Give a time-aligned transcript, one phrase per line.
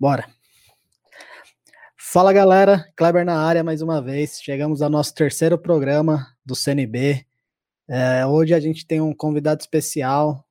[0.00, 0.26] Bora.
[1.94, 4.40] Fala galera, Kleber na área mais uma vez.
[4.40, 7.26] Chegamos ao nosso terceiro programa do CNB.
[7.86, 10.42] É, hoje a gente tem um convidado especial,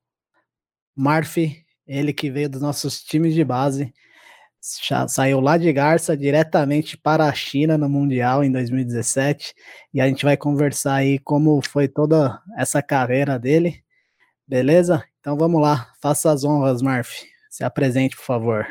[0.95, 3.91] Marfi, ele que veio dos nossos times de base.
[4.83, 9.55] Já saiu lá de Garça diretamente para a China no Mundial em 2017
[9.91, 13.83] e a gente vai conversar aí como foi toda essa carreira dele,
[14.47, 15.03] beleza?
[15.19, 17.27] Então vamos lá, faça as honras, Marf.
[17.59, 18.65] Se apresente, por favor.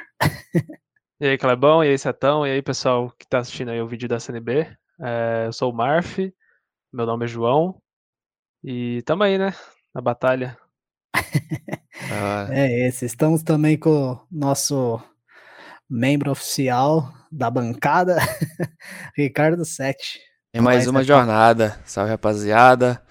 [1.21, 4.09] E aí, Clebão, e aí, Setão, e aí, pessoal que está assistindo aí o vídeo
[4.09, 4.67] da CNB.
[4.99, 6.17] É, eu sou o Marf,
[6.91, 7.83] meu nome é João,
[8.65, 9.53] e tamo aí, né,
[9.95, 10.57] na batalha.
[11.15, 12.47] ah.
[12.55, 15.03] É esse, estamos também com o nosso
[15.91, 18.17] membro oficial da bancada,
[19.15, 20.19] Ricardo Sete.
[20.51, 23.05] Tem mais uma jornada, salve rapaziada,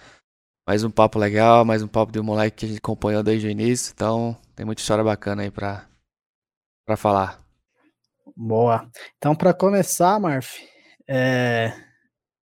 [0.66, 3.45] mais um papo legal, mais um papo de um moleque que a gente acompanhou desde
[3.45, 5.88] o início, então tem muita história bacana aí pra,
[6.84, 7.39] pra falar.
[8.35, 8.89] Boa.
[9.16, 10.57] Então, para começar, Marf,
[11.07, 11.72] é...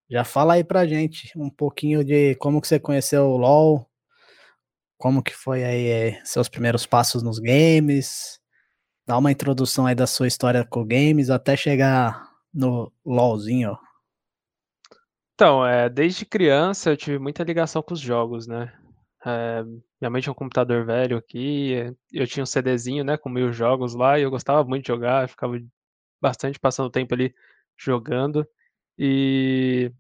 [0.08, 3.90] já fala aí pra gente um pouquinho de como que você conheceu o LoL,
[4.96, 8.40] como que foi aí é, seus primeiros passos nos games,
[9.04, 13.76] dá uma introdução aí da sua história com games até chegar no LoLzinho.
[15.34, 18.72] Então, é, desde criança eu tive muita ligação com os jogos, né?
[19.26, 19.64] É,
[20.04, 21.72] minha mãe tinha um computador velho aqui,
[22.12, 25.28] eu tinha um CDzinho, né, com mil jogos lá, e eu gostava muito de jogar,
[25.28, 25.58] ficava
[26.20, 27.34] bastante passando tempo ali
[27.76, 28.46] jogando.
[28.98, 29.90] E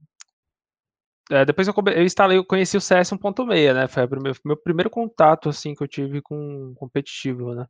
[1.30, 3.88] é, depois eu, eu, instalei, eu conheci o CS 1.6, né?
[3.88, 7.66] Foi o meu, meu, primeiro contato assim que eu tive com competitivo, né?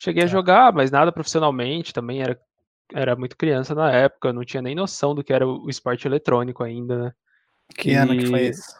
[0.00, 0.32] Cheguei a tá.
[0.32, 2.40] jogar, mas nada profissionalmente, também era,
[2.94, 6.62] era muito criança na época, não tinha nem noção do que era o esporte eletrônico
[6.62, 7.12] ainda, né?
[7.76, 8.72] Que e, ano que foi isso?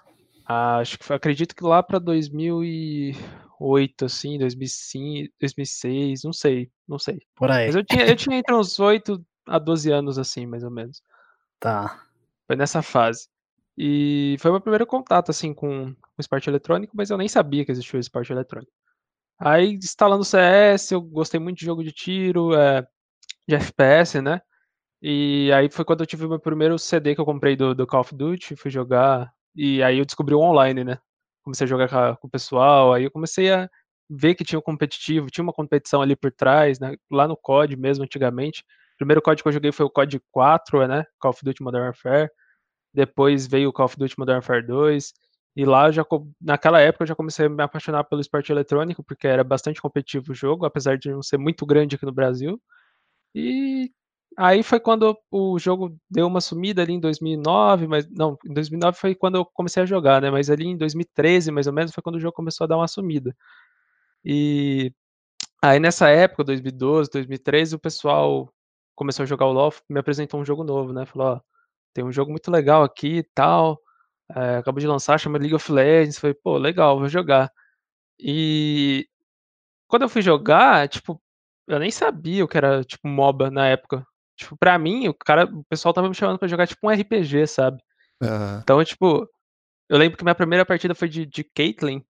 [0.53, 7.23] Acho que foi, acredito que lá para 2008, assim, 2005, 2006, não sei, não sei.
[7.37, 7.67] Por aí.
[7.67, 11.05] Mas eu tinha, eu tinha entre uns 8 a 12 anos, assim, mais ou menos.
[11.61, 12.03] Tá.
[12.49, 13.29] Foi nessa fase.
[13.79, 17.71] E foi meu primeiro contato, assim, com o esporte eletrônico, mas eu nem sabia que
[17.71, 18.73] existia o esporte eletrônico.
[19.39, 22.85] Aí, instalando o CS, eu gostei muito de jogo de tiro, é,
[23.47, 24.41] de FPS, né?
[25.01, 27.87] E aí foi quando eu tive o meu primeiro CD que eu comprei do, do
[27.87, 30.99] Call of Duty, fui jogar, e aí eu descobri o online, né?
[31.43, 33.69] Comecei a jogar com, o pessoal, aí eu comecei a
[34.09, 36.97] ver que tinha um competitivo, tinha uma competição ali por trás, né?
[37.11, 38.63] lá no COD mesmo, antigamente.
[38.95, 41.05] O primeiro COD que eu joguei foi o COD 4, né?
[41.19, 42.31] Call of Duty Modern Warfare.
[42.93, 45.13] Depois veio o Call of Duty Modern Warfare 2.
[45.57, 46.05] E lá, já,
[46.41, 50.33] naquela época, eu já comecei a me apaixonar pelo esporte eletrônico, porque era bastante competitivo
[50.33, 52.61] o jogo, apesar de não ser muito grande aqui no Brasil.
[53.35, 53.93] E
[54.37, 58.99] aí foi quando o jogo deu uma sumida ali em 2009, mas não, em 2009
[58.99, 60.31] foi quando eu comecei a jogar, né?
[60.31, 62.89] Mas ali em 2013, mais ou menos, foi quando o jogo começou a dar uma
[62.89, 63.35] sumida.
[64.25, 64.93] E
[65.63, 68.53] aí nessa época, 2012, 2013, o pessoal
[68.97, 71.07] começou a jogar o LoL, me apresentou um jogo novo, né?
[71.07, 71.41] Falou, ó,
[71.95, 73.81] tem um jogo muito legal aqui e tal
[74.35, 76.19] é, acabou de lançar, chama League of Legends.
[76.19, 77.51] Falei, pô, legal, vou jogar.
[78.21, 79.09] E
[79.89, 81.21] quando eu fui jogar, tipo,
[81.69, 84.07] eu nem sabia o que era, tipo, MOBA na época.
[84.41, 87.47] Tipo, pra mim, o cara, o pessoal tava me chamando pra jogar, tipo, um RPG,
[87.47, 87.83] sabe?
[88.23, 88.59] Uhum.
[88.63, 89.29] Então, tipo,
[89.87, 92.03] eu lembro que minha primeira partida foi de, de Caitlyn,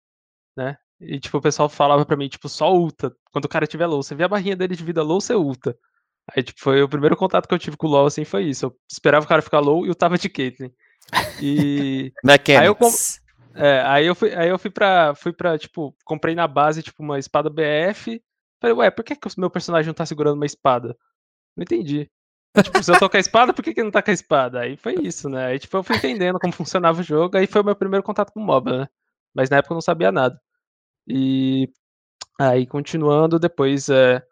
[0.56, 0.76] né?
[1.00, 3.12] E, tipo, o pessoal falava pra mim, tipo, só ulta.
[3.32, 5.76] Quando o cara tiver low, você vê a barrinha dele de vida low, você ulta.
[6.32, 8.66] Aí, tipo, foi o primeiro contato que eu tive com o LoL, assim, foi isso.
[8.66, 10.70] Eu esperava o cara ficar low e eu tava de Caitlyn.
[11.42, 12.12] E.
[12.60, 12.76] aí eu,
[13.54, 17.02] é, aí eu fui, aí eu fui pra, fui pra, tipo, comprei na base, tipo,
[17.02, 18.22] uma espada BF.
[18.60, 20.96] Falei, ué, por que, que o meu personagem não tá segurando uma espada?
[21.56, 22.08] Não entendi.
[22.62, 24.60] Tipo, se eu tô com a espada, por que, que não tá com a espada?
[24.60, 25.46] Aí foi isso, né?
[25.46, 28.32] Aí, tipo, eu fui entendendo como funcionava o jogo, aí foi o meu primeiro contato
[28.32, 28.88] com o MOBA, né?
[29.34, 30.40] Mas na época eu não sabia nada.
[31.06, 31.68] E
[32.38, 34.22] aí, continuando, depois, é,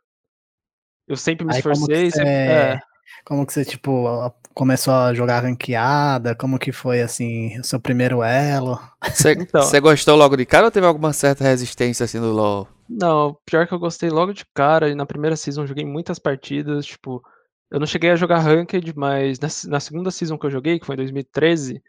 [1.07, 2.11] eu sempre me esforcei.
[2.11, 2.81] Sempre, é,
[3.25, 6.35] como que você, tipo, começou a jogar ranqueada?
[6.35, 8.79] Como que foi, assim, o seu primeiro elo?
[9.05, 12.69] Você então, gostou logo de cara ou teve alguma certa resistência, assim, do LoL?
[12.89, 16.87] Não, pior que eu gostei logo de cara, e na primeira season joguei muitas partidas,
[16.87, 17.23] tipo,
[17.71, 20.87] eu não cheguei a jogar Ranked, mas na, na segunda season que eu joguei, que
[20.87, 21.83] foi em 2013,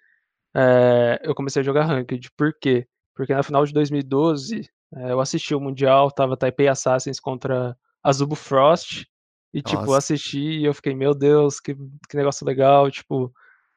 [0.55, 2.31] é, eu comecei a jogar Ranked.
[2.37, 2.87] Por quê?
[3.15, 8.35] Porque na final de 2012, é, eu assisti o Mundial, tava Taipei Assassins contra Azubo
[8.35, 9.05] Frost,
[9.53, 9.97] e, tipo, Nossa.
[9.97, 11.75] assisti e eu fiquei, meu Deus, que,
[12.07, 13.33] que negócio legal, tipo,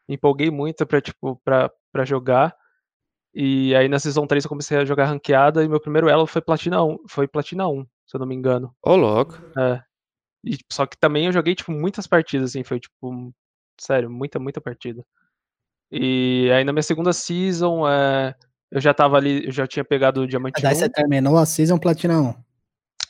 [0.08, 2.54] empolguei muito pra, tipo, pra, pra jogar.
[3.34, 6.42] E aí na Season 3 eu comecei a jogar ranqueada e meu primeiro elo foi
[6.42, 8.74] Platina 1, foi Platina 1, se eu não me engano.
[8.82, 9.40] Ô, oh, louco.
[9.58, 9.82] É.
[10.44, 13.32] E, só que também eu joguei, tipo, muitas partidas, assim, foi, tipo,
[13.80, 15.04] sério, muita, muita partida.
[15.90, 18.34] E aí na minha segunda Season, é,
[18.70, 20.78] eu já tava ali, eu já tinha pegado o Diamante Daí 1.
[20.78, 22.34] você terminou a Season Platina 1?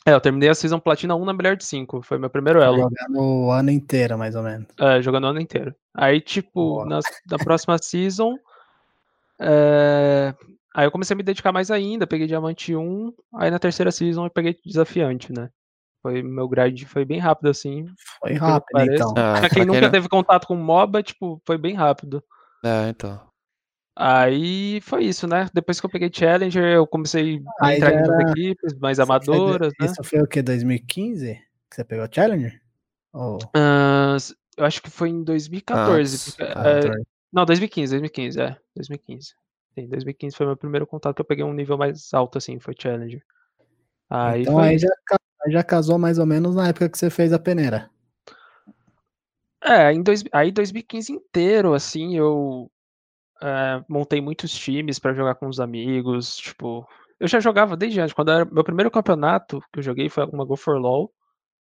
[0.05, 2.77] É, eu terminei a Season Platina 1 na melhor de 5, foi meu primeiro elo.
[2.77, 4.67] Jogando o ano inteiro, mais ou menos.
[4.77, 5.73] É, jogando o ano inteiro.
[5.93, 6.99] Aí, tipo, na,
[7.31, 8.35] na próxima Season,
[9.39, 10.35] é,
[10.75, 14.25] aí eu comecei a me dedicar mais ainda, peguei Diamante 1, aí na terceira Season
[14.25, 15.49] eu peguei Desafiante, né?
[16.03, 17.85] Foi, meu grind foi bem rápido, assim.
[18.19, 18.93] Foi que rápido, parece.
[18.95, 19.13] então.
[19.17, 22.21] Ah, Pra quem pra nunca não- teve contato com MOBA, tipo, foi bem rápido.
[22.63, 23.19] É, então.
[23.95, 25.47] Aí foi isso, né?
[25.53, 28.97] Depois que eu peguei Challenger, eu comecei a Aí entrar em outras era- equipes mais
[28.97, 29.85] Isso foi- amadoras, né?
[29.85, 31.35] Isso foi o que, 2015?
[31.69, 32.59] Que você pegou Challenger?
[33.13, 33.37] Ou...
[33.55, 34.17] Ah,
[34.57, 36.15] eu acho que foi em 2014.
[36.15, 36.35] Antes.
[36.35, 37.01] porque, Ah, é,
[37.31, 38.57] não, 2015, 2015, é.
[38.75, 39.35] 2015.
[39.77, 42.73] Sim, 2015 foi meu primeiro contato que eu peguei um nível mais alto, assim, foi
[42.77, 43.21] Challenger.
[44.09, 44.89] Aí então foi aí já,
[45.45, 47.89] aí já casou mais ou menos na época que você fez a peneira.
[49.63, 52.69] É, em dois, aí 2015 inteiro, assim, eu
[53.41, 56.85] é, montei muitos times pra jogar com os amigos, tipo,
[57.19, 60.43] eu já jogava desde antes, quando era meu primeiro campeonato que eu joguei foi uma
[60.45, 61.11] Go for LoL,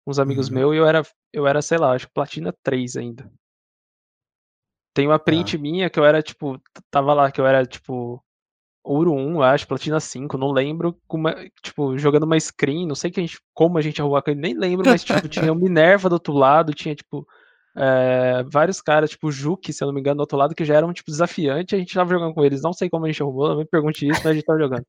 [0.05, 0.55] uns amigos Uhum.
[0.55, 1.01] meus, e eu era,
[1.33, 3.31] eu era, sei lá, acho que Platina 3 ainda.
[4.93, 5.61] Tem uma print Tá.
[5.61, 6.61] minha que eu era, tipo,
[6.91, 8.23] tava lá, que eu era, tipo,
[8.83, 13.11] Ouro 1, eu acho, Platina 5, não lembro, uma- tipo, jogando uma screen, não sei
[13.11, 16.09] que a gente, como a gente arrumou aquilo, nem lembro, mas, tipo, tinha o Minerva
[16.09, 17.27] do outro lado, tinha, tipo,
[17.75, 20.65] é, vários caras, tipo, o Juque, se eu não me engano, do outro lado, que
[20.65, 23.21] já eram, tipo, desafiantes, a gente tava jogando com eles, não sei como a gente
[23.21, 24.85] arrumou, não me pergunte isso, mas a gente tava jogando.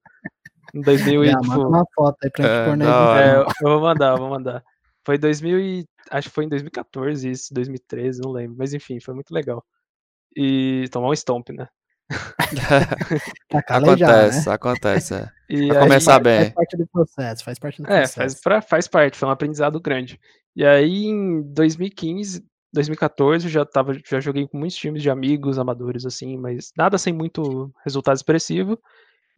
[0.72, 3.36] Em 2000 e, Já, manda tipo, uma foto aí pra gente É, pôr na é,
[3.36, 4.64] eu, eu vou mandar, eu vou mandar.
[5.04, 9.14] Foi 2000 e, acho que foi em 2014 isso, 2013, não lembro, mas enfim, foi
[9.14, 9.64] muito legal.
[10.36, 11.66] E tomar um stomp, né?
[13.48, 14.54] Tá calejado, acontece, né?
[14.54, 15.14] acontece.
[15.14, 15.28] É.
[15.48, 16.50] E Pra aí- começar Faz bem.
[16.52, 18.14] parte do processo, faz parte do É, processo.
[18.14, 20.18] faz, pra- faz parte, foi um aprendizado grande.
[20.54, 25.58] E aí, em 2015, 2014, eu já, tava, já joguei com muitos times de amigos,
[25.58, 28.78] amadores, assim, mas nada sem muito resultado expressivo.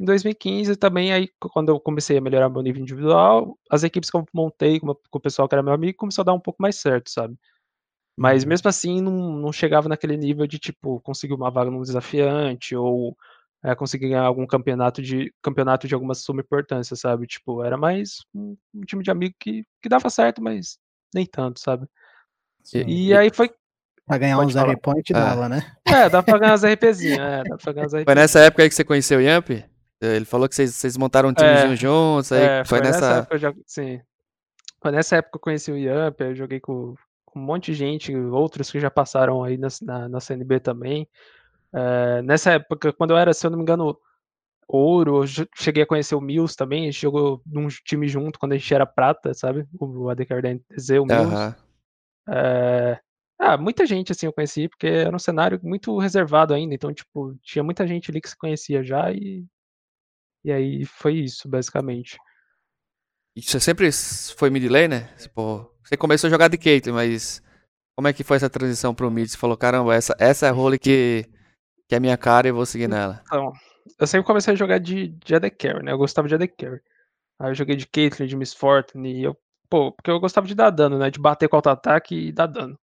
[0.01, 4.17] Em 2015 também, aí, quando eu comecei a melhorar meu nível individual, as equipes que
[4.17, 6.61] eu montei com, com o pessoal que era meu amigo começou a dar um pouco
[6.63, 7.35] mais certo, sabe?
[8.17, 8.49] Mas Uhum.
[8.51, 13.17] mesmo assim, não, não chegava naquele nível de, tipo, conseguir uma vaga num desafiante ou
[13.65, 17.27] é, conseguir ganhar algum campeonato de campeonato de alguma suma importância, sabe?
[17.27, 20.79] Tipo, era mais um, um time de amigo que, que dava certo, mas
[21.15, 21.87] nem tanto, sabe?
[22.63, 22.85] Sim.
[22.87, 23.51] E aí foi.
[24.07, 24.77] Pra ganhar pode uns R falar.
[24.79, 25.21] point Ah.
[25.21, 25.77] dava, né?
[25.87, 28.17] É, dá pra ganhar as RPzinhas, é, dá pra ganhar as Foi RPzinhas.
[28.17, 29.51] nessa época aí que você conheceu o Yamp?
[30.01, 33.19] Ele falou que vocês, vocês montaram um timezinho É, juntos, aí É, foi, nessa.
[33.19, 34.01] época, eu já, sim.
[34.83, 36.95] Foi nessa época que eu conheci o Yamp, eu joguei com
[37.39, 41.09] um monte de gente, outros que já passaram aí na, na, na CNB também.
[41.75, 43.99] É, nessa época, quando eu era, se eu não me engano,
[44.69, 48.53] ouro, eu cheguei a conhecer o Mills também, a gente jogou num time junto quando
[48.53, 49.67] a gente era prata, sabe?
[49.79, 51.33] O ADCAR da NTZ, o Mills.
[51.33, 51.57] Aham.
[52.29, 53.01] É,
[53.39, 57.37] Ah, muita gente assim eu conheci, porque era um cenário muito reservado ainda, então, tipo,
[57.43, 59.45] tinha muita gente ali que se conhecia já e.
[60.45, 62.19] E aí foi isso, basicamente.
[63.35, 63.91] E você sempre
[64.37, 65.17] foi mid laner?
[65.17, 67.43] Tipo, você começou a jogar de Caitlyn, mas
[67.95, 69.29] como é que foi essa transição pro mid?
[69.29, 71.29] Você falou, caramba, essa, essa é a role que,
[71.87, 73.21] que é minha cara e vou seguir nela.
[73.27, 73.53] Então,
[73.99, 75.93] eu sempre comecei a jogar de, de AD Carry, né?
[75.93, 76.81] Eu gostava de AD Carry.
[77.39, 79.37] Aí eu joguei de Caitlyn, de Miss Fortune, e eu,
[79.69, 81.11] pô, porque eu gostava de dar dano, né?
[81.11, 82.79] De bater com auto-ataque e dar dano.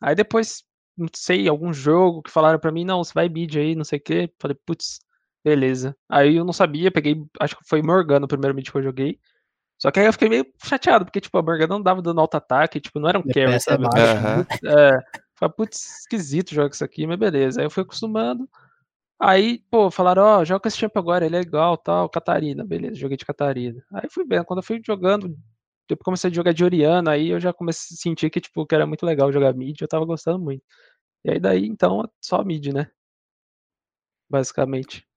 [0.00, 0.64] Aí depois,
[0.96, 3.98] não sei, algum jogo que falaram pra mim, não, você vai mid aí, não sei
[3.98, 4.32] o quê.
[4.40, 5.00] Falei, putz,
[5.44, 5.94] beleza.
[6.08, 9.20] Aí eu não sabia, peguei, acho que foi Morgana o primeiro mid que eu joguei.
[9.80, 12.80] Só que aí eu fiquei meio chateado, porque, tipo, a Morgana não dava dano auto-ataque,
[12.80, 13.88] tipo, não era um carry, é sabe?
[13.88, 14.46] baixo, Aham.
[14.66, 14.90] É,
[15.34, 17.60] falei, putz, esquisito jogar isso aqui, mas beleza.
[17.60, 18.46] Aí eu fui acostumando.
[19.18, 22.96] Aí, pô, falaram, ó, joga com esse champ agora, ele é igual, tal, Catarina, beleza,
[22.96, 23.82] joguei de Catarina.
[23.92, 25.36] Aí fui vendo, quando eu fui jogando,
[25.88, 28.74] depois comecei a jogar de Oriana, aí eu já comecei a sentir que, tipo, que
[28.74, 30.62] era muito legal jogar mid, eu tava gostando muito.
[31.24, 32.90] E aí daí, então, só mid, né?
[34.30, 35.09] Basicamente.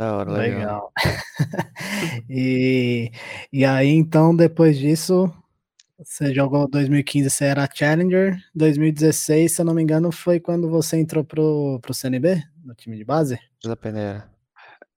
[0.00, 0.58] Da hora, legal.
[0.58, 0.92] Legal.
[2.26, 3.12] e,
[3.52, 5.30] e aí, então, depois disso,
[5.98, 8.34] você jogou 2015, você era Challenger.
[8.54, 12.96] 2016, se eu não me engano, foi quando você entrou pro, pro CNB, no time
[12.96, 13.38] de base?
[13.62, 14.26] Da peneira.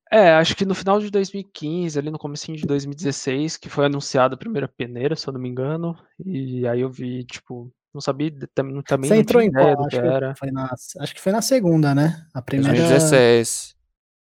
[0.10, 4.36] É, acho que no final de 2015, ali no comecinho de 2016, que foi anunciada
[4.36, 8.32] a primeira peneira, se eu não me engano, e aí eu vi, tipo, não sabia,
[8.56, 9.86] tam- também Você não entrou tinha em qual?
[9.86, 10.34] Acho que que, era.
[10.36, 10.70] foi na,
[11.00, 12.26] acho que foi na segunda, né?
[12.34, 12.74] A primeira.
[12.74, 13.73] 2016.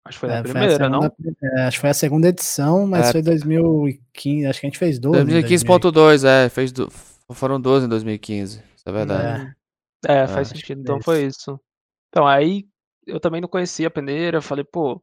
[0.05, 1.01] Acho que foi é, foi a primeira, não?
[1.01, 3.11] segunda- é, acho que foi a segunda edição, mas É.
[3.13, 4.45] foi 2015.
[4.47, 5.21] Acho que a gente fez 12.
[5.21, 6.49] em 2015.2, é.
[6.49, 6.89] Fez do...
[7.31, 8.61] Foram 12 em 2015.
[8.75, 9.55] Isso é verdade.
[10.05, 10.23] É.
[10.23, 10.77] É, faz acho que sentido.
[10.77, 11.59] foi Então foi isso.
[12.09, 12.65] Então aí
[13.07, 15.01] eu também não conhecia a peneira, falei, pô.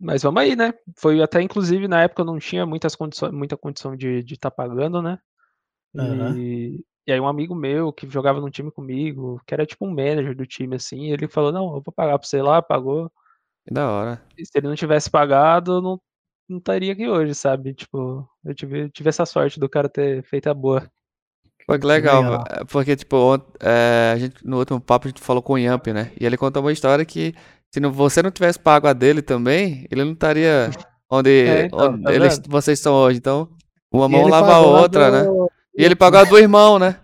[0.00, 0.74] Mas vamos aí, né?
[0.98, 5.00] Foi até, inclusive, na época eu não tinha muitas condições, muita condição de estar pagando,
[5.00, 5.18] né?
[5.96, 6.36] Aham.
[6.36, 9.90] E, e aí um amigo meu que jogava num time comigo, que era tipo um
[9.90, 13.10] manager do time, assim, ele falou, não, eu vou pagar pra você lá, pagou.
[13.66, 14.22] Que da hora.
[14.36, 16.00] E se ele não tivesse pagado, não,
[16.48, 17.74] não estaria aqui hoje, sabe?
[17.74, 20.88] Tipo, eu tive, tive essa sorte do cara ter feito a boa.
[21.66, 22.44] Pô, que legal, Legal.
[22.50, 25.58] é, porque, tipo, ont- é, a gente, no último papo a gente falou com o
[25.58, 26.10] Yamp, né?
[26.20, 27.34] E ele contou uma história que
[27.70, 30.68] se não- você não tivesse pago a dele também, ele não estaria
[31.08, 33.18] onde, É, então, onde tá eles, vocês estão hoje.
[33.18, 33.48] Então,
[33.92, 35.22] uma mão lava a outra, né?
[35.22, 36.96] do- E ele pagou a do irmão, né?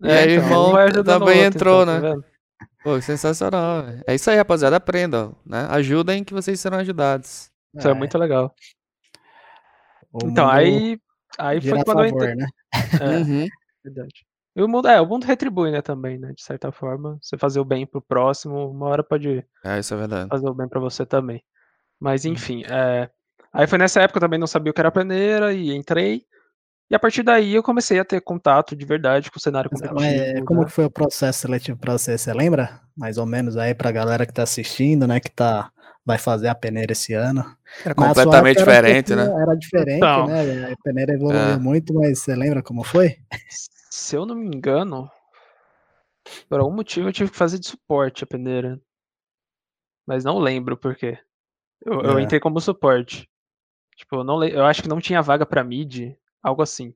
[0.00, 0.72] E aí, então, irmão
[1.02, 2.08] também outro, entrou, então, tá né?
[2.10, 2.24] vendo?
[2.86, 3.82] Pô, sensacional.
[3.82, 4.04] velho.
[4.06, 4.76] É isso aí, rapaziada.
[4.76, 5.66] Aprendam, né?
[5.70, 7.50] Ajudem que vocês serão ajudados.
[7.76, 8.54] Isso é muito legal.
[10.12, 11.00] o Então, mundo aí,
[11.36, 12.34] aí gira foi a quando eu favor, entrei.
[12.36, 12.46] né?
[13.02, 13.46] É, Uhum.
[13.84, 14.26] verdade.
[14.54, 16.32] E o mundo, é, o mundo retribui, né, também, né?
[16.32, 17.18] De certa forma.
[17.20, 20.28] Você fazer o bem pro próximo, uma hora pode É, isso é verdade.
[20.28, 21.42] fazer o bem pra você também.
[21.98, 22.32] Mas Hum.
[22.34, 23.10] enfim, é,
[23.52, 26.24] aí foi nessa época eu também não sabia o que era peneira e entrei.
[26.88, 29.80] E a partir daí eu comecei a ter contato de verdade com o cenário Mas,
[29.80, 30.34] competitivo.
[30.36, 30.66] mas como né?
[30.66, 32.16] que foi o processo seletivo pra você?
[32.16, 32.80] Você lembra?
[32.96, 35.18] Mais ou menos aí pra galera que tá assistindo, né?
[35.18, 35.72] Que tá,
[36.04, 37.40] vai fazer a peneira esse ano.
[37.84, 39.24] Era Na completamente um diferente, né?
[39.24, 40.26] Era diferente, Então.
[40.28, 40.72] né?
[40.72, 41.58] A peneira evoluiu É.
[41.58, 43.16] muito, mas você lembra como foi?
[43.90, 45.10] Se eu não me engano,
[46.48, 48.80] por algum motivo eu tive que fazer de suporte a peneira.
[50.06, 51.18] Mas não lembro por quê.
[51.84, 52.22] Eu, eu É.
[52.22, 53.28] entrei como suporte.
[53.96, 56.14] Tipo, eu, não, eu acho que não tinha vaga pra mid,
[56.48, 56.94] algo assim.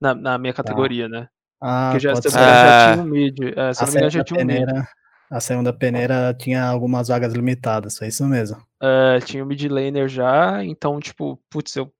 [0.00, 1.28] Na, na minha categoria, né?
[1.60, 2.92] Ah, Porque já, já Ah.
[2.92, 3.38] tinha um mid.
[3.56, 4.56] É, se não me engano, já segunda tinha um mid.
[4.66, 4.88] peneira,
[5.30, 8.56] a segunda peneira tinha algumas vagas limitadas, foi isso mesmo.
[8.82, 11.92] É, tinha o mid laner já, então, tipo, putz, eu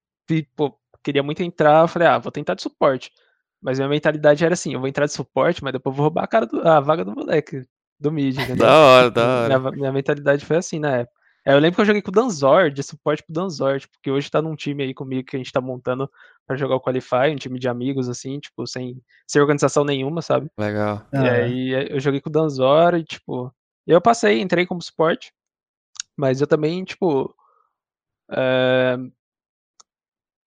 [0.56, 3.10] pô, queria muito entrar, eu falei, ah, vou tentar de suporte.
[3.60, 6.24] Mas minha mentalidade era assim, eu vou entrar de suporte, mas depois eu vou roubar
[6.24, 7.64] a, cara do- a vaga do moleque,
[8.00, 8.56] do mid, entendeu?
[8.56, 9.58] Da hora, da Minha, hora.
[9.60, 11.21] va- minha mentalidade foi assim na época.
[11.44, 14.10] É, eu lembro que eu joguei com o Danzor, de suporte pro Danzor, tipo, porque
[14.10, 16.08] hoje tá num time aí comigo que a gente tá montando
[16.46, 20.48] pra jogar o Qualify, um time de amigos, assim, tipo, sem, sem organização nenhuma, sabe?
[20.56, 21.04] Legal.
[21.12, 23.52] E Ah, aí eh, eu joguei com o Danzor e, tipo,
[23.86, 25.32] eu passei, entrei como suporte,
[26.16, 27.34] mas eu também, tipo,
[28.30, 28.96] eh,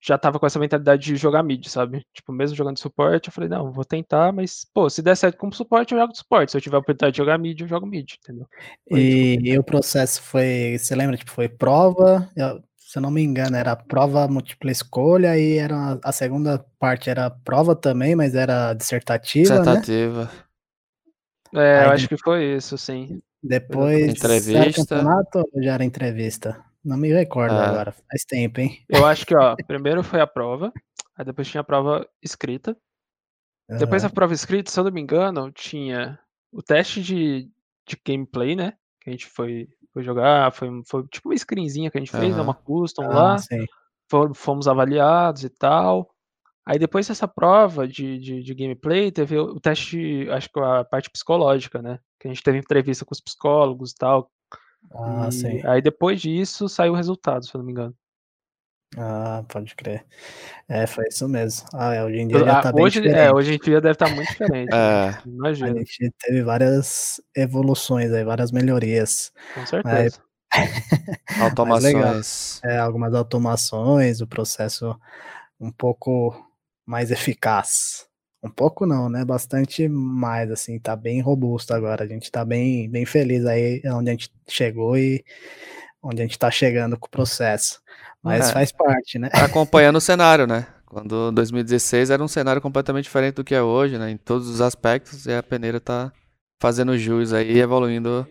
[0.06, 2.06] já tava com essa mentalidade de jogar mid, sabe?
[2.14, 5.54] Tipo, mesmo jogando suporte, eu falei, não, vou tentar, mas, pô, se der certo como
[5.54, 6.52] suporte, eu jogo de suporte.
[6.52, 8.48] Se eu tiver a oportunidade de jogar mid, eu jogo mid, entendeu?
[8.90, 13.02] Foi eu E, e o processo foi, você lembra, tipo, foi prova, eu- se eu
[13.02, 18.16] não me engano, era prova múltipla escolha e era a segunda parte era prova também,
[18.16, 19.82] mas era dissertativa, né?
[19.82, 20.30] Dissertativa.
[21.54, 23.22] É, eu Aí acho que foi isso, sim.
[23.42, 24.72] Depois era Entrevista.
[24.72, 26.64] campeonato ou já era entrevista?
[26.86, 27.70] Não me recordo Ah.
[27.70, 28.86] agora, faz tempo, hein?
[28.88, 30.72] Eu acho que, ó, primeiro foi a prova,
[31.18, 32.78] aí depois tinha a prova escrita.
[33.80, 36.20] Depois da prova escrita, se eu não me engano, tinha
[36.52, 37.50] o teste de,
[37.88, 38.74] de gameplay, né?
[39.02, 42.36] Que a gente foi, foi jogar, foi, foi tipo uma screenzinha que a gente fez,
[42.36, 42.44] né?
[42.44, 43.36] Uma custom Ah, lá,
[44.36, 46.12] fomos avaliados e tal.
[46.68, 51.10] Aí depois dessa prova de, de, de gameplay, teve o teste, acho que a parte
[51.10, 52.00] psicológica, né?
[52.20, 54.32] Que a gente teve entrevista com os psicólogos e tal.
[54.92, 55.62] Ah, e sim.
[55.68, 57.96] aí depois disso saiu o resultado, se eu não me engano.
[58.98, 60.06] Ah, pode crer.
[60.68, 61.68] É, foi isso mesmo.
[61.74, 63.34] Ah, é, hoje em dia já Ah, tá bem hoje, é, diferente.
[63.36, 64.70] hoje em dia deve estar muito diferente,
[65.26, 65.50] né?
[65.52, 69.34] É, A gente teve várias evoluções aí, várias melhorias.
[69.54, 70.22] com certeza.
[71.38, 72.04] Mas legal.
[72.04, 72.62] automações.
[72.64, 74.98] É, algumas automações, o processo
[75.60, 76.34] um pouco
[76.86, 78.08] mais eficaz.
[78.46, 79.26] Um pouco não, né?
[79.26, 82.04] Bastante mais, assim, tá bem robusto agora.
[82.04, 85.24] A gente tá bem, bem feliz aí onde a gente chegou e
[86.02, 87.82] onde a gente tá chegando com o processo.
[88.22, 88.54] Mas É.
[88.54, 89.30] faz parte, né?
[89.30, 90.68] Tá acompanhando o cenário, né?
[90.86, 94.12] Quando 2016 era um cenário completamente diferente do que é hoje, né?
[94.12, 96.12] Em todos os aspectos, e a peneira tá
[96.62, 98.28] fazendo jus aí e evoluindo.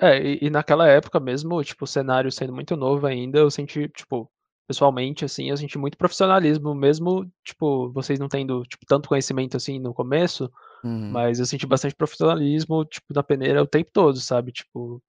[0.00, 3.88] É, e, e naquela época mesmo, tipo, o cenário sendo muito novo ainda, eu senti,
[3.88, 4.28] tipo,
[4.66, 9.78] pessoalmente, assim, eu senti muito profissionalismo, mesmo, tipo, vocês não tendo, tipo, tanto conhecimento, assim,
[9.78, 10.50] no começo,
[10.84, 11.10] Uhum.
[11.10, 14.52] mas eu senti bastante profissionalismo, tipo, na peneira o tempo todo, sabe?
[14.52, 15.02] Tipo,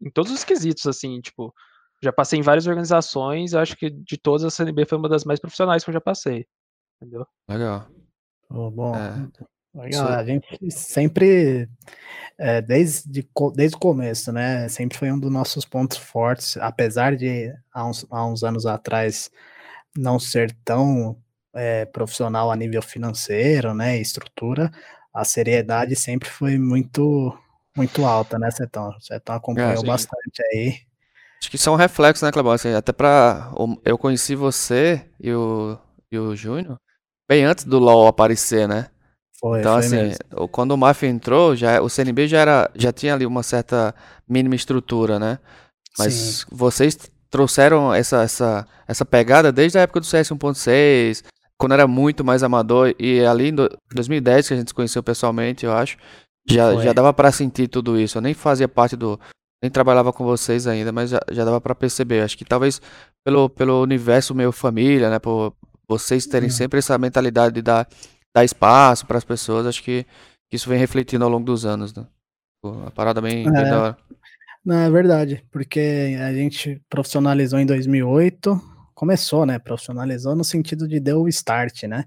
[0.00, 1.54] em todos os quesitos, assim, tipo,
[2.02, 5.24] já passei em várias organizações, eu acho que de todas a CNB foi uma das
[5.24, 6.46] mais profissionais que eu já passei,
[7.00, 7.26] entendeu?
[7.48, 7.88] Legal.
[8.48, 9.28] Pô, Bom, É.
[9.82, 10.08] legal.
[10.08, 11.68] A gente sempre,
[12.38, 14.68] é, desde, desde o começo, né?
[14.68, 19.30] Sempre foi um dos nossos pontos fortes, apesar de há uns, há uns anos atrás
[19.96, 21.16] não ser tão
[21.54, 23.98] é, profissional a nível financeiro, né?
[23.98, 24.70] Estrutura,
[25.12, 27.36] a seriedade sempre foi muito,
[27.76, 28.92] muito alta, né, Setão?
[29.00, 29.86] Setão acompanhou sim.
[29.86, 30.80] bastante aí.
[31.40, 32.52] Acho que isso é um reflexo, né, Clebão?
[32.52, 33.50] Assim, até pra.
[33.56, 35.78] o- Eu conheci você e o,
[36.10, 36.78] e o Júnior
[37.28, 38.88] bem antes do LoL aparecer, né?
[39.40, 40.48] Foi, Então, foi assim, mesmo.
[40.48, 43.94] quando o Mafia entrou, já, o CNB já, era, já tinha ali uma certa
[44.28, 45.38] mínima estrutura, né?
[45.98, 46.46] Mas Sim.
[46.50, 46.96] vocês
[47.30, 51.22] trouxeram essa, essa, essa pegada desde a época do CS 1.6,
[51.58, 55.02] quando era muito mais amador, e ali em do- 2010, que a gente se conheceu
[55.02, 55.96] pessoalmente, eu acho,
[56.48, 56.84] já, Foi.
[56.84, 58.18] já dava pra sentir tudo isso.
[58.18, 59.18] Eu nem fazia parte do,
[59.62, 62.22] nem trabalhava com vocês ainda, mas já, já dava para perceber.
[62.22, 62.80] Acho que talvez
[63.24, 65.18] pelo, pelo universo meio família, né?
[65.18, 65.52] Por
[65.88, 66.54] vocês terem uhum.
[66.54, 67.86] sempre essa mentalidade de dar,
[68.38, 70.06] dar espaço para as pessoas, acho que
[70.50, 72.06] isso vem refletindo ao longo dos anos, né?
[72.86, 73.50] A parada bem, é.
[73.50, 73.96] bem da hora.
[74.64, 78.60] Não, é verdade, porque a gente profissionalizou em 2008,
[78.94, 79.58] começou, né?
[79.58, 82.04] Profissionalizou no sentido de deu o start, né?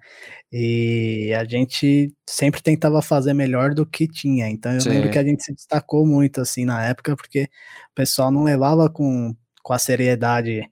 [0.52, 4.50] E a gente sempre tentava fazer melhor do que tinha.
[4.50, 4.90] Então eu Sim.
[4.90, 8.90] lembro que a gente se destacou muito assim na época, porque o pessoal não levava
[8.90, 9.34] com,
[9.64, 10.70] com a seriedade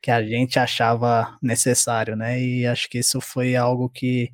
[0.00, 2.40] que a gente achava necessário, né?
[2.40, 4.30] E acho que isso foi algo que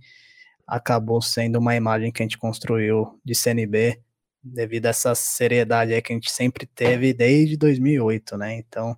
[0.67, 4.01] acabou sendo uma imagem que a gente construiu de CNB
[4.43, 8.57] devido a essa seriedade aí que a gente sempre teve desde 2008, né?
[8.57, 8.97] Então,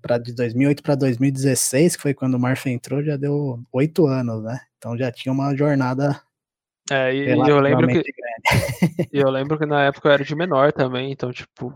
[0.00, 4.42] para de 2008 para 2016, que foi quando o Marfa entrou, já deu oito anos,
[4.42, 4.58] né?
[4.78, 6.20] Então já tinha uma jornada.
[6.90, 8.02] É, e eu lembro que
[9.12, 11.72] eu lembro que na época eu era de menor também, então tipo,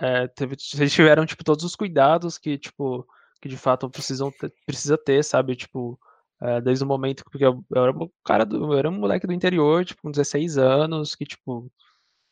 [0.00, 3.06] é, teve, eles tiveram tipo todos os cuidados que tipo
[3.40, 4.32] que de fato precisam
[4.66, 5.54] precisa ter, sabe?
[5.54, 5.98] Tipo,
[6.44, 9.26] é, desde o momento porque eu, eu, era um cara do, eu era um moleque
[9.26, 11.70] do interior, tipo, com 16 anos, que tipo,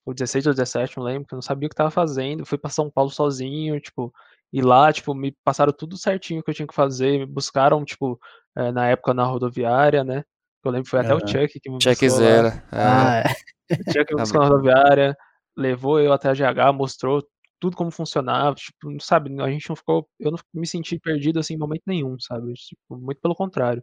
[0.05, 2.59] ou 16 ou 17, não lembro, que eu não sabia o que tava fazendo, fui
[2.59, 4.13] para São Paulo sozinho, tipo,
[4.53, 8.21] e lá, tipo, me passaram tudo certinho que eu tinha que fazer, me buscaram, tipo,
[8.55, 10.25] é, na época na rodoviária, né?
[10.63, 11.21] Eu lembro que foi até uhum.
[11.25, 12.49] o Chuck que me Chuck buscou zero.
[12.71, 13.33] Ah, é.
[13.73, 15.17] O Chuck me buscou na rodoviária,
[15.57, 17.27] levou eu até a GH, mostrou
[17.59, 21.55] tudo como funcionava, tipo, sabe, a gente não ficou, eu não me senti perdido assim
[21.55, 22.53] em momento nenhum, sabe?
[22.55, 23.83] Tipo, muito pelo contrário.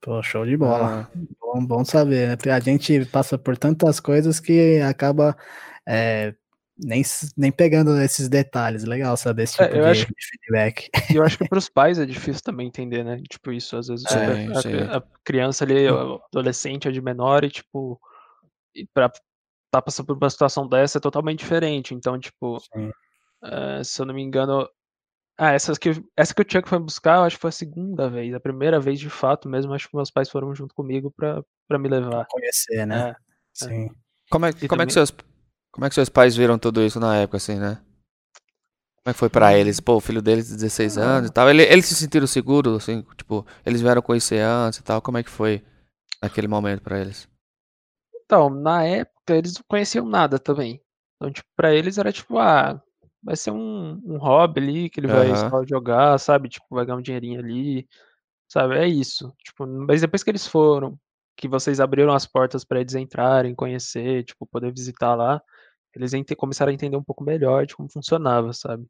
[0.00, 1.08] Pô, show de bola.
[1.12, 1.18] Ah.
[1.40, 2.52] Bom, bom saber, né?
[2.52, 5.36] A gente passa por tantas coisas que acaba
[5.86, 6.34] é,
[6.76, 7.02] nem,
[7.36, 8.84] nem pegando esses detalhes.
[8.84, 10.90] Legal saber esse é, tipo é, de, acho, de, feedback.
[11.10, 13.20] E eu acho que para os pais é difícil também entender, né?
[13.28, 14.46] Tipo, isso, às vezes é,
[14.90, 18.00] a, a, criança ali, o adolescente é de menor e, tipo,
[18.74, 19.10] e pra
[19.72, 21.94] tá passando por uma situação dessa é totalmente diferente.
[21.94, 24.68] Então, tipo, uh, se eu não me engano.
[25.44, 28.08] Ah, essa que, essa que o Chuck foi buscar, eu acho que foi a segunda
[28.08, 28.32] vez.
[28.32, 31.80] A primeira vez, de fato, mesmo, acho que meus pais foram junto comigo pra, pra
[31.80, 32.26] me levar.
[32.30, 33.10] Conhecer, né?
[33.10, 33.16] É,
[33.52, 33.90] Sim.
[34.30, 34.84] Como é, como também...
[34.84, 35.12] é que seus
[35.72, 37.82] como é que seus pais viram tudo isso na época, assim, né?
[39.02, 39.80] Como é que foi pra eles?
[39.80, 41.02] Pô, o filho deles de 16 ah.
[41.02, 41.50] anos e tal.
[41.50, 45.02] Eles, eles se sentiram seguros, assim, tipo, eles vieram conhecer antes e tal.
[45.02, 45.60] Como é que foi
[46.22, 47.28] naquele momento pra eles?
[48.24, 50.80] Então, na época eles não conheciam nada também.
[51.16, 52.80] Então, tipo, pra eles era tipo, ah,
[53.22, 55.50] vai ser um, um hobby ali que ele vai uhum.
[55.50, 56.48] só jogar, sabe?
[56.48, 57.88] Tipo, vai ganhar um dinheirinho ali,
[58.48, 58.76] sabe?
[58.76, 59.32] É isso.
[59.44, 60.98] Tipo, mas depois que eles foram,
[61.36, 65.40] que vocês abriram as portas para eles entrarem, conhecer, tipo, poder visitar lá,
[65.94, 68.86] eles começaram a entender um pouco melhor de como funcionava, sabe?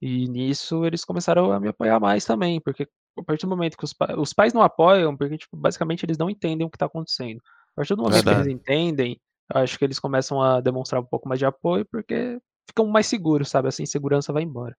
[0.00, 2.86] E nisso eles começaram a me apoiar mais também, porque
[3.18, 6.18] a partir do momento que os, pa os pais não apoiam, porque tipo, basicamente eles
[6.18, 7.40] não entendem o que está acontecendo.
[7.72, 8.36] A partir do momento Verdade.
[8.36, 12.38] que eles entendem, acho que eles começam a demonstrar um pouco mais de apoio, porque
[12.68, 13.68] ficam mais seguros, sabe?
[13.68, 14.76] Essa insegurança vai embora.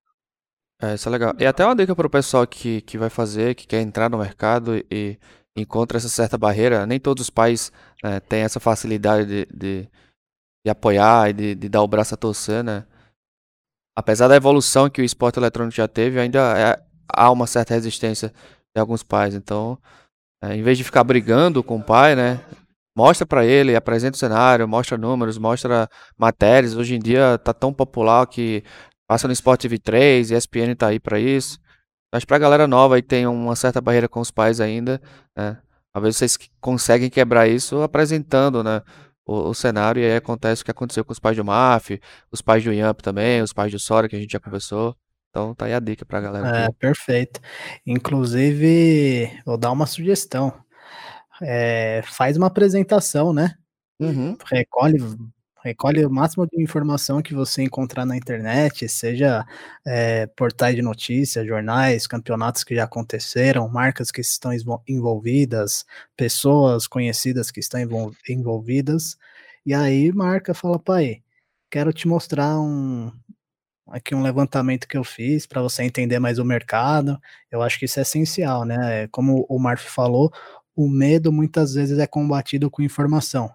[0.81, 1.33] É, isso é legal.
[1.39, 4.19] E até uma dica para o pessoal que, que vai fazer, que quer entrar no
[4.19, 5.17] mercado e
[5.55, 6.85] encontra essa certa barreira.
[6.85, 7.71] Nem todos os pais
[8.03, 9.89] né, têm essa facilidade de, de
[10.67, 12.85] de apoiar e de, de, dar o braço a torcer, né?
[13.95, 18.33] Apesar da evolução que o esporte eletrônico já teve, ainda é, há uma certa resistência
[18.75, 19.33] de alguns pais.
[19.33, 19.79] Então,
[20.43, 22.43] é, em vez de ficar brigando com o pai, né?
[22.97, 26.75] Mostra para ele, apresenta o cenário, mostra números, mostra matérias.
[26.75, 28.63] Hoje em dia tá tão popular que
[29.07, 31.59] passa no Sport TV 3, ESPN tá aí para isso.
[32.11, 34.99] Mas pra galera nova aí que tem uma certa barreira com os pais ainda,
[35.35, 35.59] né?
[35.93, 38.81] Talvez vocês conseguem quebrar isso apresentando, né?
[39.27, 41.99] o, o, cenário, e aí acontece o que aconteceu com os pais do Maf,
[42.31, 44.95] os pais do Yamp também, os pais do Sora, que a gente já conversou.
[45.29, 46.65] Então tá aí a dica pra galera.
[46.65, 47.39] É, perfeito.
[47.85, 50.53] Inclusive, vou dar uma sugestão.
[51.41, 53.55] É, faz uma apresentação, né?
[53.99, 54.37] Uhum.
[54.45, 54.97] Recolhe
[55.67, 59.45] Recolhe o máximo de informação que você encontrar na internet, seja
[59.85, 64.51] é, portais de notícias, jornais, campeonatos que já aconteceram, marcas que estão
[64.87, 67.81] envolvidas, pessoas conhecidas que estão
[68.29, 69.17] envolvidas.
[69.65, 71.21] E aí marca fala, pai,
[71.69, 73.11] quero te mostrar um
[73.89, 77.19] aqui um levantamento que eu fiz para você entender mais o mercado.
[77.51, 79.07] Eu acho que isso é essencial, né?
[79.09, 80.31] Como o Marf falou,
[80.77, 83.51] o medo muitas vezes é combatido com informação.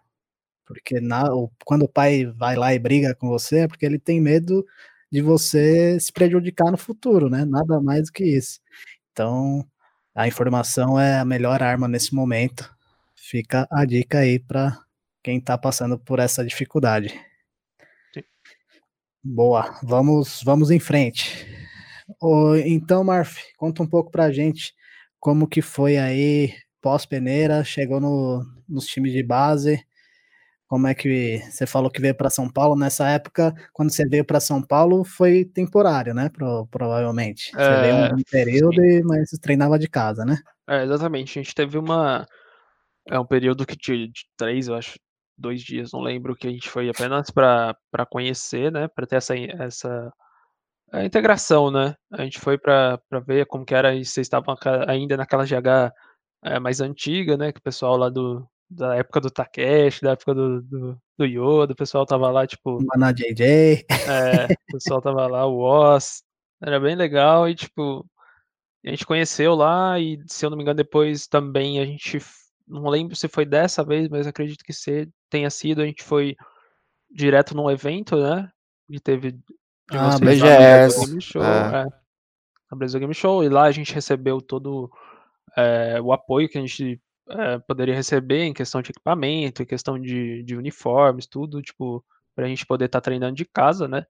[0.67, 1.23] Porque na,
[1.65, 4.67] quando o pai vai lá e briga com você, é porque ele tem medo
[5.11, 7.45] de você se prejudicar no futuro, né?
[7.45, 8.59] Nada mais do que isso.
[9.13, 9.65] Então,
[10.13, 12.69] a informação é a melhor arma nesse momento.
[13.15, 14.83] Fica a dica aí para
[15.23, 17.11] quem está passando por essa dificuldade.
[18.13, 18.25] Sim.
[19.23, 21.47] Boa, vamos, vamos em frente.
[22.67, 24.75] então, Marf, conta um pouco para a gente
[25.21, 29.83] como que foi aí pós-peneira, chegou no, nos times de base,
[30.73, 33.53] como é que você falou que veio para São Paulo nessa época?
[33.75, 36.31] Quando você veio para São Paulo foi temporário, né?
[36.31, 37.51] Pro, provavelmente.
[37.51, 40.39] Você É, veio um período, e, mas você treinava de casa, né?
[40.67, 41.39] É, exatamente.
[41.39, 42.27] A gente teve uma.
[43.07, 44.99] É um período que de, de três, eu acho,
[45.37, 47.77] dois dias, não lembro, que a gente foi apenas para
[48.11, 48.89] conhecer, né?
[48.89, 50.11] Para ter essa, essa
[50.93, 51.95] a integração, né?
[52.13, 54.55] A gente foi para ver como que era e vocês estavam
[54.89, 55.93] ainda naquela GH
[56.45, 57.53] é, mais antiga, né?
[57.53, 61.73] Que o pessoal lá do, da época do Takeshi, da época do, do, do Yoda,
[61.73, 63.85] o pessoal tava lá, tipo, Na JJ.
[63.89, 66.23] é, o pessoal tava lá, o Oz,
[66.61, 68.07] era bem legal e, tipo,
[68.85, 72.19] a gente conheceu lá e, se eu não me engano, depois também a gente,
[72.67, 76.37] não lembro se foi dessa vez, mas acredito que se tenha sido, a gente foi
[77.11, 78.51] direto num evento, né?
[78.89, 79.43] E teve de
[79.91, 81.83] Ah, lá BGS, Brasil Game Show, é.
[81.83, 81.85] é,
[82.71, 84.91] na Brasil Game Show, e lá a gente recebeu todo
[85.57, 89.99] é, o apoio que a gente é, poderia receber em questão de equipamento, em questão
[90.01, 94.07] de, de uniformes, tudo, tipo, pra gente poder estar treinando de casa, né?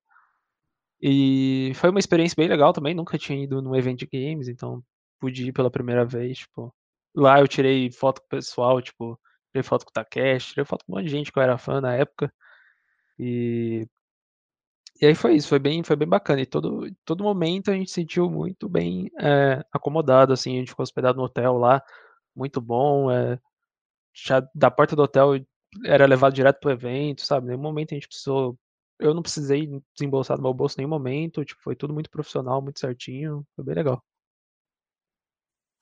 [1.00, 4.82] E foi uma experiência bem legal também, nunca tinha ido num evento de games, então
[5.20, 6.74] pude ir pela primeira vez, tipo.
[7.14, 9.18] Lá eu tirei foto com o pessoal, tipo,
[9.50, 11.58] tirei foto com o Takeshi, tirei foto com um monte de gente que eu era
[11.58, 12.32] fã na época.
[13.18, 13.86] E,
[15.02, 16.40] e aí foi isso, foi bem, foi bem bacana.
[16.42, 20.68] E todo, todo momento a gente se sentiu muito bem é, acomodado, assim, a gente
[20.68, 21.82] ficou hospedado no hotel lá,
[22.36, 23.10] muito bom.
[23.10, 23.36] É,
[24.14, 25.32] já da porta do hotel
[25.84, 27.48] era levado direto pro evento, sabe?
[27.48, 28.56] Nenhum momento a gente precisou.
[29.00, 32.62] Eu não precisei desembolsar do meu bolso em nenhum momento, tipo, foi tudo muito profissional,
[32.62, 34.04] muito certinho, foi bem legal.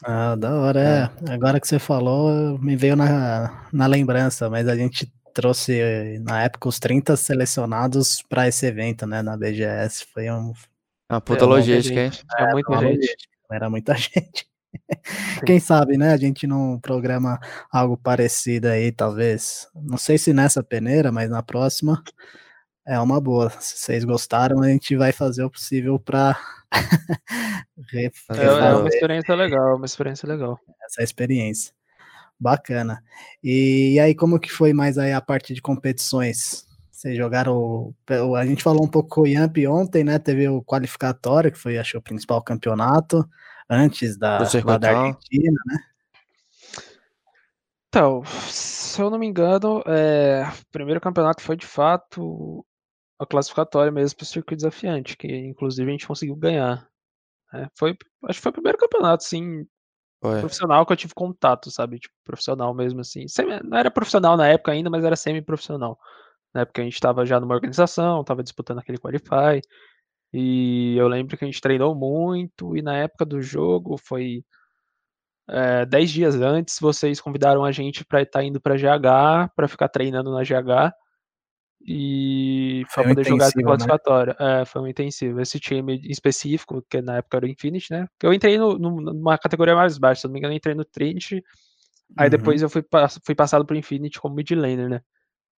[0.02, 1.32] Ah, da hora, é.
[1.32, 6.68] Agora que você falou, me veio na, na lembrança, mas a gente trouxe na época
[6.68, 10.04] os 30 selecionados para esse evento, né, na BGS.
[10.12, 10.52] Foi um.
[11.10, 12.12] Uma puta É, muita logística, hein?
[12.12, 12.96] gente, É muita uma gente.
[12.96, 14.46] logística, Era muita gente.
[15.46, 16.12] Quem sabe, né?
[16.12, 17.40] A gente não programa
[17.72, 19.66] algo parecido aí, talvez.
[19.74, 22.02] Não sei se nessa peneira, mas na próxima
[22.86, 23.50] é uma boa.
[23.60, 26.38] Se vocês gostaram, a gente vai fazer o possível para
[27.94, 30.58] É, é uma experiência legal, uma experiência legal.
[30.84, 31.72] essa experiência.
[32.40, 33.04] Bacana.
[33.44, 36.66] E, aí, como que foi mais aí a parte de competições?
[36.90, 37.54] Vocês jogaram.
[37.56, 40.18] o- A gente falou um pouco com o Yamp ontem, né?
[40.18, 43.28] Teve o qualificatório, que foi, acho, o principal campeonato,
[43.68, 44.90] antes da, Do lá da.
[44.90, 45.78] Argentina, né?
[47.88, 52.64] Então, se eu não me engano, é, o primeiro campeonato foi de fato
[53.18, 56.88] a classificatória mesmo para o circuito desafiante, que inclusive a gente conseguiu ganhar.
[57.52, 57.68] né?
[57.76, 59.66] Foi, acho que foi o primeiro campeonato, assim,
[60.40, 61.98] Profissional que eu tive contato, sabe?
[61.98, 63.26] Tipo, profissional mesmo, assim.
[63.28, 65.98] Semi- não era profissional na época ainda, mas era semi-profissional.
[66.54, 69.60] Na época a gente estava já numa organização, estava disputando aquele Qualify.
[70.32, 74.44] E eu lembro que a gente treinou muito, e na época do jogo foi.
[75.48, 79.88] é, dez dias antes, vocês convidaram a gente para estar indo para GH, para ficar
[79.88, 80.92] treinando na GH
[81.82, 83.76] e Foi para poder jogar essa intensivo, né?
[84.38, 85.40] É, foi um intensivo.
[85.40, 88.06] Esse time específico, que na época era o Infinity, né?
[88.22, 90.84] Eu entrei no- numa categoria mais baixa, se eu não me engano, eu entrei no
[90.84, 91.42] Trinity.
[92.18, 92.30] Aí Uhum.
[92.30, 92.84] depois eu fui,
[93.24, 95.00] fui passado pro Infinity como mid laner, né?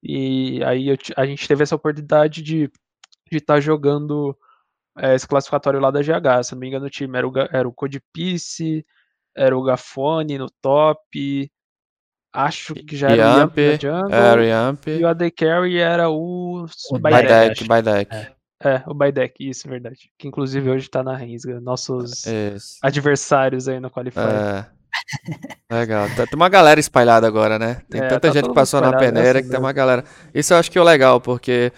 [0.03, 2.71] E aí eu a gente teve essa oportunidade de
[3.33, 4.37] estar jogando
[4.99, 6.43] é, esse classificatório lá da GH.
[6.45, 8.85] Se não me engano, o time era o, era o Codipice,
[9.37, 11.51] era o Gafone no top.
[12.33, 14.15] Acho que já era o Yamp Yamp, na jungle.
[14.15, 14.87] era o Yamp.
[14.87, 17.65] E o AD Carry era o, O Baidek.
[17.65, 18.17] Baidek, Baidek.
[18.63, 20.11] É, o Baidek, isso, verdade.
[20.19, 21.59] Que inclusive hoje tá na Rensga.
[21.61, 22.77] Nossos Isso.
[22.83, 24.21] adversários aí no Qualify.
[24.21, 24.67] É.
[25.75, 26.07] Legal.
[26.17, 27.81] Tá- Tem uma galera espalhada agora, né?
[27.89, 30.05] Tem É, tanta tá gente que passou na peneira que tem uma galera.
[30.35, 31.73] Isso eu acho que é o legal, porque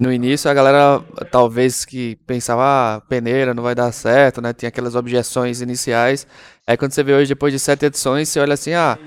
[0.00, 2.62] no início a galera talvez que pensava,
[2.96, 4.52] ah, peneira não vai dar certo, né?
[4.52, 6.26] Tinha aquelas objeções iniciais.
[6.66, 8.98] Aí quando você vê hoje, depois de sete edições, você olha assim, ah,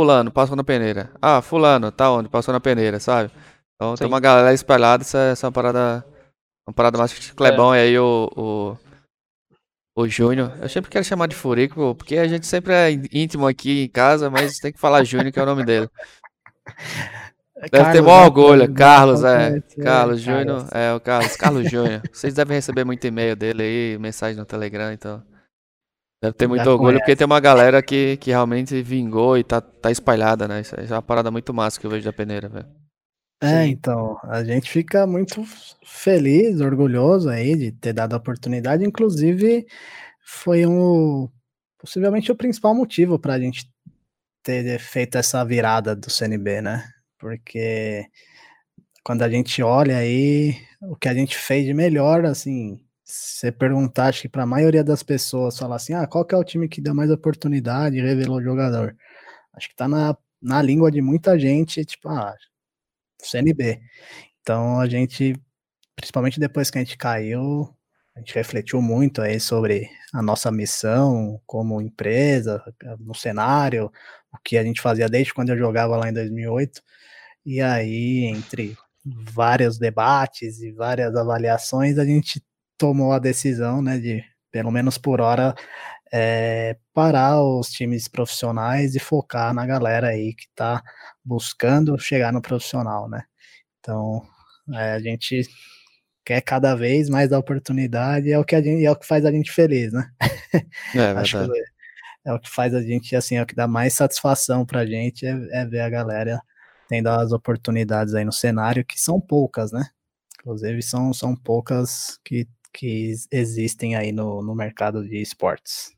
[0.00, 1.10] fulano passou na peneira.
[1.20, 2.30] Ah, fulano, tá onde?
[2.30, 3.30] Passou na peneira, sabe?
[3.74, 4.12] Então tem Sim.
[4.12, 6.04] uma galera espalhada, essa, essa é uma parada.
[6.66, 8.30] Uma parada mais que Clebão e aí o.
[8.36, 8.76] o
[9.92, 13.82] o Júnior, eu sempre quero chamar de Furico, porque a gente sempre é íntimo aqui
[13.82, 15.90] em casa, mas tem que falar Júnior, que é o nome dele.
[17.56, 18.24] Deve ter Carlos, maior né?
[18.24, 18.72] orgulho.
[18.72, 19.36] Carlos, é.
[19.36, 21.36] Carlos, é, Carlos Júnior, é o Carlos.
[21.36, 22.00] Carlos Júnior.
[22.10, 25.22] Vocês devem receber muito e-mail dele aí, mensagem no Telegram, então.
[26.22, 27.00] Deve ter muito orgulho, conhece.
[27.00, 30.60] porque tem uma galera que, que realmente vingou e tá, tá espalhada, né?
[30.60, 32.68] Isso é uma parada muito massa que eu vejo da peneira, velho.
[33.42, 33.70] É, Sim.
[33.70, 35.42] então, a gente fica muito
[35.82, 38.84] feliz, orgulhoso aí de ter dado a oportunidade.
[38.84, 39.66] Inclusive,
[40.22, 41.28] foi um
[41.78, 43.66] possivelmente o principal motivo para a gente
[44.42, 46.86] ter feito essa virada do CNB, né?
[47.18, 48.06] Porque
[49.02, 52.78] quando a gente olha aí o que a gente fez de melhor, assim,
[53.10, 56.38] você perguntar, acho que para a maioria das pessoas falar assim, ah, qual que é
[56.38, 58.96] o time que deu mais oportunidade revelou o jogador?
[59.54, 62.34] Acho que tá na, na língua de muita gente, tipo, ah,
[63.22, 63.80] CNB.
[64.40, 65.34] Então a gente,
[65.96, 67.68] principalmente depois que a gente caiu,
[68.14, 72.62] a gente refletiu muito aí sobre a nossa missão como empresa,
[72.98, 73.90] no cenário,
[74.32, 76.82] o que a gente fazia desde quando eu jogava lá em 2008.
[77.46, 82.42] E aí, entre vários debates e várias avaliações, a gente
[82.80, 85.54] tomou a decisão, né, de pelo menos por hora
[86.10, 90.82] é, parar os times profissionais e focar na galera aí que está
[91.22, 93.22] buscando chegar no profissional, né?
[93.78, 94.22] Então,
[94.72, 95.42] é, a gente
[96.24, 99.26] quer cada vez mais da oportunidade, é o que a gente, é o que faz
[99.26, 100.10] a gente feliz, né?
[100.94, 101.60] É, Acho que
[102.24, 105.26] é, o que faz a gente, assim, é o que dá mais satisfação pra gente,
[105.26, 106.40] é, é ver a galera
[106.88, 109.84] tendo as oportunidades aí no cenário, que são poucas, né?
[110.40, 115.92] Inclusive, são, são poucas que, que existem aí no, no mercado de esportes.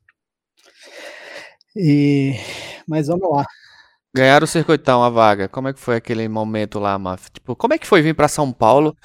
[1.75, 2.33] E,
[2.87, 3.45] mas vamos lá.
[4.15, 5.47] Ganharam o circuitão, a vaga.
[5.47, 7.29] Como é que foi aquele momento lá, Maf?
[7.31, 8.95] Tipo, como é que foi vir para São Paulo?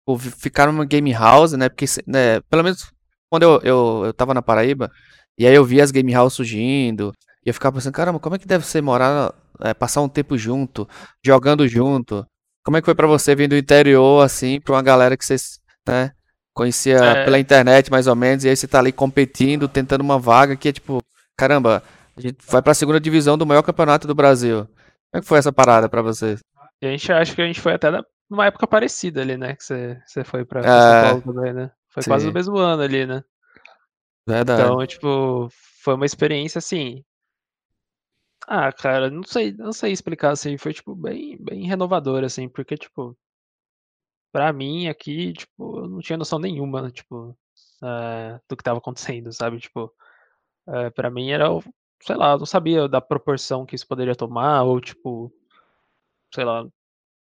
[0.00, 1.68] Tipo, ficaram numa game house, né?
[1.68, 2.92] Porque, né, pelo menos
[3.30, 4.90] quando eu, eu, eu tava na Paraíba,
[5.38, 7.12] e aí eu via as game house surgindo,
[7.46, 10.36] e eu ficava pensando, caramba, como é que deve ser morar, é, passar um tempo
[10.36, 10.88] junto,
[11.24, 12.26] jogando junto?
[12.64, 15.60] Como é que foi para você vir do interior, assim, pra uma galera que vocês,
[15.88, 16.12] né,
[16.60, 17.24] conhecia é...
[17.24, 20.68] pela internet mais ou menos, e aí você tá ali competindo, tentando uma vaga que
[20.68, 21.02] é tipo,
[21.34, 21.82] caramba,
[22.14, 24.66] a gente vai pra segunda divisão do maior campeonato do Brasil.
[24.66, 26.40] Como é que foi essa parada para vocês?
[26.82, 27.90] A gente acha que a gente foi até
[28.28, 29.56] numa época parecida ali, né?
[29.56, 31.02] Que você, você foi pra, pra São é.
[31.02, 31.70] Paulo também, né?
[31.88, 32.10] Foi sim.
[32.10, 33.24] quase o mesmo ano ali, né?
[34.28, 34.62] Verdade.
[34.62, 35.48] Então, tipo,
[35.82, 37.02] foi uma experiência assim.
[38.46, 42.76] Ah, cara, não sei, não sei explicar assim, foi tipo bem, bem renovador assim, porque
[42.76, 43.16] tipo,
[44.32, 47.36] pra mim aqui, tipo, eu não tinha noção nenhuma, tipo,
[47.82, 49.58] é, do que tava acontecendo, sabe?
[49.58, 49.92] Tipo,
[50.68, 51.46] é, para mim era,
[52.02, 55.32] sei lá, eu não sabia da proporção que isso poderia tomar ou tipo,
[56.34, 56.66] sei lá,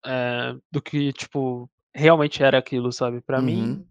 [0.04, 3.20] é, do que, tipo, realmente era aquilo, sabe?
[3.20, 3.44] Pra uhum.
[3.44, 3.88] mim,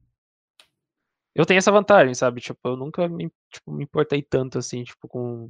[1.35, 2.41] eu tenho essa vantagem, sabe?
[2.41, 5.47] Tipo, eu nunca me, tipo, me importei tanto, assim, tipo, com...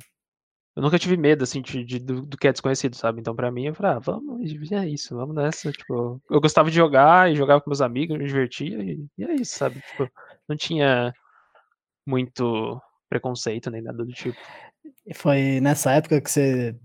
[0.75, 3.19] Eu nunca tive medo, assim, de, de do, do, que é desconhecido, sabe?
[3.19, 6.19] Então, pra mim, eu falei, ah, vamos, é isso, vamos nessa, tipo...
[6.29, 9.55] Eu gostava de jogar e jogava com meus amigos, me divertia e, e é isso,
[9.55, 9.79] sabe?
[9.81, 10.09] Tipo,
[10.49, 11.13] não tinha
[12.07, 14.37] muito preconceito nem nada do tipo.
[15.05, 16.75] E foi nessa época que você,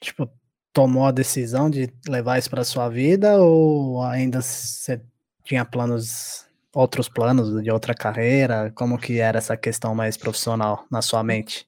[0.00, 0.30] tipo,
[0.72, 5.02] tomou a decisão de levar isso para sua vida ou ainda você
[5.44, 8.72] tinha planos, outros planos de outra carreira?
[8.74, 11.66] Como que era essa questão mais profissional na sua mente?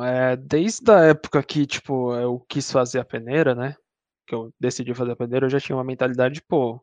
[0.00, 3.76] Então, é, desde a época que, tipo, eu quis fazer a peneira, né?
[4.26, 6.80] Que eu decidi fazer a peneira, eu já tinha uma mentalidade, de, pô,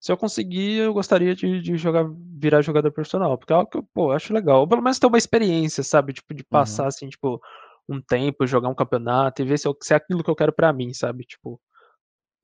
[0.00, 2.04] se eu conseguir, eu gostaria de, de jogar,
[2.38, 4.60] virar jogador profissional, porque é algo que eu, pô, acho legal.
[4.60, 6.12] Ou pelo menos ter uma experiência, sabe?
[6.12, 6.88] Tipo, de passar, uhum.
[6.88, 7.40] assim, tipo,
[7.88, 10.52] um tempo, jogar um campeonato e ver se, eu, se é aquilo que eu quero
[10.52, 11.24] para mim, sabe?
[11.24, 11.60] Tipo.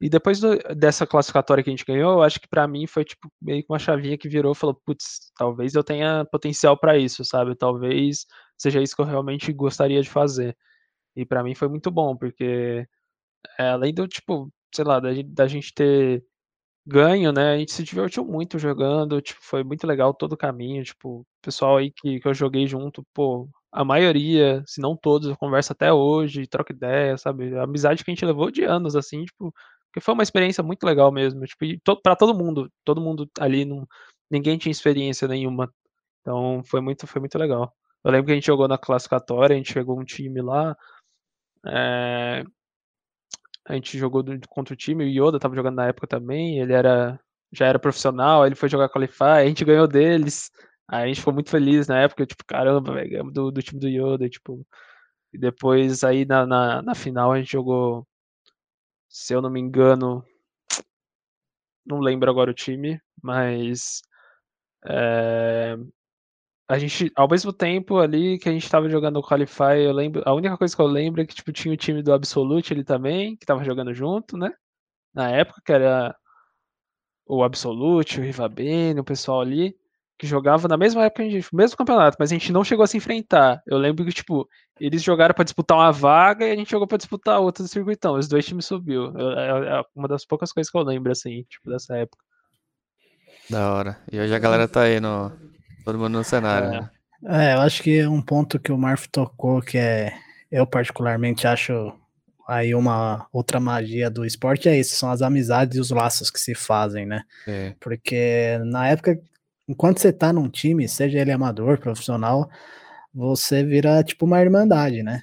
[0.01, 3.05] E depois do, dessa classificatória que a gente ganhou, eu acho que para mim foi
[3.05, 7.25] tipo meio que uma chavinha que virou falou: putz, talvez eu tenha potencial para isso,
[7.25, 7.57] sabe?
[7.57, 10.57] Talvez seja isso que eu realmente gostaria de fazer.
[11.17, 12.87] E para mim foi muito bom, porque
[13.59, 16.25] é, além do tipo, sei lá, da, da gente ter
[16.87, 17.55] ganho, né?
[17.55, 21.27] A gente se divertiu muito jogando, tipo, foi muito legal todo o caminho, tipo, o
[21.43, 25.73] pessoal aí que, que eu joguei junto, pô, a maioria, se não todos, eu converso
[25.73, 27.55] até hoje, troco ideia, sabe?
[27.57, 29.53] A amizade que a gente levou de anos, assim, tipo,
[29.99, 33.65] porque foi uma experiência muito legal mesmo, tipo, e pra todo mundo, todo mundo ali,
[33.65, 33.87] não,
[34.31, 35.73] ninguém tinha experiência nenhuma,
[36.21, 37.75] então foi muito, foi muito legal.
[38.05, 40.77] Eu lembro que a gente jogou na classificatória, a gente chegou um time lá,
[41.67, 42.45] é,
[43.67, 47.21] a gente jogou contra o time, o Yoda tava jogando na época também, ele era
[47.53, 50.51] já era profissional, ele foi jogar Qualify, a gente ganhou deles.
[50.87, 53.89] Aí a gente ficou muito feliz na época, tipo, caramba, velho, do, do time do
[53.89, 54.67] Yoda, tipo.
[55.33, 58.07] E depois aí na, na, na final a gente jogou,
[59.09, 60.25] se eu não me engano,
[61.85, 64.03] não lembro agora o time, mas
[64.87, 65.77] é,
[66.68, 70.23] a gente, ao mesmo tempo ali que a gente tava jogando o Qualify, eu lembro,
[70.27, 72.85] a única coisa que eu lembro é que tipo, tinha o time do Absolute ali
[72.85, 74.53] também, que tava jogando junto, né?
[75.14, 76.14] Na época, que era
[77.27, 79.77] o Absolute, o Rivabene, o pessoal ali,
[80.18, 82.87] que jogava na mesma época, a gente, mesmo campeonato, mas a gente não chegou a
[82.87, 83.62] se enfrentar.
[83.66, 84.48] Eu lembro que, tipo,
[84.81, 88.14] eles jogaram para disputar uma vaga e a gente jogou para disputar outra do circuitão.
[88.14, 89.12] Os dois times subiu.
[89.16, 92.22] É, é uma das poucas coisas que eu lembro, assim, tipo, dessa época.
[93.48, 93.98] Da hora.
[94.11, 95.33] E hoje a galera tá aí no,
[95.88, 96.81] Todo mundo no cenário, é.
[96.81, 96.90] né?
[97.24, 100.12] É, eu acho que um ponto que o Marf tocou, que é,
[100.52, 101.94] eu particularmente acho
[102.46, 106.38] aí uma outra magia do esporte é isso, são as amizades e os laços que
[106.38, 107.22] se fazem, né?
[107.46, 107.74] É.
[107.81, 109.18] Porque na época,
[109.68, 112.48] enquanto você tá num time, seja ele amador, profissional,
[113.14, 115.22] você vira tipo uma irmandade, né?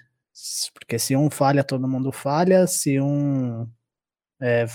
[0.73, 3.67] Porque se um falha, todo mundo falha, se um
[4.41, 4.65] é,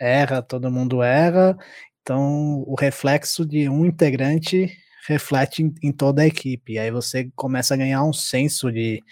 [0.00, 1.56] erra, todo mundo erra.
[2.02, 4.70] Então, o reflexo de um integrante
[5.08, 6.78] reflete em, em, toda a equipe.
[6.78, 9.02] Aí você começa a ganhar um senso de,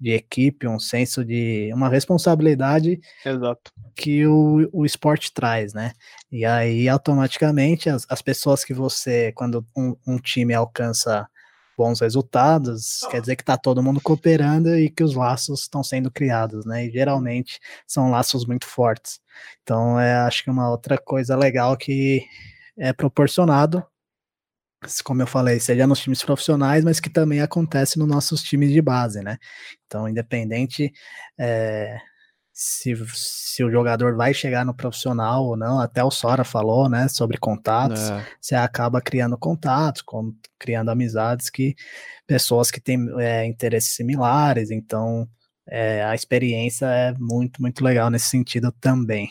[0.00, 3.70] de equipe, um senso de uma responsabilidade Exato.
[3.94, 5.92] que o, o esporte traz, né?
[6.32, 11.28] E aí, automaticamente, as, as pessoas que você, quando um, um time alcança
[11.76, 16.10] bons resultados, quer dizer que está todo mundo cooperando e que os laços estão sendo
[16.10, 16.86] criados, né?
[16.86, 19.20] E geralmente são laços muito fortes.
[19.62, 22.24] Então, é, acho que uma outra coisa legal que
[22.78, 23.84] é proporcionado,
[25.02, 28.80] como eu falei, seja nos times profissionais, mas que também acontece nos nossos times de
[28.80, 29.38] base, né?
[29.86, 30.92] Então, independente
[31.38, 31.98] é,
[32.54, 37.08] se, se o jogador vai chegar no profissional ou não, até o Sora falou, né,
[37.08, 38.24] sobre contatos, é.
[38.40, 41.74] você acaba criando contatos, com, criando amizades que
[42.26, 45.28] pessoas que têm é, interesses similares, então
[45.68, 49.28] é, a experiência é muito, muito legal nesse sentido também.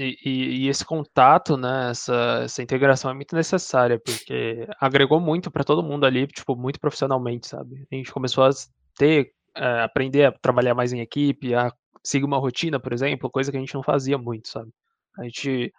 [0.00, 5.50] E, e, e esse contato, né, essa, essa integração é muito necessária, porque agregou muito
[5.50, 7.86] para todo mundo ali, tipo, muito profissionalmente, sabe?
[7.92, 8.50] A gente começou a
[8.96, 11.70] ter, é, aprender a trabalhar mais em equipe, a
[12.02, 14.70] seguir uma rotina, por exemplo, coisa que a gente não fazia muito, sabe?
[15.18, 15.70] A gente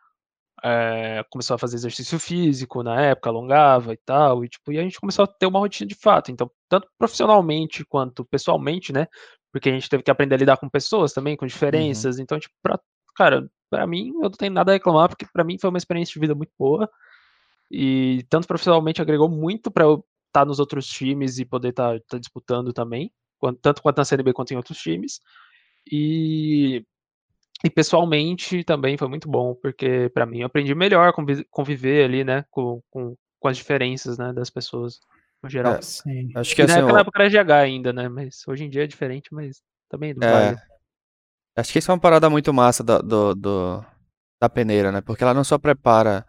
[0.64, 4.84] é, começou a fazer exercício físico na época, alongava e tal, e, tipo, e a
[4.84, 6.32] gente começou a ter uma rotina de fato.
[6.32, 9.08] Então, tanto profissionalmente quanto pessoalmente, né?
[9.52, 11.50] Porque a gente teve que aprender a lidar com pessoas também, com uhum.
[11.50, 12.18] diferenças.
[12.18, 12.22] Uhum.
[12.22, 12.80] Então, tipo, pra,
[13.16, 16.14] cara, para mim, eu não tenho nada a reclamar, porque para mim foi uma experiência
[16.14, 16.92] de vida muito boa.
[17.72, 21.98] E tanto profissionalmente agregou muito para eu estar tá nos outros times e poder estar
[22.02, 23.10] tá, tá disputando também,
[23.62, 25.22] tanto quanto na CNB quanto em outros times.
[25.90, 26.86] E,
[27.64, 31.14] e pessoalmente também foi muito bom, porque para mim eu aprendi melhor a
[31.50, 35.00] conviver ali, né, com, com, com as diferenças, né, das pessoas
[35.42, 35.76] no geral.
[35.76, 36.30] É, sim.
[36.36, 37.02] Acho que e assim, naquela ó...
[37.02, 40.58] época era GH ainda, né, mas hoje em dia é diferente, mas também é, vale.
[41.62, 43.86] Acho que isso é uma parada muito massa do, do, do,
[44.42, 46.26] da peneira, né, porque ela não só prepara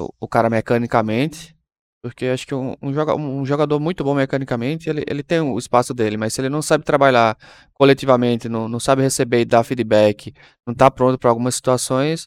[0.00, 1.56] o, o cara mecanicamente,
[2.02, 5.56] porque acho que um, um, joga, um jogador muito bom mecanicamente, ele, ele tem o
[5.56, 7.38] espaço dele, mas se ele não sabe trabalhar
[7.72, 10.34] coletivamente, não, não sabe receber e dar feedback,
[10.66, 12.26] não está pronto para algumas situações,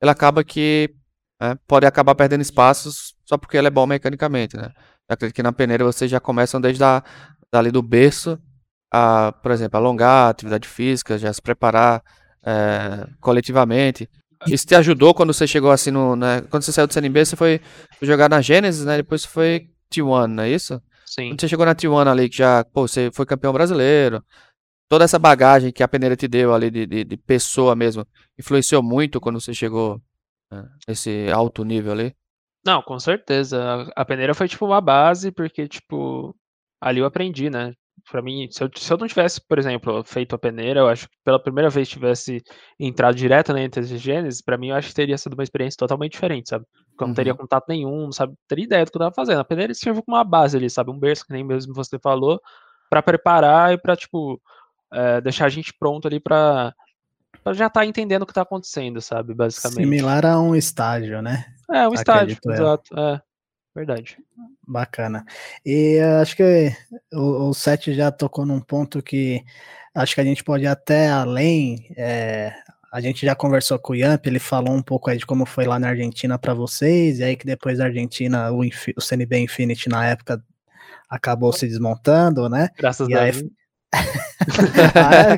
[0.00, 0.94] ele acaba que
[1.40, 4.70] né, pode acabar perdendo espaços só porque ele é bom mecanicamente, né?
[5.08, 7.02] Acredito que na peneira vocês já começam desde a,
[7.52, 8.38] dali do berço
[8.92, 12.02] a, por exemplo, alongar a atividade física, já se preparar
[12.44, 14.08] é, coletivamente.
[14.46, 16.14] Isso te ajudou quando você chegou assim no.
[16.14, 17.60] Né, quando você saiu do CNB, você foi,
[18.02, 18.96] jogar na Gênesis, né?
[18.96, 20.82] Depois você foi T1, não é isso?
[21.06, 21.28] Sim.
[21.30, 24.22] Quando você chegou na T1 ali, que já, pô, você foi campeão brasileiro.
[24.88, 28.06] Toda essa bagagem que a peneira te deu ali de, de, de pessoa mesmo,
[28.38, 30.02] influenciou muito quando você chegou
[30.50, 32.14] né, nesse alto nível ali?
[32.64, 33.90] Não, com certeza.
[33.96, 36.34] A peneira foi tipo uma base, porque, tipo,
[36.80, 37.72] ali eu aprendi, né?
[38.10, 41.08] Para mim, se eu, se eu não tivesse, por exemplo, feito a peneira, eu acho
[41.08, 42.42] que pela primeira vez tivesse
[42.78, 46.12] entrado direto na entre Gênesis, para mim eu acho que teria sido uma experiência totalmente
[46.12, 46.64] diferente, sabe?
[46.90, 47.38] Porque eu não teria uhum.
[47.38, 49.40] contato nenhum, não sabe, teria ideia do que eu tava fazendo.
[49.40, 50.90] A peneira serve como uma base ali, sabe?
[50.90, 52.40] Um berço, que nem mesmo você falou,
[52.90, 54.40] para preparar e para tipo,
[54.92, 56.74] é, deixar a gente pronto ali para
[57.46, 59.34] já estar tá entendendo o que tá acontecendo, sabe?
[59.34, 59.84] Basicamente.
[59.84, 61.44] Similar a um estágio, né?
[61.70, 62.98] É, um estágio, exato.
[62.98, 63.20] É.
[63.74, 64.18] Verdade.
[64.66, 65.24] Bacana.
[65.64, 66.72] E acho que
[67.12, 69.42] o, o Sete já tocou num ponto que
[69.94, 71.86] acho que a gente pode ir até além.
[71.96, 72.52] É,
[72.92, 75.64] a gente já conversou com o Yamp, ele falou um pouco aí de como foi
[75.64, 79.88] lá na Argentina para vocês, e aí que depois da Argentina o, o CNB Infinity
[79.88, 80.42] na época
[81.08, 82.68] acabou se desmontando, né?
[82.76, 83.44] Graças a Deus.
[84.94, 85.36] ah,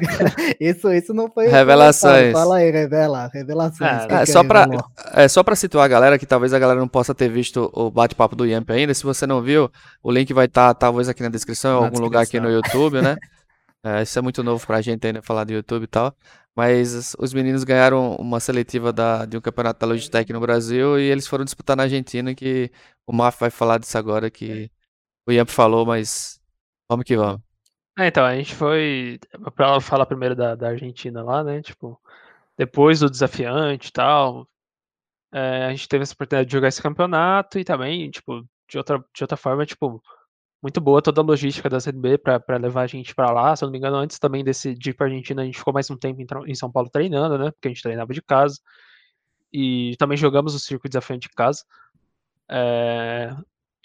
[0.61, 1.49] isso, isso não foi.
[1.49, 2.33] Revelações.
[2.33, 3.29] Fala aí, revela.
[3.33, 3.91] Revelações.
[4.09, 4.67] Ah, é, só pra,
[5.13, 7.91] é só pra situar a galera, que talvez a galera não possa ter visto o
[7.91, 8.95] bate-papo do Yamp ainda.
[8.95, 9.71] Se você não viu,
[10.03, 12.05] o link vai estar tá, talvez aqui na descrição, em algum descrição.
[12.05, 13.17] lugar aqui no YouTube, né?
[13.85, 16.15] é, isso é muito novo pra gente ainda falar do YouTube e tal.
[16.57, 21.03] Mas os meninos ganharam uma seletiva da, de um campeonato da Logitech no Brasil e
[21.03, 22.71] eles foram disputar na Argentina, que
[23.05, 24.71] o Maf vai falar disso agora, que
[25.27, 26.39] o Yamp falou, mas
[26.89, 27.54] vamos que vamos.
[27.99, 29.21] É, então, a gente foi.
[29.55, 31.63] Pra falar primeiro da, da Argentina lá, né?
[31.63, 32.01] Tipo,
[32.59, 34.49] depois do desafiante e tal,
[35.33, 38.99] é, a gente teve essa oportunidade de jogar esse campeonato e também, tipo, de outra,
[39.15, 40.03] de outra forma, tipo,
[40.63, 43.57] muito boa toda a logística da CNB para levar a gente para lá.
[43.57, 45.75] Se eu não me engano, antes também desse de ir pra Argentina, a gente ficou
[45.75, 47.51] mais um tempo em, em São Paulo treinando, né?
[47.53, 48.61] Porque a gente treinava de casa.
[49.53, 51.65] E também jogamos o circuito desafiante de casa.
[52.51, 53.31] É,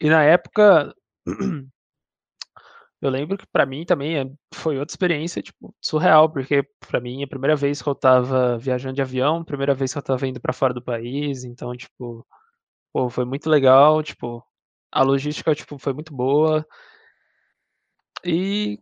[0.01, 0.93] e na época.
[3.01, 7.21] Eu lembro que para mim também é, foi outra experiência, tipo, surreal, porque para mim
[7.21, 10.27] é a primeira vez que eu tava viajando de avião, primeira vez que eu tava
[10.27, 12.25] indo para fora do país, então, tipo,
[12.93, 14.43] pô, foi muito legal, tipo,
[14.91, 16.65] a logística, tipo, foi muito boa.
[18.25, 18.79] E,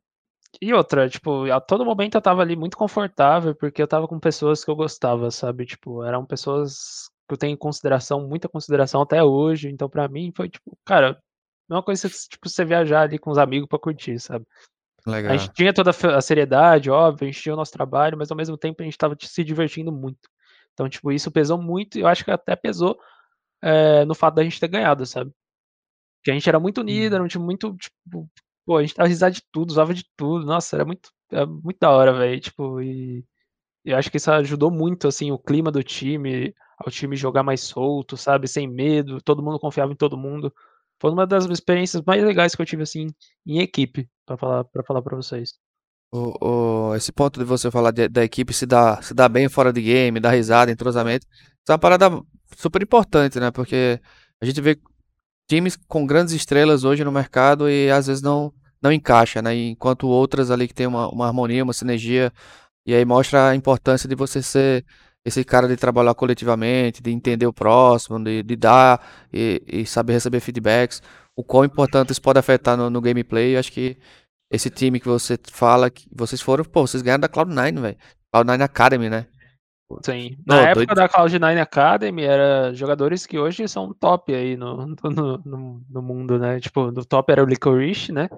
[0.62, 4.20] e outra, tipo, a todo momento eu tava ali muito confortável, porque eu tava com
[4.20, 5.66] pessoas que eu gostava, sabe?
[5.66, 9.70] Tipo, eram pessoas que eu tenho consideração, muita consideração até hoje.
[9.70, 11.22] Então, pra mim, foi tipo, cara,
[11.70, 14.46] é uma coisa que, tipo, você viajar ali com os amigos pra curtir, sabe?
[15.06, 15.32] Legal.
[15.32, 18.38] A gente tinha toda a seriedade, óbvio, a gente tinha o nosso trabalho, mas ao
[18.38, 20.30] mesmo tempo a gente tava se divertindo muito.
[20.74, 23.00] Então, tipo, isso pesou muito e eu acho que até pesou
[23.62, 25.32] é, no fato da gente ter ganhado, sabe?
[26.24, 28.30] Que a gente era muito unido, era um time muito, tipo,
[28.66, 30.46] pô, a gente tava risada de tudo, usava de tudo.
[30.46, 32.40] Nossa, era muito, era muito da hora, velho.
[32.40, 33.26] Tipo, e
[33.86, 37.62] eu acho que isso ajudou muito, assim, o clima do time, ao time jogar mais
[37.62, 38.48] solto, sabe?
[38.48, 40.54] Sem medo, todo mundo confiava em todo mundo.
[41.00, 43.08] Foi uma das experiências mais legais que eu tive, assim,
[43.46, 45.54] em equipe, pra falar pra, falar pra vocês.
[46.12, 49.50] O, o, esse ponto de você falar de, da equipe se dar, se dar bem
[49.50, 52.10] fora de game, dar risada, entrosamento, isso é uma parada
[52.56, 53.52] super importante, né?
[53.52, 54.00] Porque
[54.42, 54.80] a gente vê
[55.48, 59.56] times com grandes estrelas hoje no mercado e às vezes não, não encaixa, né?
[59.56, 62.32] Enquanto outras ali que tem uma, uma harmonia, uma sinergia,
[62.86, 64.86] e aí mostra a importância de você ser
[65.28, 70.14] esse cara de trabalhar coletivamente, de entender o próximo, de, de dar e, e, saber
[70.14, 71.04] receber feedbacks,
[71.36, 73.54] o quão importante isso pode afetar no, no gameplay.
[73.54, 73.98] Eu acho que
[74.50, 77.98] esse time que você fala, que vocês foram, pô, vocês ganharam da Cloud9, velho.
[78.34, 79.28] Cloud9 Academy, né?
[80.02, 80.38] Sim.
[80.48, 80.96] Na época doido.
[80.96, 86.40] da Cloud9 Academy, era jogadores que hoje são top aí no, no, no, no mundo,
[86.40, 86.58] né?
[86.62, 88.30] Tipo, no top era o Licorice, né?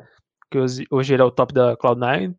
[0.50, 2.34] Que hoje, hoje ele é o top da Cloud9.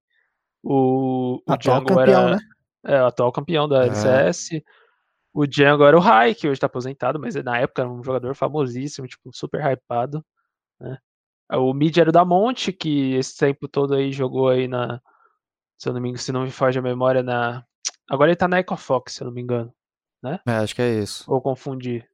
[0.64, 2.38] O, o atual Django campeão, era, né?
[2.84, 4.56] É, o atual campeão da LCS.
[4.56, 4.62] É.
[5.32, 8.34] O Django era o Rai, que hoje tá aposentado, mas na época era um jogador
[8.34, 10.24] famosíssimo, tipo, super hypado,
[10.80, 10.98] né?
[11.52, 15.00] O mid era o da Monte, que esse tempo todo aí jogou aí na.
[15.76, 17.64] Se eu não me engano, se não me foge a memória, na.
[18.08, 19.72] Agora ele tá na EcoFox, se eu não me engano.
[20.22, 20.38] Né?
[20.46, 21.24] É, acho que é isso.
[21.30, 22.04] Ou confundi.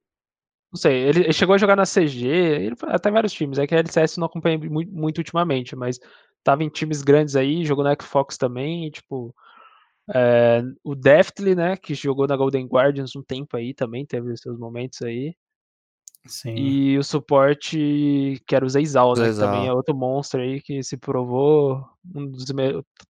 [0.73, 3.59] Não sei, ele, ele, chegou a jogar na CG, ele, até vários times.
[3.59, 5.99] É que a LCS não acompanhei muito, muito, ultimamente, mas
[6.43, 9.35] tava em times grandes aí, jogou na EcoFox também, e, tipo.
[10.15, 14.59] É, o Deftly, né, que jogou na Golden Guardians um tempo aí também, teve seus
[14.59, 15.35] momentos aí.
[16.27, 16.55] Sim.
[16.57, 19.31] E o suporte, que era o Zeizal, né?
[19.31, 21.85] Que também é outro monstro aí que se provou
[22.15, 22.47] um dos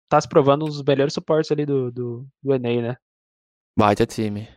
[0.08, 2.96] tá se provando um dos melhores suportes ali do, do, do Enem, né?
[3.76, 4.48] Baita time.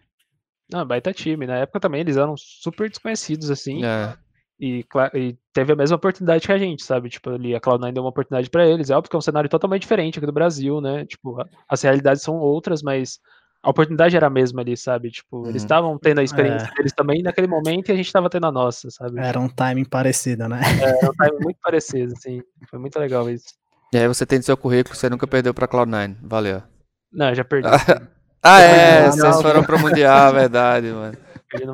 [0.72, 1.46] Não, baita time.
[1.48, 3.86] Na época também eles eram super desconhecidos, assim.
[3.86, 4.18] É.
[4.60, 4.84] E,
[5.14, 7.10] e, teve a mesma oportunidade que a gente, sabe?
[7.10, 8.90] Tipo, ali a Cloud9 deu uma oportunidade para eles.
[8.90, 11.06] É óbvio que é um cenário totalmente diferente aqui do Brasil, né?
[11.06, 11.38] Tipo,
[11.70, 13.20] as realidades são outras, mas
[13.62, 15.12] a oportunidade era a mesma ali, sabe?
[15.12, 15.50] Tipo, uhum.
[15.50, 16.74] eles estavam tendo a experiência é.
[16.76, 19.20] deles também naquele momento e a gente estava tendo a nossa, sabe?
[19.20, 20.60] Era um timing parecido, né?
[20.82, 22.42] É, era um timing muito parecido, assim.
[22.70, 23.54] Foi muito legal isso.
[23.94, 26.18] E aí você tem no seu currículo, você nunca perdeu pra Cloud9.
[26.22, 26.64] Valeu.
[27.12, 27.68] Não, já perdi.
[28.42, 31.18] ah, é, vocês foram pro Mundial, verdade, mano.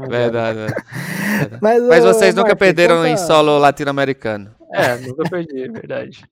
[0.10, 0.74] Verdade, velho.
[1.62, 3.10] Mas, Mas vocês nunca perderam conta...
[3.10, 4.54] em solo latino-americano.
[4.74, 6.24] É, nunca perdi, é verdade.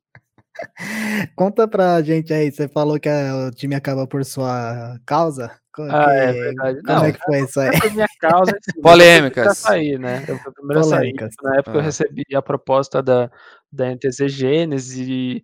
[1.35, 5.51] Conta pra gente aí, você falou que o time acabou por sua causa.
[5.79, 6.11] ah, que...
[6.11, 6.81] é verdade.
[6.83, 7.79] Como Não, é que foi isso aí?
[7.79, 9.45] Por minha causa, assim, Polêmicas.
[9.47, 10.25] Eu sair, né?
[10.27, 11.33] Eu fui primeiro Polêmicas.
[11.33, 11.51] sair.
[11.51, 11.79] Na época ah.
[11.79, 13.31] eu recebi a proposta da,
[13.71, 15.43] da NTZ Gênesis e,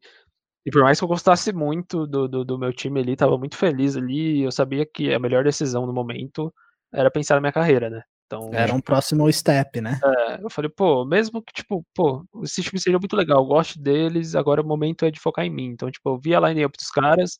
[0.65, 3.55] e por mais que eu gostasse muito do, do, do meu time ali, tava muito
[3.57, 6.53] feliz ali, eu sabia que a melhor decisão no momento
[6.93, 8.01] era pensar na minha carreira, né?
[8.25, 9.99] Então, era um próximo step, né?
[10.03, 13.79] É, eu falei, pô, mesmo que, tipo, pô, esse time seja muito legal, eu gosto
[13.79, 15.67] deles, agora o momento é de focar em mim.
[15.67, 17.39] Então, tipo, eu vi a line-up dos caras,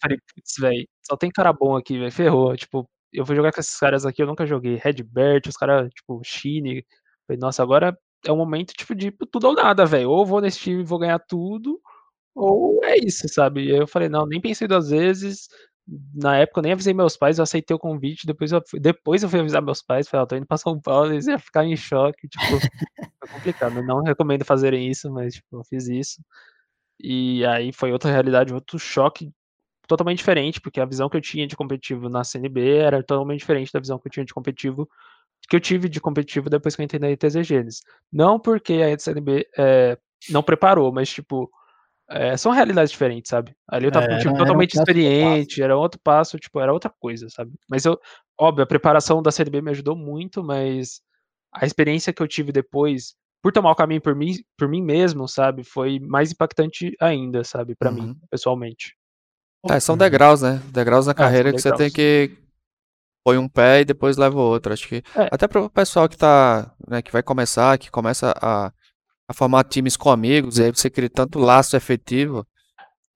[0.00, 2.56] falei, putz, velho, só tem cara bom aqui, velho, ferrou.
[2.56, 4.76] Tipo, eu vou jogar com esses caras aqui, eu nunca joguei.
[4.76, 6.86] Redbert, os caras, tipo, Shine.
[7.26, 10.08] Falei, nossa, agora é um momento, tipo, de tudo ou nada, velho.
[10.10, 11.80] Ou vou nesse time e vou ganhar tudo,
[12.34, 13.64] ou é isso, sabe?
[13.66, 15.48] E aí eu falei, não, nem pensei duas vezes,
[16.14, 19.28] na época eu nem avisei meus pais, eu aceitei o convite, depois eu, depois eu
[19.28, 21.76] fui avisar meus pais, falei, ó, tô indo pra São Paulo, eles iam ficar em
[21.76, 22.44] choque, tipo,
[23.20, 26.22] foi complicado, não recomendo fazerem isso, mas, tipo, eu fiz isso,
[27.00, 29.32] e aí foi outra realidade, outro choque
[29.88, 33.72] totalmente diferente, porque a visão que eu tinha de competitivo na CNB era totalmente diferente
[33.72, 34.88] da visão que eu tinha de competitivo,
[35.48, 37.82] que eu tive de competitivo depois que eu entrei na ITZ Gênesis.
[38.10, 39.98] Não porque a CNB é,
[40.30, 41.50] não preparou, mas, tipo,
[42.12, 43.54] é, são realidades diferentes, sabe?
[43.66, 46.72] Ali eu tava com um time totalmente era um experiente, era outro passo, tipo, era
[46.72, 47.52] outra coisa, sabe?
[47.68, 47.98] Mas eu,
[48.38, 51.00] óbvio, a preparação da CNB me ajudou muito, mas
[51.54, 55.26] a experiência que eu tive depois, por tomar o caminho por mim, por mim mesmo,
[55.26, 57.94] sabe, foi mais impactante ainda, sabe, para uhum.
[58.02, 58.94] mim, pessoalmente.
[59.70, 60.60] É, são degraus, né?
[60.70, 62.36] Degraus na é, carreira que você tem que
[63.24, 64.72] põe um pé e depois leva o outro.
[64.72, 65.28] Acho que é.
[65.30, 68.72] até para o pessoal que tá, né, que vai começar, que começa a
[69.32, 72.46] a formar times com amigos, e aí você cria tanto laço efetivo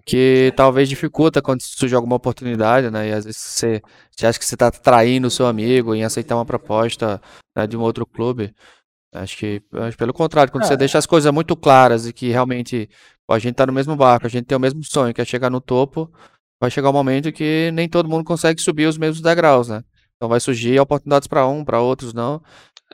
[0.07, 3.09] que talvez dificulta quando surge alguma oportunidade, né?
[3.09, 6.37] E às vezes você, você acha que você está traindo o seu amigo em aceitar
[6.37, 7.21] uma proposta
[7.57, 8.55] né, de um outro clube.
[9.13, 10.67] Acho que, acho, pelo contrário, quando é.
[10.69, 12.89] você deixa as coisas muito claras e que realmente
[13.29, 15.51] A gente tá no mesmo barco, a gente tem o mesmo sonho, que é chegar
[15.51, 16.13] no topo.
[16.61, 19.83] Vai chegar um momento que nem todo mundo consegue subir os mesmos degraus, né?
[20.17, 22.43] Então vai surgir oportunidades para um, para outros não.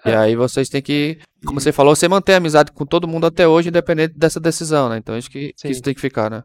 [0.05, 0.17] E É.
[0.17, 3.47] aí vocês têm que, como você falou, você mantém a amizade com todo mundo até
[3.47, 4.97] hoje, independente dessa decisão, né?
[4.99, 5.69] Então acho que, que Sim.
[5.71, 6.43] isso tem que ficar, né?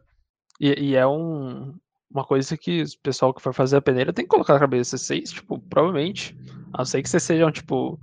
[0.60, 1.74] E, e é um,
[2.10, 4.96] uma coisa que o pessoal que for fazer a peneira tem que colocar na cabeça.
[4.96, 6.36] Vocês, tipo, provavelmente,
[6.72, 7.98] a não ser que vocês sejam, tipo,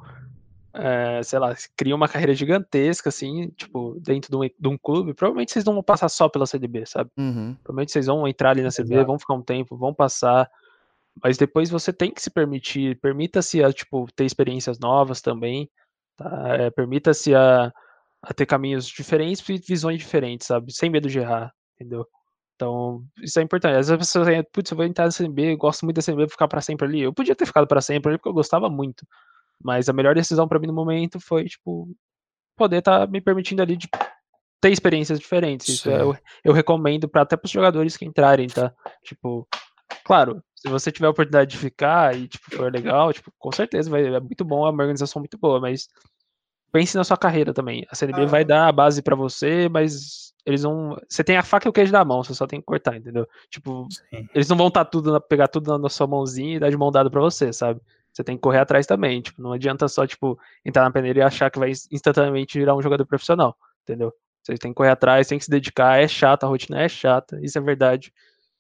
[0.74, 5.14] é, sei lá, criam uma carreira gigantesca, assim, tipo, dentro de um, de um clube,
[5.14, 7.10] provavelmente vocês não vão passar só pela CDB, sabe?
[7.18, 7.56] Uhum.
[7.64, 9.08] Provavelmente vocês vão entrar ali na CB, Exato.
[9.08, 10.50] vão ficar um tempo, vão passar.
[11.24, 15.70] Mas depois você tem que se permitir, permita-se a, tipo, ter experiências novas também,
[16.18, 16.30] tá?
[16.58, 17.72] É, permita-se a,
[18.22, 20.74] a ter caminhos diferentes e visões diferentes, sabe?
[20.74, 22.06] Sem medo de errar, entendeu?
[22.56, 23.78] Então, isso é importante.
[23.78, 26.48] Às vezes pensa, putz, eu vou entrar na CNB, gosto muito da CNB, vou ficar
[26.48, 27.02] pra sempre ali.
[27.02, 29.06] Eu podia ter ficado pra sempre ali porque eu gostava muito.
[29.64, 31.90] Mas a melhor decisão pra mim no momento foi, tipo,
[32.58, 33.90] poder estar me permitindo ali de
[34.62, 35.68] ter experiências diferentes.
[35.68, 38.74] Isso é- eu, eu recomendo para até para os jogadores que entrarem, tá?
[39.04, 39.48] Tipo,
[40.06, 43.90] claro, se você tiver a oportunidade de ficar e tipo for legal, tipo, com certeza
[43.90, 45.88] vai é muito bom, é uma organização muito boa, mas
[46.72, 47.86] pense na sua carreira também.
[47.90, 51.68] A CNB vai dar a base para você, mas eles vão, você tem a faca
[51.68, 53.28] e o queijo na mão, você só tem que cortar, entendeu?
[53.50, 54.28] Tipo, Sim.
[54.34, 56.92] eles não vão tá tudo na- pegar tudo na, sua mãozinha e dar de mão
[56.92, 57.80] dada para você, sabe?
[58.12, 61.22] Você tem que correr atrás também, tipo, não adianta só tipo entrar na peneira e
[61.22, 64.12] achar que vai instantaneamente virar um jogador profissional, entendeu?
[64.42, 67.40] Você tem que correr atrás, tem que se dedicar, é chato, a rotina é chata,
[67.42, 68.12] isso é verdade.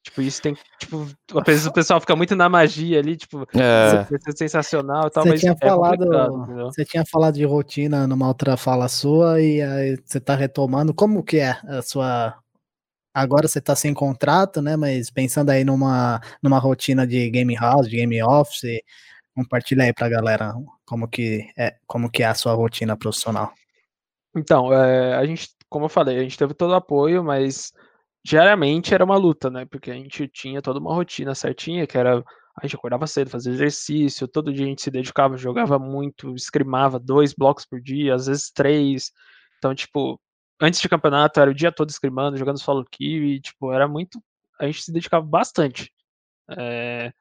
[0.05, 4.05] Tipo, isso tem, tipo, às vezes o pessoal fica muito na magia ali, tipo, É,
[4.15, 6.05] isso é sensacional e tal, Você mas tinha, é falado,
[6.65, 10.93] você tinha falado de rotina numa outra fala sua e aí você tá retomando.
[10.93, 12.35] Como que é a sua.
[13.11, 14.77] Agora você tá sem contrato, né?
[14.77, 18.79] Mas pensando aí numa, numa rotina de game house, de game office,
[19.33, 20.53] compartilha aí pra galera
[20.85, 23.51] como que é, como que é a sua rotina profissional.
[24.37, 27.73] Então, é, a gente, como eu falei, a gente teve todo o apoio, mas
[28.25, 29.65] diariamente era uma luta, né?
[29.65, 32.23] Porque a gente tinha toda uma rotina certinha, que era
[32.57, 36.97] a gente acordava cedo, fazia exercício, todo dia a gente se dedicava, jogava muito, escrimava
[36.97, 39.11] dois blocos por dia, às vezes três.
[39.57, 40.19] Então, tipo,
[40.59, 44.19] antes de campeonato era o dia todo escrimando, jogando solo queue, tipo, era muito.
[44.59, 45.91] A gente se dedicava bastante.
[46.57, 47.13] É,